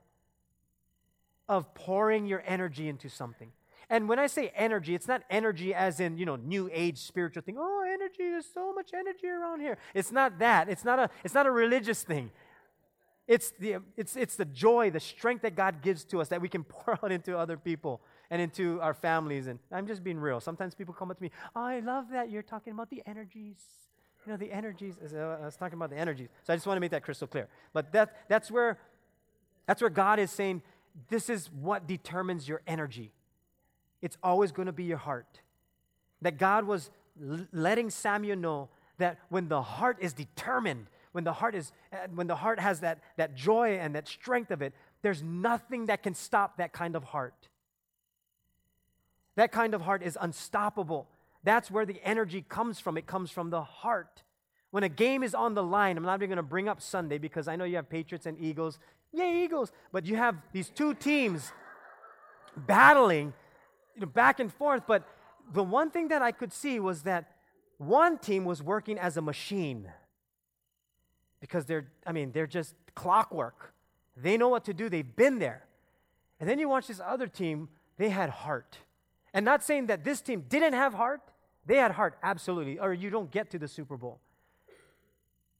of 1.48 1.74
pouring 1.74 2.26
your 2.26 2.42
energy 2.46 2.88
into 2.88 3.08
something. 3.08 3.52
And 3.90 4.08
when 4.08 4.18
I 4.18 4.26
say 4.26 4.52
energy, 4.56 4.94
it's 4.94 5.08
not 5.08 5.22
energy 5.30 5.74
as 5.74 6.00
in, 6.00 6.16
you 6.16 6.26
know, 6.26 6.36
new 6.36 6.70
age 6.72 6.98
spiritual 6.98 7.42
thing. 7.42 7.56
Oh, 7.58 7.84
energy, 7.86 8.30
there's 8.30 8.46
so 8.52 8.72
much 8.72 8.90
energy 8.94 9.26
around 9.26 9.60
here. 9.60 9.78
It's 9.94 10.12
not 10.12 10.38
that. 10.38 10.68
It's 10.68 10.84
not 10.84 10.98
a, 10.98 11.10
it's 11.24 11.34
not 11.34 11.46
a 11.46 11.50
religious 11.50 12.02
thing. 12.02 12.30
It's 13.26 13.52
the, 13.58 13.76
it's, 13.96 14.16
it's 14.16 14.36
the 14.36 14.44
joy, 14.44 14.90
the 14.90 15.00
strength 15.00 15.42
that 15.42 15.56
God 15.56 15.80
gives 15.80 16.04
to 16.06 16.20
us 16.20 16.28
that 16.28 16.40
we 16.40 16.48
can 16.48 16.64
pour 16.68 16.98
out 17.02 17.10
into 17.10 17.36
other 17.36 17.56
people 17.56 18.00
and 18.30 18.40
into 18.40 18.80
our 18.80 18.94
families. 18.94 19.46
And 19.46 19.58
I'm 19.72 19.86
just 19.86 20.04
being 20.04 20.18
real. 20.18 20.40
Sometimes 20.40 20.74
people 20.74 20.94
come 20.94 21.10
up 21.10 21.16
to 21.16 21.22
me, 21.22 21.30
oh, 21.56 21.62
I 21.62 21.80
love 21.80 22.06
that 22.12 22.30
you're 22.30 22.42
talking 22.42 22.72
about 22.72 22.90
the 22.90 23.02
energies. 23.06 23.56
You 24.26 24.32
know, 24.32 24.36
the 24.36 24.52
energies. 24.52 24.94
Uh, 25.00 25.38
I 25.42 25.44
was 25.44 25.56
talking 25.56 25.76
about 25.78 25.90
the 25.90 25.98
energies. 25.98 26.28
So 26.42 26.52
I 26.52 26.56
just 26.56 26.66
want 26.66 26.76
to 26.76 26.80
make 26.80 26.90
that 26.90 27.02
crystal 27.02 27.28
clear. 27.28 27.48
But 27.72 27.92
that, 27.92 28.16
that's, 28.28 28.50
where, 28.50 28.78
that's 29.66 29.80
where 29.80 29.90
God 29.90 30.18
is 30.18 30.30
saying, 30.30 30.62
this 31.08 31.28
is 31.28 31.50
what 31.50 31.86
determines 31.86 32.48
your 32.48 32.62
energy. 32.66 33.12
It's 34.04 34.18
always 34.22 34.52
going 34.52 34.66
to 34.66 34.72
be 34.72 34.84
your 34.84 34.98
heart. 34.98 35.40
That 36.20 36.36
God 36.36 36.66
was 36.66 36.90
letting 37.52 37.88
Samuel 37.88 38.36
know 38.36 38.68
that 38.98 39.18
when 39.30 39.48
the 39.48 39.62
heart 39.62 39.96
is 39.98 40.12
determined, 40.12 40.88
when 41.12 41.24
the 41.24 41.32
heart 41.32 41.54
is 41.54 41.72
uh, 41.90 42.08
when 42.14 42.26
the 42.26 42.36
heart 42.36 42.60
has 42.60 42.80
that, 42.80 42.98
that 43.16 43.34
joy 43.34 43.78
and 43.80 43.94
that 43.94 44.06
strength 44.06 44.50
of 44.50 44.60
it, 44.60 44.74
there's 45.00 45.22
nothing 45.22 45.86
that 45.86 46.02
can 46.02 46.14
stop 46.14 46.58
that 46.58 46.74
kind 46.74 46.96
of 46.96 47.04
heart. 47.04 47.48
That 49.36 49.52
kind 49.52 49.72
of 49.72 49.80
heart 49.80 50.02
is 50.02 50.18
unstoppable. 50.20 51.08
That's 51.42 51.70
where 51.70 51.86
the 51.86 51.98
energy 52.04 52.44
comes 52.46 52.78
from. 52.80 52.98
It 52.98 53.06
comes 53.06 53.30
from 53.30 53.48
the 53.48 53.62
heart. 53.62 54.22
When 54.70 54.84
a 54.84 54.88
game 54.90 55.22
is 55.22 55.34
on 55.34 55.54
the 55.54 55.62
line, 55.62 55.96
I'm 55.96 56.04
not 56.04 56.18
even 56.18 56.28
going 56.28 56.36
to 56.36 56.42
bring 56.42 56.68
up 56.68 56.82
Sunday 56.82 57.16
because 57.16 57.48
I 57.48 57.56
know 57.56 57.64
you 57.64 57.76
have 57.76 57.88
Patriots 57.88 58.26
and 58.26 58.38
Eagles. 58.38 58.78
Yay, 59.12 59.44
Eagles! 59.44 59.72
But 59.92 60.04
you 60.04 60.16
have 60.16 60.36
these 60.52 60.68
two 60.68 60.92
teams 60.92 61.52
battling 62.54 63.32
you 63.94 64.00
know, 64.00 64.06
back 64.06 64.40
and 64.40 64.52
forth. 64.52 64.82
But 64.86 65.06
the 65.52 65.62
one 65.62 65.90
thing 65.90 66.08
that 66.08 66.22
I 66.22 66.32
could 66.32 66.52
see 66.52 66.80
was 66.80 67.02
that 67.02 67.32
one 67.78 68.18
team 68.18 68.44
was 68.44 68.62
working 68.62 68.98
as 68.98 69.16
a 69.16 69.22
machine 69.22 69.90
because 71.40 71.66
they're, 71.66 71.86
I 72.06 72.12
mean, 72.12 72.32
they're 72.32 72.46
just 72.46 72.74
clockwork. 72.94 73.74
They 74.16 74.36
know 74.36 74.48
what 74.48 74.64
to 74.64 74.74
do, 74.74 74.88
they've 74.88 75.16
been 75.16 75.38
there. 75.38 75.64
And 76.40 76.48
then 76.48 76.58
you 76.58 76.68
watch 76.68 76.86
this 76.86 77.00
other 77.04 77.26
team, 77.26 77.68
they 77.96 78.08
had 78.08 78.30
heart. 78.30 78.78
And 79.32 79.44
not 79.44 79.62
saying 79.62 79.86
that 79.86 80.04
this 80.04 80.20
team 80.20 80.44
didn't 80.48 80.74
have 80.74 80.94
heart, 80.94 81.20
they 81.66 81.76
had 81.76 81.92
heart, 81.92 82.18
absolutely, 82.22 82.78
or 82.78 82.92
you 82.92 83.10
don't 83.10 83.30
get 83.30 83.50
to 83.50 83.58
the 83.58 83.68
Super 83.68 83.96
Bowl. 83.96 84.20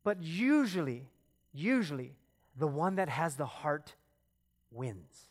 But 0.04 0.22
usually, 0.22 1.08
usually, 1.52 2.14
the 2.56 2.66
one 2.66 2.96
that 2.96 3.08
has 3.08 3.36
the 3.36 3.46
heart 3.46 3.94
wins 4.70 5.30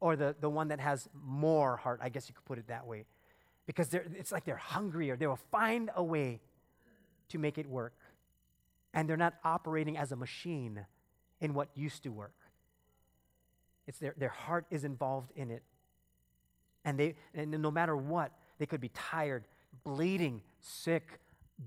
or 0.00 0.16
the, 0.16 0.34
the 0.40 0.50
one 0.50 0.68
that 0.68 0.80
has 0.80 1.08
more 1.14 1.76
heart, 1.76 2.00
I 2.02 2.08
guess 2.08 2.28
you 2.28 2.34
could 2.34 2.44
put 2.44 2.58
it 2.58 2.68
that 2.68 2.86
way. 2.86 3.04
Because 3.66 3.94
it's 3.94 4.30
like 4.30 4.44
they're 4.44 4.56
hungrier. 4.56 5.16
They 5.16 5.26
will 5.26 5.38
find 5.50 5.90
a 5.96 6.02
way 6.02 6.40
to 7.30 7.38
make 7.38 7.56
it 7.56 7.66
work. 7.66 7.94
And 8.92 9.08
they're 9.08 9.16
not 9.16 9.34
operating 9.42 9.96
as 9.96 10.12
a 10.12 10.16
machine 10.16 10.84
in 11.40 11.54
what 11.54 11.68
used 11.74 12.02
to 12.02 12.10
work. 12.10 12.34
It's 13.86 13.98
their, 13.98 14.14
their 14.16 14.28
heart 14.28 14.66
is 14.70 14.84
involved 14.84 15.32
in 15.34 15.50
it. 15.50 15.62
And, 16.84 16.98
they, 16.98 17.14
and 17.34 17.50
no 17.50 17.70
matter 17.70 17.96
what, 17.96 18.32
they 18.58 18.66
could 18.66 18.80
be 18.80 18.90
tired, 18.90 19.44
bleeding, 19.84 20.42
sick, 20.60 21.18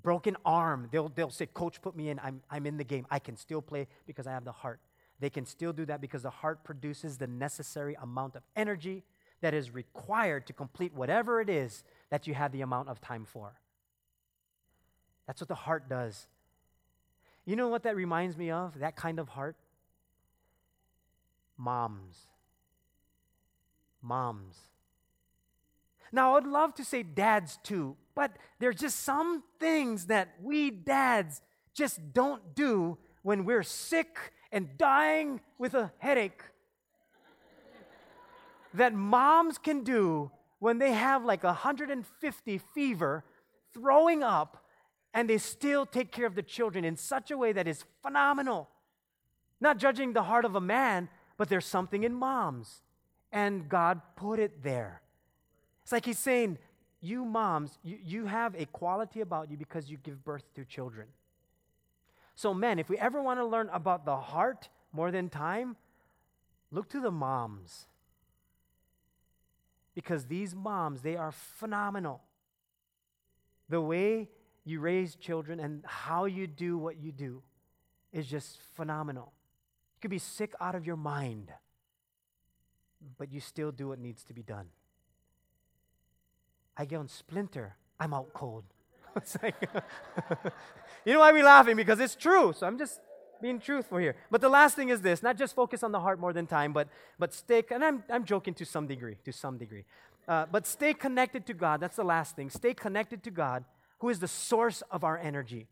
broken 0.04 0.38
arm. 0.46 0.90
They'll, 0.92 1.10
they'll 1.10 1.30
say, 1.30 1.48
Coach, 1.48 1.82
put 1.82 1.96
me 1.96 2.10
in. 2.10 2.20
I'm, 2.20 2.42
I'm 2.50 2.66
in 2.66 2.78
the 2.78 2.84
game. 2.84 3.06
I 3.10 3.20
can 3.20 3.36
still 3.36 3.62
play 3.62 3.88
because 4.06 4.28
I 4.28 4.32
have 4.32 4.46
the 4.46 4.52
heart. 4.52 4.80
They 5.20 5.30
can 5.30 5.46
still 5.46 5.74
do 5.74 5.86
that 5.86 6.02
because 6.02 6.24
the 6.24 6.30
heart 6.30 6.64
produces 6.64 7.18
the 7.18 7.28
necessary 7.28 7.98
amount 8.02 8.36
of 8.36 8.44
energy 8.56 9.04
that 9.42 9.54
is 9.54 9.72
required 9.72 10.48
to 10.48 10.54
complete 10.54 10.94
whatever 10.94 11.42
it 11.42 11.50
is 11.50 11.84
that 12.10 12.28
you 12.28 12.34
have 12.34 12.52
the 12.52 12.62
amount 12.62 12.90
of 12.90 13.02
time 13.02 13.26
for. 13.26 13.54
That's 15.26 15.42
what 15.42 15.48
the 15.48 15.56
heart 15.56 15.90
does. 15.90 16.28
You 17.46 17.56
know 17.56 17.68
what 17.68 17.84
that 17.84 17.96
reminds 17.96 18.38
me 18.38 18.52
of? 18.52 18.80
That 18.80 18.96
kind 18.96 19.20
of 19.20 19.30
heart? 19.30 19.56
Moms. 21.58 22.18
Moms. 24.02 24.56
Now, 26.12 26.36
I'd 26.36 26.46
love 26.46 26.74
to 26.76 26.86
say 26.86 27.04
dads 27.04 27.60
too, 27.64 27.98
but 28.16 28.32
there's 28.60 28.78
just 28.78 29.02
some 29.02 29.44
things 29.60 30.06
that 30.06 30.36
we 30.42 30.72
dads 30.72 31.42
just 31.74 32.14
don't 32.14 32.56
do 32.56 32.98
when 33.24 33.44
we're 33.44 33.64
sick 33.64 34.32
and 34.52 34.78
dying 34.78 35.42
with 35.58 35.74
a 35.74 35.92
headache 35.98 36.42
that 38.74 38.94
moms 38.94 39.58
can 39.58 39.84
do 39.84 40.32
when 40.60 40.78
they 40.78 40.94
have 40.94 41.24
like 41.24 41.44
150 41.44 42.58
fever, 42.74 43.24
throwing 43.74 44.24
up, 44.24 44.66
and 45.14 45.30
they 45.30 45.38
still 45.38 45.86
take 45.86 46.12
care 46.12 46.26
of 46.26 46.36
the 46.36 46.44
children 46.44 46.86
in 46.86 46.96
such 46.96 47.32
a 47.32 47.38
way 47.38 47.52
that 47.52 47.68
is 47.68 47.84
phenomenal. 48.02 48.70
Not 49.60 49.78
judging 49.78 50.14
the 50.14 50.24
heart 50.24 50.46
of 50.46 50.56
a 50.56 50.62
man, 50.62 51.10
but 51.38 51.50
there's 51.50 51.66
something 51.66 52.04
in 52.04 52.14
moms, 52.14 52.82
and 53.32 53.68
God 53.70 54.02
put 54.16 54.40
it 54.40 54.64
there. 54.64 55.02
It's 55.84 55.92
like 55.92 56.06
He's 56.06 56.20
saying, 56.20 56.58
You 57.02 57.26
moms, 57.26 57.78
you, 57.84 57.98
you 58.04 58.26
have 58.26 58.56
a 58.56 58.66
quality 58.66 59.22
about 59.22 59.50
you 59.50 59.58
because 59.58 59.90
you 59.90 59.98
give 59.98 60.24
birth 60.24 60.44
to 60.56 60.66
children. 60.66 61.08
So, 62.38 62.54
men, 62.54 62.78
if 62.78 62.88
we 62.88 63.00
ever 63.00 63.20
want 63.20 63.40
to 63.40 63.46
learn 63.46 63.68
about 63.74 64.06
the 64.06 64.16
heart 64.16 64.70
more 64.94 65.10
than 65.10 65.28
time, 65.28 65.76
look 66.72 66.88
to 66.90 67.02
the 67.02 67.10
moms. 67.10 67.88
Because 69.96 70.26
these 70.26 70.54
moms, 70.54 71.02
they 71.02 71.16
are 71.16 71.32
phenomenal. 71.32 72.22
The 73.70 73.82
way 73.82 74.30
you 74.66 74.80
raise 74.80 75.16
children 75.16 75.60
and 75.60 75.84
how 75.84 76.26
you 76.26 76.46
do 76.46 76.78
what 76.78 76.98
you 76.98 77.12
do 77.12 77.42
is 78.14 78.28
just 78.28 78.60
phenomenal. 78.76 79.34
You 79.96 80.02
could 80.02 80.12
be 80.12 80.20
sick 80.20 80.54
out 80.62 80.76
of 80.76 80.86
your 80.86 80.96
mind, 80.96 81.52
but 83.18 83.34
you 83.34 83.40
still 83.40 83.72
do 83.72 83.88
what 83.88 83.98
needs 83.98 84.24
to 84.26 84.34
be 84.36 84.44
done. 84.44 84.68
I 86.78 86.86
get 86.86 86.98
on 86.98 87.08
Splinter, 87.08 87.78
I'm 88.00 88.14
out 88.14 88.32
cold. 88.32 88.66
it's 89.22 89.38
like 89.42 89.56
You 91.06 91.14
know 91.14 91.20
why 91.20 91.32
we're 91.32 91.44
laughing? 91.44 91.78
Because 91.78 92.00
it's 92.00 92.16
true. 92.16 92.54
So 92.54 92.68
I'm 92.68 92.78
just 92.78 93.00
being 93.42 93.60
truthful 93.60 93.98
here. 93.98 94.16
But 94.30 94.42
the 94.42 94.50
last 94.50 94.76
thing 94.76 94.90
is 94.90 95.02
this 95.02 95.24
not 95.24 95.38
just 95.38 95.56
focus 95.56 95.84
on 95.84 95.92
the 95.92 96.00
heart 96.00 96.20
more 96.20 96.34
than 96.34 96.48
time, 96.48 96.74
but, 96.74 96.90
but 97.18 97.34
stay, 97.34 97.64
and 97.72 97.84
I'm, 97.84 98.04
I'm 98.10 98.26
joking 98.26 98.54
to 98.56 98.66
some 98.66 98.88
degree, 98.88 99.16
to 99.24 99.32
some 99.32 99.58
degree. 99.58 99.86
Uh, 100.28 100.46
but 100.52 100.68
stay 100.68 100.94
connected 100.94 101.46
to 101.46 101.54
God. 101.54 101.80
That's 101.80 101.96
the 101.96 102.04
last 102.04 102.36
thing. 102.36 102.50
Stay 102.50 102.74
connected 102.74 103.24
to 103.24 103.32
God, 103.32 103.64
who 104.00 104.10
is 104.10 104.20
the 104.20 104.28
source 104.28 104.84
of 104.92 105.04
our 105.04 105.18
energy. 105.18 105.68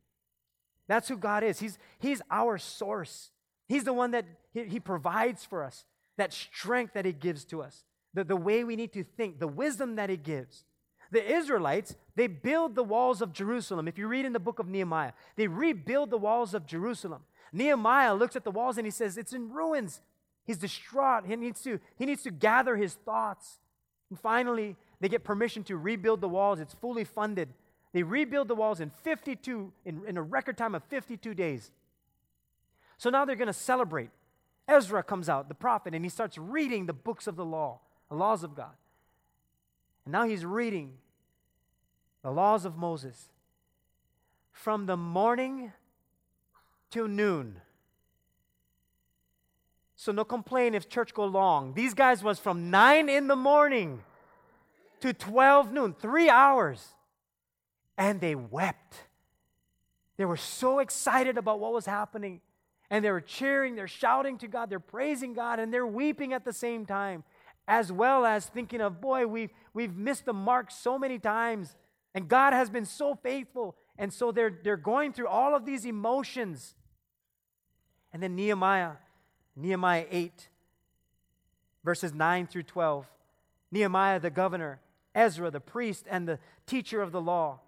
That's 0.87 1.09
who 1.09 1.17
God 1.17 1.43
is. 1.43 1.59
He's, 1.59 1.77
he's 1.99 2.21
our 2.31 2.57
source. 2.57 3.31
He's 3.67 3.83
the 3.83 3.93
one 3.93 4.11
that 4.11 4.25
he, 4.53 4.63
he 4.65 4.79
provides 4.79 5.43
for 5.43 5.63
us, 5.63 5.83
that 6.17 6.31
strength 6.31 6.93
that 6.93 7.03
He 7.05 7.11
gives 7.11 7.43
to 7.45 7.61
us, 7.61 7.83
the, 8.13 8.23
the 8.23 8.35
way 8.35 8.63
we 8.63 8.75
need 8.75 8.93
to 8.93 9.03
think, 9.03 9.39
the 9.39 9.47
wisdom 9.47 9.97
that 9.97 10.09
He 10.09 10.17
gives. 10.17 10.63
The 11.11 11.25
Israelites, 11.33 11.95
they 12.15 12.27
build 12.27 12.75
the 12.75 12.83
walls 12.83 13.21
of 13.21 13.33
Jerusalem. 13.33 13.87
If 13.87 13.97
you 13.97 14.07
read 14.07 14.25
in 14.25 14.33
the 14.33 14.39
book 14.39 14.59
of 14.59 14.67
Nehemiah, 14.67 15.13
they 15.35 15.47
rebuild 15.47 16.09
the 16.09 16.17
walls 16.17 16.53
of 16.53 16.65
Jerusalem. 16.65 17.23
Nehemiah 17.53 18.13
looks 18.13 18.35
at 18.35 18.43
the 18.43 18.51
walls 18.51 18.77
and 18.77 18.85
he 18.85 18.91
says, 18.91 19.17
It's 19.17 19.33
in 19.33 19.51
ruins. 19.51 20.01
He's 20.45 20.57
distraught. 20.57 21.25
He 21.25 21.35
needs 21.35 21.61
to, 21.63 21.79
he 21.97 22.05
needs 22.05 22.23
to 22.23 22.31
gather 22.31 22.75
his 22.75 22.93
thoughts. 22.93 23.59
And 24.09 24.19
finally, 24.19 24.75
they 24.99 25.09
get 25.09 25.23
permission 25.23 25.63
to 25.65 25.77
rebuild 25.77 26.21
the 26.21 26.29
walls. 26.29 26.59
It's 26.59 26.73
fully 26.73 27.03
funded. 27.03 27.49
They 27.93 28.03
rebuild 28.03 28.47
the 28.47 28.55
walls 28.55 28.79
in 28.79 28.89
52, 28.89 29.71
in, 29.85 30.01
in 30.07 30.17
a 30.17 30.21
record 30.21 30.57
time 30.57 30.75
of 30.75 30.83
52 30.83 31.33
days. 31.33 31.71
So 32.97 33.09
now 33.09 33.25
they're 33.25 33.35
going 33.35 33.47
to 33.47 33.53
celebrate. 33.53 34.09
Ezra 34.67 35.03
comes 35.03 35.29
out, 35.29 35.47
the 35.47 35.55
prophet, 35.55 35.93
and 35.93 36.03
he 36.03 36.09
starts 36.09 36.37
reading 36.37 36.85
the 36.85 36.93
books 36.93 37.27
of 37.27 37.35
the 37.35 37.45
law, 37.45 37.79
the 38.09 38.15
laws 38.15 38.43
of 38.43 38.55
God. 38.55 38.73
And 40.05 40.11
now 40.11 40.23
he's 40.23 40.45
reading 40.45 40.93
the 42.21 42.31
laws 42.31 42.65
of 42.65 42.77
Moses 42.77 43.29
from 44.51 44.85
the 44.85 44.97
morning 44.97 45.73
till 46.89 47.07
noon. 47.07 47.61
So 49.95 50.11
no 50.11 50.23
complain 50.23 50.75
if 50.75 50.87
church 50.87 51.13
go 51.13 51.25
long. 51.25 51.73
These 51.73 51.93
guys 51.93 52.23
was 52.23 52.39
from 52.39 52.69
9 52.69 53.09
in 53.09 53.27
the 53.27 53.35
morning 53.35 54.03
to 54.99 55.13
12 55.13 55.71
noon, 55.71 55.93
3 55.93 56.29
hours. 56.29 56.93
And 57.97 58.21
they 58.21 58.35
wept. 58.35 58.95
They 60.17 60.25
were 60.25 60.37
so 60.37 60.79
excited 60.79 61.37
about 61.37 61.59
what 61.59 61.73
was 61.73 61.85
happening. 61.85 62.41
And 62.89 63.03
they 63.03 63.11
were 63.11 63.21
cheering, 63.21 63.75
they're 63.75 63.87
shouting 63.87 64.37
to 64.39 64.47
God, 64.47 64.69
they're 64.69 64.79
praising 64.79 65.33
God, 65.33 65.59
and 65.59 65.73
they're 65.73 65.87
weeping 65.87 66.33
at 66.33 66.45
the 66.45 66.53
same 66.53 66.85
time, 66.85 67.23
as 67.67 67.91
well 67.91 68.25
as 68.25 68.45
thinking 68.45 68.81
of, 68.81 69.01
boy, 69.01 69.25
we've, 69.25 69.51
we've 69.73 69.95
missed 69.95 70.25
the 70.25 70.33
mark 70.33 70.71
so 70.71 70.99
many 70.99 71.19
times, 71.19 71.75
and 72.13 72.27
God 72.27 72.53
has 72.53 72.69
been 72.69 72.85
so 72.85 73.15
faithful. 73.15 73.75
And 73.97 74.11
so 74.13 74.31
they're, 74.31 74.59
they're 74.63 74.77
going 74.77 75.13
through 75.13 75.27
all 75.27 75.55
of 75.55 75.65
these 75.65 75.85
emotions. 75.85 76.75
And 78.13 78.21
then 78.21 78.35
Nehemiah, 78.35 78.93
Nehemiah 79.55 80.05
8, 80.09 80.49
verses 81.83 82.13
9 82.13 82.47
through 82.47 82.63
12. 82.63 83.07
Nehemiah 83.71 84.19
the 84.19 84.29
governor, 84.29 84.79
Ezra 85.13 85.49
the 85.49 85.59
priest, 85.59 86.05
and 86.09 86.27
the 86.27 86.39
teacher 86.65 87.01
of 87.01 87.11
the 87.11 87.21
law, 87.21 87.59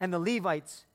and 0.00 0.12
the 0.12 0.18
Levites. 0.18 0.86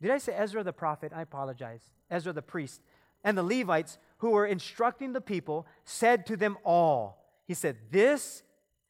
Did 0.00 0.10
I 0.10 0.18
say 0.18 0.34
Ezra 0.34 0.64
the 0.64 0.72
prophet? 0.72 1.12
I 1.14 1.22
apologize. 1.22 1.82
Ezra 2.10 2.32
the 2.32 2.42
priest. 2.42 2.80
And 3.24 3.38
the 3.38 3.42
Levites 3.42 3.98
who 4.18 4.30
were 4.30 4.46
instructing 4.46 5.12
the 5.12 5.20
people 5.20 5.66
said 5.84 6.26
to 6.26 6.36
them 6.36 6.58
all, 6.64 7.21
He 7.52 7.54
said, 7.54 7.76
This, 7.90 8.42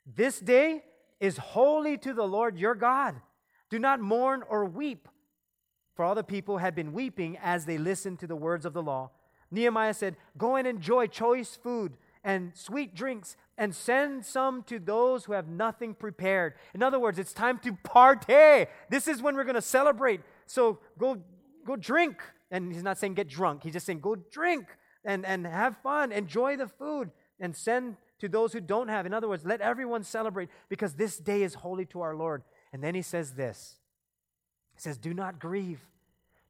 this 0.06 0.38
day 0.38 0.84
is 1.18 1.36
holy 1.36 1.98
to 1.98 2.14
the 2.14 2.22
Lord 2.22 2.56
your 2.56 2.76
God. 2.76 3.20
Do 3.70 3.80
not 3.80 3.98
mourn 3.98 4.44
or 4.48 4.64
weep. 4.64 5.08
For 5.96 6.04
all 6.04 6.14
the 6.14 6.22
people 6.22 6.58
had 6.58 6.76
been 6.76 6.92
weeping 6.92 7.36
as 7.42 7.64
they 7.64 7.76
listened 7.76 8.20
to 8.20 8.28
the 8.28 8.36
words 8.36 8.64
of 8.64 8.72
the 8.72 8.80
law. 8.80 9.10
Nehemiah 9.50 9.94
said, 9.94 10.14
Go 10.38 10.54
and 10.54 10.68
enjoy 10.68 11.08
choice 11.08 11.58
food 11.60 11.94
and 12.22 12.52
sweet 12.54 12.94
drinks 12.94 13.36
and 13.58 13.74
send 13.74 14.24
some 14.24 14.62
to 14.68 14.78
those 14.78 15.24
who 15.24 15.32
have 15.32 15.48
nothing 15.48 15.92
prepared. 15.92 16.54
In 16.72 16.84
other 16.84 17.00
words, 17.00 17.18
it's 17.18 17.32
time 17.32 17.58
to 17.64 17.72
party. 17.82 18.70
This 18.88 19.08
is 19.08 19.20
when 19.20 19.34
we're 19.34 19.42
going 19.42 19.56
to 19.56 19.60
celebrate. 19.60 20.20
So 20.46 20.78
go, 20.98 21.18
go 21.66 21.74
drink. 21.74 22.22
And 22.52 22.72
he's 22.72 22.84
not 22.84 22.96
saying 22.96 23.14
get 23.14 23.26
drunk, 23.26 23.64
he's 23.64 23.72
just 23.72 23.86
saying 23.86 23.98
go 23.98 24.14
drink 24.14 24.68
and, 25.04 25.26
and 25.26 25.48
have 25.48 25.78
fun, 25.82 26.12
enjoy 26.12 26.56
the 26.56 26.68
food, 26.68 27.10
and 27.40 27.56
send 27.56 27.96
to 28.22 28.28
those 28.28 28.52
who 28.52 28.60
don't 28.60 28.86
have. 28.86 29.04
In 29.04 29.12
other 29.12 29.28
words, 29.28 29.44
let 29.44 29.60
everyone 29.60 30.04
celebrate 30.04 30.48
because 30.68 30.94
this 30.94 31.18
day 31.18 31.42
is 31.42 31.54
holy 31.54 31.84
to 31.86 32.02
our 32.02 32.14
Lord. 32.14 32.44
And 32.72 32.80
then 32.80 32.94
he 32.94 33.02
says 33.02 33.32
this 33.32 33.80
He 34.74 34.80
says, 34.80 34.96
Do 34.96 35.12
not 35.12 35.40
grieve. 35.40 35.80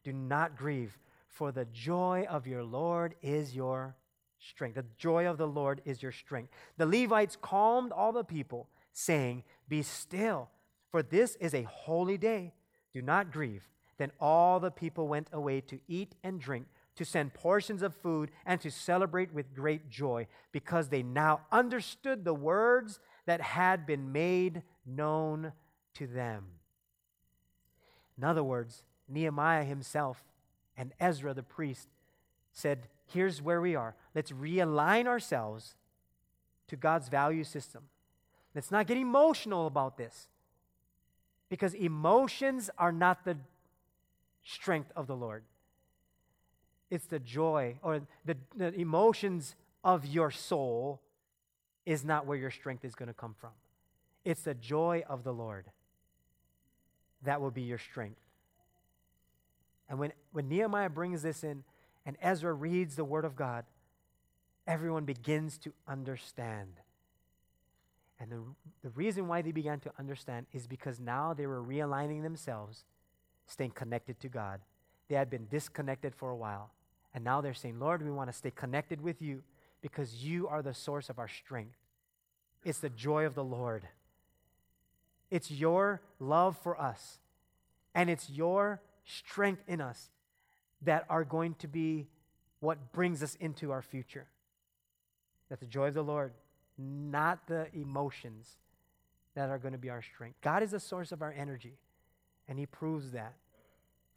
Do 0.05 0.13
not 0.13 0.55
grieve, 0.55 0.99
for 1.29 1.51
the 1.51 1.65
joy 1.65 2.27
of 2.29 2.47
your 2.47 2.63
Lord 2.63 3.15
is 3.23 3.57
your 3.57 3.97
strength. 4.39 4.75
The 4.75 4.85
joy 4.99 5.27
of 5.27 5.39
the 5.39 5.47
Lord 5.47 5.81
is 5.87 6.03
your 6.03 6.13
strength. 6.13 6.53
The 6.77 6.85
Levites 6.85 7.39
calmed 7.41 7.91
all 7.91 8.13
the 8.13 8.23
people, 8.23 8.69
saying, 8.93 9.43
Be 9.67 9.81
still, 9.81 10.51
for 10.91 11.03
this 11.03 11.37
is 11.37 11.55
a 11.55 11.63
holy 11.63 12.19
day. 12.19 12.53
Do 12.93 13.01
not 13.01 13.33
grieve. 13.33 13.67
Then 13.97 14.13
all 14.21 14.61
the 14.61 14.71
people 14.71 15.09
went 15.09 15.29
away 15.33 15.63
to 15.63 15.81
eat 15.89 16.17
and 16.23 16.39
drink, 16.39 16.67
to 16.97 17.05
send 17.05 17.35
portions 17.35 17.83
of 17.83 17.95
food, 17.95 18.31
and 18.45 18.61
to 18.61 18.71
celebrate 18.71 19.33
with 19.33 19.55
great 19.55 19.89
joy, 19.89 20.27
because 20.53 20.89
they 20.89 21.03
now 21.03 21.41
understood 21.51 22.25
the 22.25 22.35
words 22.35 23.01
that 23.27 23.41
had 23.41 23.87
been 23.87 24.13
made 24.13 24.63
known 24.85 25.53
to 25.95 26.07
them. 26.07 26.45
In 28.19 28.25
other 28.25 28.45
words, 28.45 28.85
Nehemiah 29.09 29.65
himself 29.65 30.25
and 30.77 30.93
Ezra 31.01 31.35
the 31.35 31.43
priest 31.43 31.89
said, 32.53 32.89
Here's 33.07 33.43
where 33.43 33.61
we 33.61 33.75
are. 33.75 33.95
Let's 34.15 34.33
realign 34.33 35.07
ourselves 35.07 35.75
to 36.69 36.77
God's 36.77 37.09
value 37.09 37.45
system. 37.45 37.85
Let's 38.55 38.71
not 38.71 38.87
get 38.87 38.97
emotional 38.97 39.67
about 39.67 39.97
this 39.97 40.29
because 41.49 41.75
emotions 41.75 42.71
are 42.79 42.93
not 42.93 43.25
the 43.25 43.37
strength 44.43 44.91
of 44.97 45.07
the 45.07 45.17
Lord. 45.17 45.45
It's 46.93 47.07
the 47.07 47.21
joy 47.21 47.77
or 47.83 48.03
the, 48.27 48.37
the 48.55 48.71
emotions 48.75 49.57
of 49.83 50.05
your 50.05 50.31
soul 50.31 51.01
is 51.87 52.05
not 52.05 52.27
where 52.27 52.37
your 52.37 52.51
strength 52.51 52.85
is 52.85 52.95
going 52.95 53.07
to 53.07 53.15
come 53.15 53.35
from. 53.41 53.53
It's 54.27 54.43
the 54.43 54.53
joy 54.53 55.03
of 55.09 55.25
the 55.25 55.33
Lord 55.33 55.65
that 57.23 57.41
will 57.41 57.51
be 57.51 57.63
your 57.63 57.79
strength. 57.79 58.21
And 59.89 59.99
when, 59.99 60.13
when 60.33 60.51
Nehemiah 60.51 60.91
brings 60.91 61.23
this 61.23 61.43
in 61.43 61.65
and 62.05 62.19
Ezra 62.21 62.53
reads 62.53 62.95
the 62.95 63.07
Word 63.07 63.25
of 63.25 63.37
God, 63.37 63.65
everyone 64.67 65.07
begins 65.07 65.57
to 65.61 65.73
understand. 65.89 66.75
And 68.21 68.31
the, 68.31 68.43
the 68.83 68.91
reason 68.91 69.29
why 69.29 69.41
they 69.41 69.53
began 69.53 69.81
to 69.81 69.93
understand 69.99 70.45
is 70.53 70.67
because 70.67 71.01
now 71.01 71.33
they 71.33 71.47
were 71.47 71.63
realigning 71.63 72.23
themselves, 72.23 72.85
staying 73.47 73.71
connected 73.71 74.21
to 74.21 74.29
God. 74.29 74.61
They 75.09 75.15
had 75.15 75.31
been 75.31 75.47
disconnected 75.49 76.15
for 76.15 76.29
a 76.29 76.37
while. 76.37 76.71
And 77.15 77.25
now 77.25 77.41
they're 77.41 77.55
saying, 77.55 77.79
Lord, 77.79 78.03
we 78.03 78.11
want 78.11 78.31
to 78.31 78.37
stay 78.37 78.51
connected 78.51 79.01
with 79.01 79.21
you 79.21 79.43
because 79.83 80.25
you 80.25 80.49
are 80.49 80.63
the 80.63 80.75
source 80.75 81.11
of 81.11 81.19
our 81.19 81.29
strength. 81.29 81.77
It's 82.65 82.79
the 82.79 82.89
joy 82.89 83.27
of 83.27 83.35
the 83.35 83.45
Lord. 83.45 83.87
It's 85.31 85.51
your 85.51 86.01
love 86.19 86.57
for 86.63 86.81
us. 86.81 87.19
And 87.95 88.09
it's 88.09 88.31
your 88.31 88.81
strength 89.05 89.63
in 89.67 89.81
us 89.81 90.11
that 90.83 91.05
are 91.11 91.25
going 91.25 91.55
to 91.57 91.69
be 91.69 92.07
what 92.61 92.93
brings 92.93 93.23
us 93.23 93.37
into 93.41 93.73
our 93.73 93.83
future. 93.83 94.27
That 95.51 95.61
the 95.61 95.67
joy 95.67 95.89
of 95.89 95.95
the 95.95 96.05
Lord, 96.05 96.33
not 96.79 97.47
the 97.47 97.67
emotions 97.75 98.57
that 99.35 99.51
are 99.51 99.59
going 99.59 99.73
to 99.73 99.79
be 99.79 99.91
our 99.91 100.03
strength. 100.03 100.41
God 100.41 100.63
is 100.63 100.71
the 100.71 100.81
source 100.81 101.13
of 101.13 101.23
our 101.23 101.35
energy, 101.37 101.75
and 102.49 102.59
He 102.59 102.67
proves 102.67 103.11
that. 103.13 103.35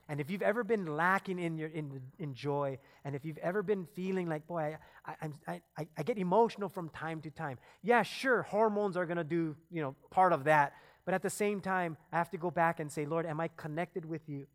And 0.08 0.20
if 0.20 0.30
you've 0.30 0.43
ever 0.43 0.64
been 0.64 0.86
lacking 0.95 1.39
in 1.39 1.58
your 1.58 1.70
in, 1.70 1.99
in 2.20 2.36
joy, 2.36 2.78
and 3.03 3.16
if 3.16 3.26
you've 3.26 3.39
ever 3.39 3.64
been 3.64 3.88
feeling 3.95 4.30
like, 4.30 4.45
boy, 4.45 4.78
I, 5.06 5.30
I, 5.47 5.62
I, 5.78 5.88
I 5.97 6.03
get 6.03 6.20
emotional 6.20 6.70
from 6.70 6.89
time 6.89 7.22
to 7.22 7.32
time. 7.32 7.58
Yeah, 7.82 8.03
sure, 8.03 8.43
hormones 8.43 8.97
are 8.97 9.06
going 9.06 9.18
to 9.18 9.24
do 9.24 9.56
you 9.72 9.82
know 9.82 9.95
part 10.12 10.32
of 10.32 10.43
that, 10.43 10.74
but 11.06 11.16
at 11.16 11.24
the 11.24 11.30
same 11.30 11.60
time, 11.60 11.97
I 12.12 12.18
have 12.18 12.30
to 12.32 12.38
go 12.38 12.51
back 12.51 12.80
and 12.80 12.91
say, 12.91 13.06
Lord, 13.06 13.26
am 13.26 13.39
I 13.39 13.47
connected 13.58 14.06
with 14.06 14.22
you? 14.28 14.45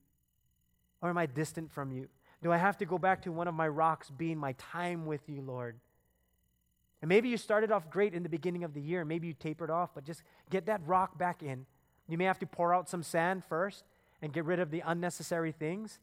Or 1.03 1.11
am 1.11 1.19
I 1.19 1.27
distant 1.27 1.73
from 1.73 1.91
you? 1.91 2.09
Do 2.43 2.53
I 2.53 2.57
have 2.57 2.79
to 2.79 2.85
go 2.85 2.99
back 2.99 3.23
to 3.23 3.33
one 3.33 3.49
of 3.49 3.55
my 3.55 3.69
rocks 3.69 4.11
being 4.11 4.39
my 4.39 4.53
time 4.53 5.07
with 5.07 5.29
you, 5.29 5.43
Lord? 5.43 5.81
And 7.03 7.09
maybe 7.09 7.29
you 7.29 7.37
started 7.37 7.73
off 7.73 7.91
great 7.91 8.15
in 8.15 8.23
the 8.23 8.29
beginning 8.29 8.63
of 8.63 8.75
the 8.75 8.81
year. 8.81 9.05
Maybe 9.05 9.27
you 9.27 9.33
tapered 9.33 9.71
off, 9.71 9.91
but 9.95 10.05
just 10.05 10.23
get 10.51 10.67
that 10.67 10.81
rock 10.87 11.19
back 11.19 11.43
in. 11.43 11.67
You 12.09 12.19
may 12.19 12.25
have 12.25 12.39
to 12.41 12.47
pour 12.47 12.75
out 12.75 12.89
some 12.89 13.03
sand 13.03 13.43
first 13.49 13.85
and 14.23 14.33
get 14.33 14.45
rid 14.45 14.61
of 14.61 14.71
the 14.71 14.83
unnecessary 14.87 15.53
things 15.53 15.99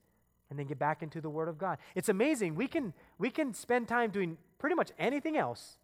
and 0.49 0.57
then 0.57 0.65
get 0.65 0.79
back 0.79 1.03
into 1.03 1.21
the 1.21 1.29
Word 1.29 1.47
of 1.47 1.57
God. 1.57 1.77
It's 1.95 2.09
amazing. 2.09 2.55
We 2.55 2.67
can, 2.67 2.93
we 3.17 3.29
can 3.29 3.53
spend 3.53 3.87
time 3.87 4.11
doing 4.11 4.37
pretty 4.59 4.75
much 4.75 4.91
anything 4.97 5.37
else 5.37 5.77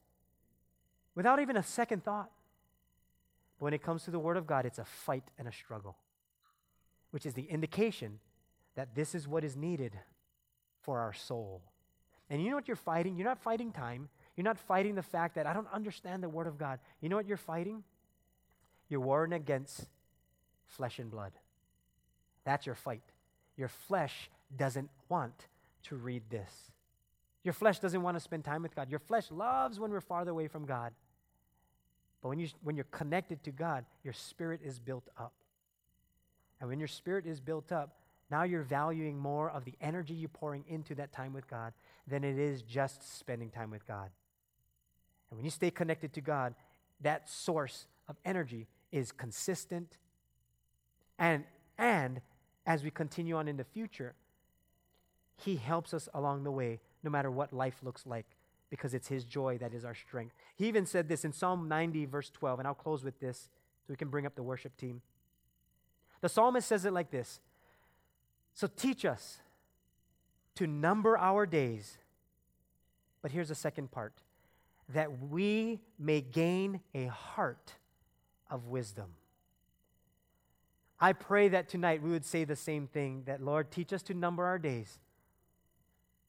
without 1.15 1.39
even 1.39 1.57
a 1.57 1.63
second 1.63 2.03
thought. 2.03 2.31
But 3.59 3.65
when 3.65 3.73
it 3.73 3.83
comes 3.83 4.03
to 4.03 4.11
the 4.11 4.19
Word 4.19 4.37
of 4.37 4.47
God, 4.47 4.65
it's 4.65 4.79
a 4.79 4.85
fight 4.85 5.23
and 5.37 5.47
a 5.47 5.51
struggle, 5.51 5.97
which 7.11 7.25
is 7.25 7.33
the 7.33 7.43
indication 7.43 8.19
that 8.75 8.95
this 8.95 9.13
is 9.13 9.27
what 9.27 9.43
is 9.43 9.55
needed 9.55 9.99
for 10.81 10.99
our 10.99 11.13
soul. 11.13 11.61
And 12.29 12.41
you 12.41 12.49
know 12.49 12.55
what 12.55 12.67
you're 12.67 12.75
fighting? 12.75 13.15
You're 13.15 13.27
not 13.27 13.41
fighting 13.41 13.71
time. 13.71 14.09
You're 14.35 14.45
not 14.45 14.57
fighting 14.57 14.95
the 14.95 15.03
fact 15.03 15.35
that 15.35 15.45
I 15.45 15.53
don't 15.53 15.67
understand 15.71 16.23
the 16.23 16.29
Word 16.29 16.47
of 16.47 16.57
God. 16.57 16.79
You 17.01 17.09
know 17.09 17.15
what 17.15 17.27
you're 17.27 17.37
fighting? 17.37 17.83
You're 18.89 19.01
warring 19.01 19.33
against 19.33 19.87
flesh 20.65 20.99
and 20.99 21.11
blood. 21.11 21.33
That's 22.45 22.65
your 22.65 22.75
fight. 22.75 23.03
Your 23.57 23.67
flesh 23.67 24.29
doesn't 24.55 24.89
want 25.09 25.47
to 25.83 25.95
read 25.95 26.23
this. 26.29 26.71
Your 27.43 27.53
flesh 27.53 27.79
doesn't 27.79 28.01
want 28.01 28.15
to 28.15 28.21
spend 28.21 28.45
time 28.45 28.63
with 28.63 28.75
God. 28.75 28.89
Your 28.89 28.99
flesh 28.99 29.29
loves 29.29 29.79
when 29.79 29.91
we're 29.91 30.01
farther 30.01 30.31
away 30.31 30.47
from 30.47 30.65
God. 30.65 30.93
But 32.21 32.29
when, 32.29 32.39
you, 32.39 32.47
when 32.63 32.75
you're 32.75 32.85
connected 32.85 33.43
to 33.43 33.51
God, 33.51 33.85
your 34.03 34.13
spirit 34.13 34.61
is 34.63 34.79
built 34.79 35.09
up. 35.19 35.33
And 36.61 36.69
when 36.69 36.79
your 36.79 36.87
spirit 36.87 37.25
is 37.25 37.41
built 37.41 37.71
up, 37.71 37.97
now 38.31 38.43
you're 38.43 38.63
valuing 38.63 39.17
more 39.17 39.51
of 39.51 39.65
the 39.65 39.73
energy 39.81 40.13
you're 40.13 40.29
pouring 40.29 40.63
into 40.67 40.95
that 40.95 41.11
time 41.11 41.33
with 41.33 41.49
God 41.49 41.73
than 42.07 42.23
it 42.23 42.39
is 42.39 42.61
just 42.61 43.17
spending 43.19 43.49
time 43.49 43.69
with 43.69 43.85
God. 43.85 44.09
And 45.29 45.37
when 45.37 45.43
you 45.43 45.51
stay 45.51 45.69
connected 45.69 46.13
to 46.13 46.21
God, 46.21 46.55
that 47.01 47.29
source 47.29 47.85
of 48.07 48.15
energy 48.23 48.67
is 48.91 49.11
consistent 49.11 49.97
and 51.19 51.43
And 51.77 52.21
as 52.65 52.83
we 52.83 52.91
continue 52.91 53.35
on 53.35 53.47
in 53.47 53.57
the 53.57 53.63
future, 53.63 54.13
He 55.37 55.55
helps 55.55 55.93
us 55.93 56.07
along 56.13 56.43
the 56.43 56.51
way, 56.51 56.79
no 57.03 57.09
matter 57.09 57.29
what 57.29 57.53
life 57.53 57.79
looks 57.83 58.05
like, 58.05 58.25
because 58.69 58.93
it's 58.93 59.07
His 59.07 59.25
joy 59.25 59.57
that 59.59 59.73
is 59.73 59.85
our 59.85 59.95
strength. 59.95 60.33
He 60.55 60.67
even 60.67 60.85
said 60.85 61.07
this 61.07 61.25
in 61.25 61.33
Psalm 61.33 61.67
90, 61.67 62.05
verse 62.05 62.29
12, 62.29 62.59
and 62.59 62.67
I'll 62.67 62.73
close 62.73 63.03
with 63.03 63.19
this 63.19 63.49
so 63.81 63.85
we 63.89 63.95
can 63.95 64.09
bring 64.09 64.25
up 64.25 64.35
the 64.35 64.43
worship 64.43 64.75
team. 64.77 65.01
The 66.21 66.29
psalmist 66.29 66.67
says 66.67 66.85
it 66.85 66.93
like 66.93 67.11
this 67.11 67.41
So 68.53 68.67
teach 68.67 69.03
us 69.03 69.39
to 70.55 70.67
number 70.67 71.17
our 71.17 71.45
days. 71.45 71.97
But 73.21 73.31
here's 73.31 73.49
the 73.49 73.55
second 73.55 73.91
part 73.91 74.13
that 74.89 75.29
we 75.29 75.81
may 75.97 76.21
gain 76.21 76.81
a 76.93 77.07
heart 77.07 77.73
of 78.49 78.67
wisdom. 78.67 79.15
I 81.03 81.11
pray 81.11 81.49
that 81.49 81.67
tonight 81.67 82.01
we 82.01 82.11
would 82.11 82.23
say 82.23 82.45
the 82.45 82.55
same 82.55 82.87
thing 82.87 83.23
that, 83.25 83.43
Lord, 83.43 83.71
teach 83.71 83.91
us 83.91 84.01
to 84.03 84.13
number 84.13 84.45
our 84.45 84.57
days 84.57 84.99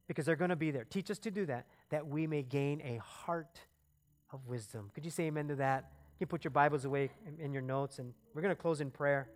because 0.09 0.27
they're 0.27 0.35
going 0.35 0.51
to 0.51 0.57
be 0.57 0.72
there. 0.72 0.83
Teach 0.83 1.12
us 1.12 1.18
to 1.20 1.31
do 1.31 1.47
that, 1.47 1.66
that 1.91 2.09
we 2.09 2.27
may 2.27 2.43
gain 2.43 2.83
a 2.85 2.97
heart 2.97 3.61
of 4.33 4.49
wisdom. 4.49 4.91
Could 4.93 5.05
you 5.05 5.12
say 5.12 5.27
amen 5.27 5.47
to 5.47 5.55
that? 5.55 5.93
You 6.18 6.27
can 6.27 6.29
put 6.29 6.43
your 6.43 6.51
Bibles 6.51 6.85
away 6.85 7.11
in, 7.39 7.53
your 7.53 7.62
notes, 7.62 8.01
and 8.01 8.12
we're 8.35 8.43
going 8.43 8.51
to 8.51 8.61
close 8.61 8.81
in 8.81 8.91
prayer. 8.91 9.29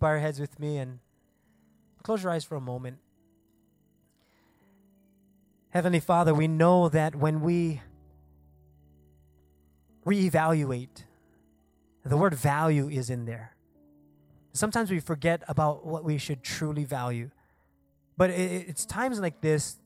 Bow 0.00 0.10
your 0.10 0.18
heads 0.18 0.40
with 0.40 0.58
me 0.58 0.78
and 0.78 0.98
close 2.02 2.22
your 2.22 2.32
eyes 2.32 2.44
for 2.44 2.56
a 2.56 2.60
moment? 2.60 2.98
Heavenly 5.70 6.00
Father, 6.00 6.34
we 6.34 6.48
know 6.48 6.88
that 6.88 7.14
when 7.14 7.42
we 7.42 7.80
reevaluate, 10.04 11.04
the 12.04 12.16
word 12.16 12.34
value 12.34 12.88
is 12.88 13.10
in 13.10 13.26
there. 13.26 13.54
Sometimes 14.52 14.90
we 14.90 14.98
forget 14.98 15.42
about 15.46 15.86
what 15.86 16.02
we 16.02 16.18
should 16.18 16.42
truly 16.42 16.84
value. 16.84 17.30
But 18.16 18.30
it's 18.30 18.84
times 18.84 19.20
like 19.20 19.40
this 19.40 19.76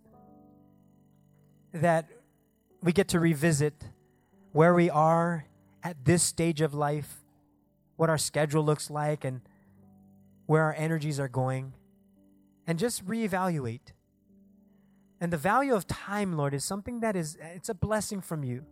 that 1.72 2.08
we 2.82 2.92
get 2.92 3.08
to 3.08 3.20
revisit 3.20 3.74
where 4.52 4.72
we 4.72 4.88
are 4.88 5.44
at 5.82 6.04
this 6.04 6.22
stage 6.22 6.60
of 6.60 6.72
life, 6.72 7.22
what 7.96 8.08
our 8.08 8.16
schedule 8.16 8.64
looks 8.64 8.88
like, 8.88 9.24
and 9.24 9.42
where 10.46 10.62
our 10.62 10.74
energies 10.76 11.18
are 11.18 11.28
going, 11.28 11.74
and 12.66 12.78
just 12.78 13.04
reevaluate. 13.06 13.92
And 15.20 15.32
the 15.32 15.38
value 15.38 15.74
of 15.74 15.86
time, 15.86 16.36
Lord, 16.36 16.54
is 16.54 16.64
something 16.64 17.00
that 17.00 17.16
is 17.16 17.38
it's 17.40 17.68
a 17.68 17.74
blessing 17.74 18.20
from 18.20 18.44
you. 18.44 18.64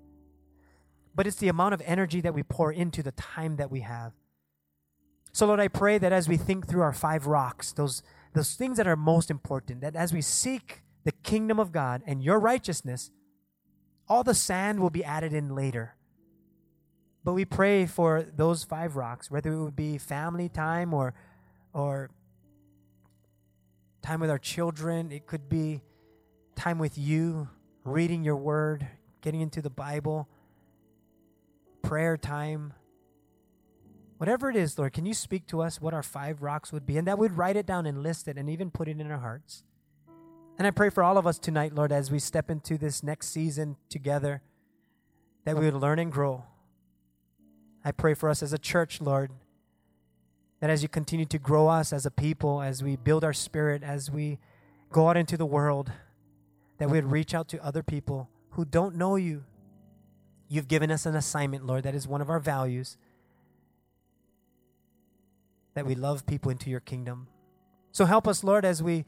But 1.15 1.27
it's 1.27 1.37
the 1.37 1.49
amount 1.49 1.75
of 1.75 1.83
energy 1.85 2.21
that 2.23 2.35
we 2.35 2.43
pour 2.43 2.73
into 2.73 3.03
the 3.03 3.13
time 3.13 3.57
that 3.57 3.71
we 3.71 3.81
have. 3.81 4.13
So 5.33 5.47
Lord, 5.47 5.61
I 5.61 5.69
pray 5.69 5.99
that 5.99 6.13
as 6.13 6.29
we 6.29 6.37
think 6.37 6.67
through 6.67 6.83
our 6.83 6.93
five 6.93 7.27
rocks, 7.27 7.73
those 7.73 8.03
those 8.35 8.55
things 8.55 8.77
that 8.79 8.87
are 8.87 8.97
most 8.97 9.31
important, 9.31 9.83
that 9.83 9.97
as 9.97 10.13
we 10.13 10.23
seek 10.23 10.83
the 11.05 11.13
kingdom 11.13 11.59
of 11.59 11.73
God 11.73 12.03
and 12.07 12.23
your 12.23 12.39
righteousness, 12.39 13.11
all 14.09 14.25
the 14.25 14.35
sand 14.35 14.81
will 14.81 14.91
be 14.91 15.05
added 15.05 15.33
in 15.33 15.55
later. 15.55 15.97
But 17.25 17.35
we 17.35 17.45
pray 17.45 17.87
for 17.87 18.23
those 18.23 18.65
five 18.65 18.97
rocks, 18.97 19.31
whether 19.31 19.53
it 19.53 19.63
would 19.63 19.77
be 19.77 19.97
family 19.99 20.49
time 20.49 20.93
or 20.93 21.15
or 21.73 22.11
time 24.03 24.21
with 24.21 24.31
our 24.31 24.39
children. 24.39 25.13
It 25.13 25.27
could 25.27 25.49
be 25.49 25.83
time 26.57 26.79
with 26.79 26.99
you, 26.99 27.49
reading 27.85 28.25
your 28.25 28.37
word, 28.37 28.87
getting 29.21 29.41
into 29.41 29.63
the 29.63 29.71
Bible, 29.71 30.29
prayer 31.83 32.17
time. 32.17 32.75
Whatever 34.19 34.51
it 34.51 34.57
is, 34.57 34.79
Lord, 34.79 34.93
can 34.93 35.05
you 35.05 35.15
speak 35.15 35.47
to 35.49 35.61
us 35.63 35.81
what 35.81 35.95
our 35.95 36.03
five 36.03 36.43
rocks 36.43 36.73
would 36.73 36.87
be? 36.87 36.97
And 36.97 37.07
that 37.09 37.19
we'd 37.19 37.33
write 37.33 37.57
it 37.57 37.67
down 37.67 37.87
and 37.87 38.03
list 38.03 38.29
it 38.29 38.39
and 38.39 38.49
even 38.49 38.71
put 38.71 38.89
it 38.89 39.01
in 39.01 39.11
our 39.11 39.19
hearts. 39.19 39.65
And 40.59 40.67
I 40.67 40.71
pray 40.71 40.91
for 40.91 41.03
all 41.03 41.19
of 41.19 41.27
us 41.27 41.39
tonight, 41.39 41.75
Lord, 41.75 41.91
as 41.91 42.11
we 42.11 42.19
step 42.19 42.51
into 42.51 42.79
this 42.79 43.03
next 43.03 43.29
season 43.29 43.77
together, 43.89 44.43
that 45.45 45.57
we 45.57 45.65
would 45.65 45.75
learn 45.75 45.99
and 45.99 46.13
grow. 46.13 46.45
I 47.85 47.91
pray 47.91 48.15
for 48.15 48.29
us 48.29 48.43
as 48.45 48.53
a 48.53 48.59
church, 48.59 49.01
Lord, 49.01 49.33
that 50.63 50.71
as 50.71 50.81
you 50.81 50.89
continue 50.89 51.27
to 51.27 51.41
grow 51.41 51.67
us 51.67 51.93
as 51.93 52.07
a 52.07 52.11
people, 52.11 52.63
as 52.63 52.85
we 52.85 52.95
build 52.95 53.25
our 53.25 53.33
spirit, 53.33 53.83
as 53.83 54.13
we 54.13 54.39
go 54.93 55.09
out 55.09 55.17
into 55.17 55.37
the 55.37 55.45
world, 55.45 55.91
that 56.79 56.89
we 56.89 56.99
would 56.99 57.11
reach 57.11 57.35
out 57.35 57.49
to 57.49 57.65
other 57.65 57.83
people 57.83 58.31
who 58.51 58.65
don't 58.65 58.95
know 58.95 59.17
you. 59.17 59.43
You've 60.47 60.69
given 60.69 60.93
us 60.93 61.05
an 61.05 61.17
assignment, 61.17 61.67
Lord, 61.67 61.83
that 61.83 61.97
is 61.97 62.07
one 62.07 62.21
of 62.21 62.31
our 62.31 62.39
values 62.39 62.97
that 65.75 65.85
we 65.85 65.97
love 65.97 66.27
people 66.27 66.53
into 66.53 66.71
your 66.71 66.79
kingdom. 66.79 67.27
So 67.91 68.05
help 68.05 68.29
us, 68.29 68.45
Lord, 68.45 68.65
as 68.65 68.81
we 68.85 69.05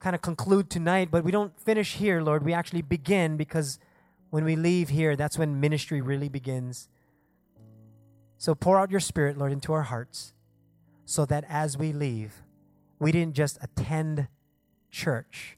kind 0.00 0.16
of 0.16 0.22
conclude 0.22 0.70
tonight, 0.70 1.10
but 1.10 1.24
we 1.24 1.30
don't 1.30 1.60
finish 1.60 1.96
here, 1.96 2.22
Lord. 2.22 2.42
We 2.42 2.54
actually 2.54 2.80
begin 2.80 3.36
because 3.36 3.78
when 4.30 4.46
we 4.46 4.56
leave 4.56 4.88
here, 4.88 5.14
that's 5.14 5.36
when 5.36 5.60
ministry 5.60 6.00
really 6.00 6.30
begins. 6.30 6.88
So 8.38 8.54
pour 8.54 8.78
out 8.78 8.90
your 8.90 9.00
spirit, 9.00 9.36
Lord, 9.36 9.52
into 9.52 9.74
our 9.74 9.82
hearts 9.82 10.32
so 11.06 11.24
that 11.24 11.44
as 11.48 11.78
we 11.78 11.92
leave, 11.92 12.42
we 12.98 13.12
didn't 13.12 13.34
just 13.34 13.56
attend 13.62 14.28
church, 14.90 15.56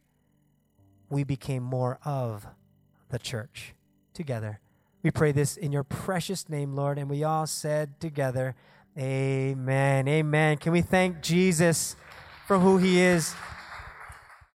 we 1.11 1.25
became 1.25 1.63
more 1.63 1.99
of 2.05 2.47
the 3.09 3.19
church 3.19 3.75
together. 4.15 4.61
We 5.03 5.11
pray 5.11 5.33
this 5.33 5.57
in 5.57 5.73
your 5.73 5.85
precious 5.85 6.49
name, 6.49 6.75
Lord, 6.75 6.99
and 6.99 7.09
we 7.09 7.25
all 7.25 7.47
said 7.47 7.99
together, 7.99 8.55
Amen. 8.97 10.09
Amen. 10.09 10.57
Can 10.59 10.73
we 10.73 10.83
thank 10.83 11.23
Jesus 11.23 11.95
for 12.47 12.59
who 12.59 12.79
he 12.79 13.01
is? 13.01 13.35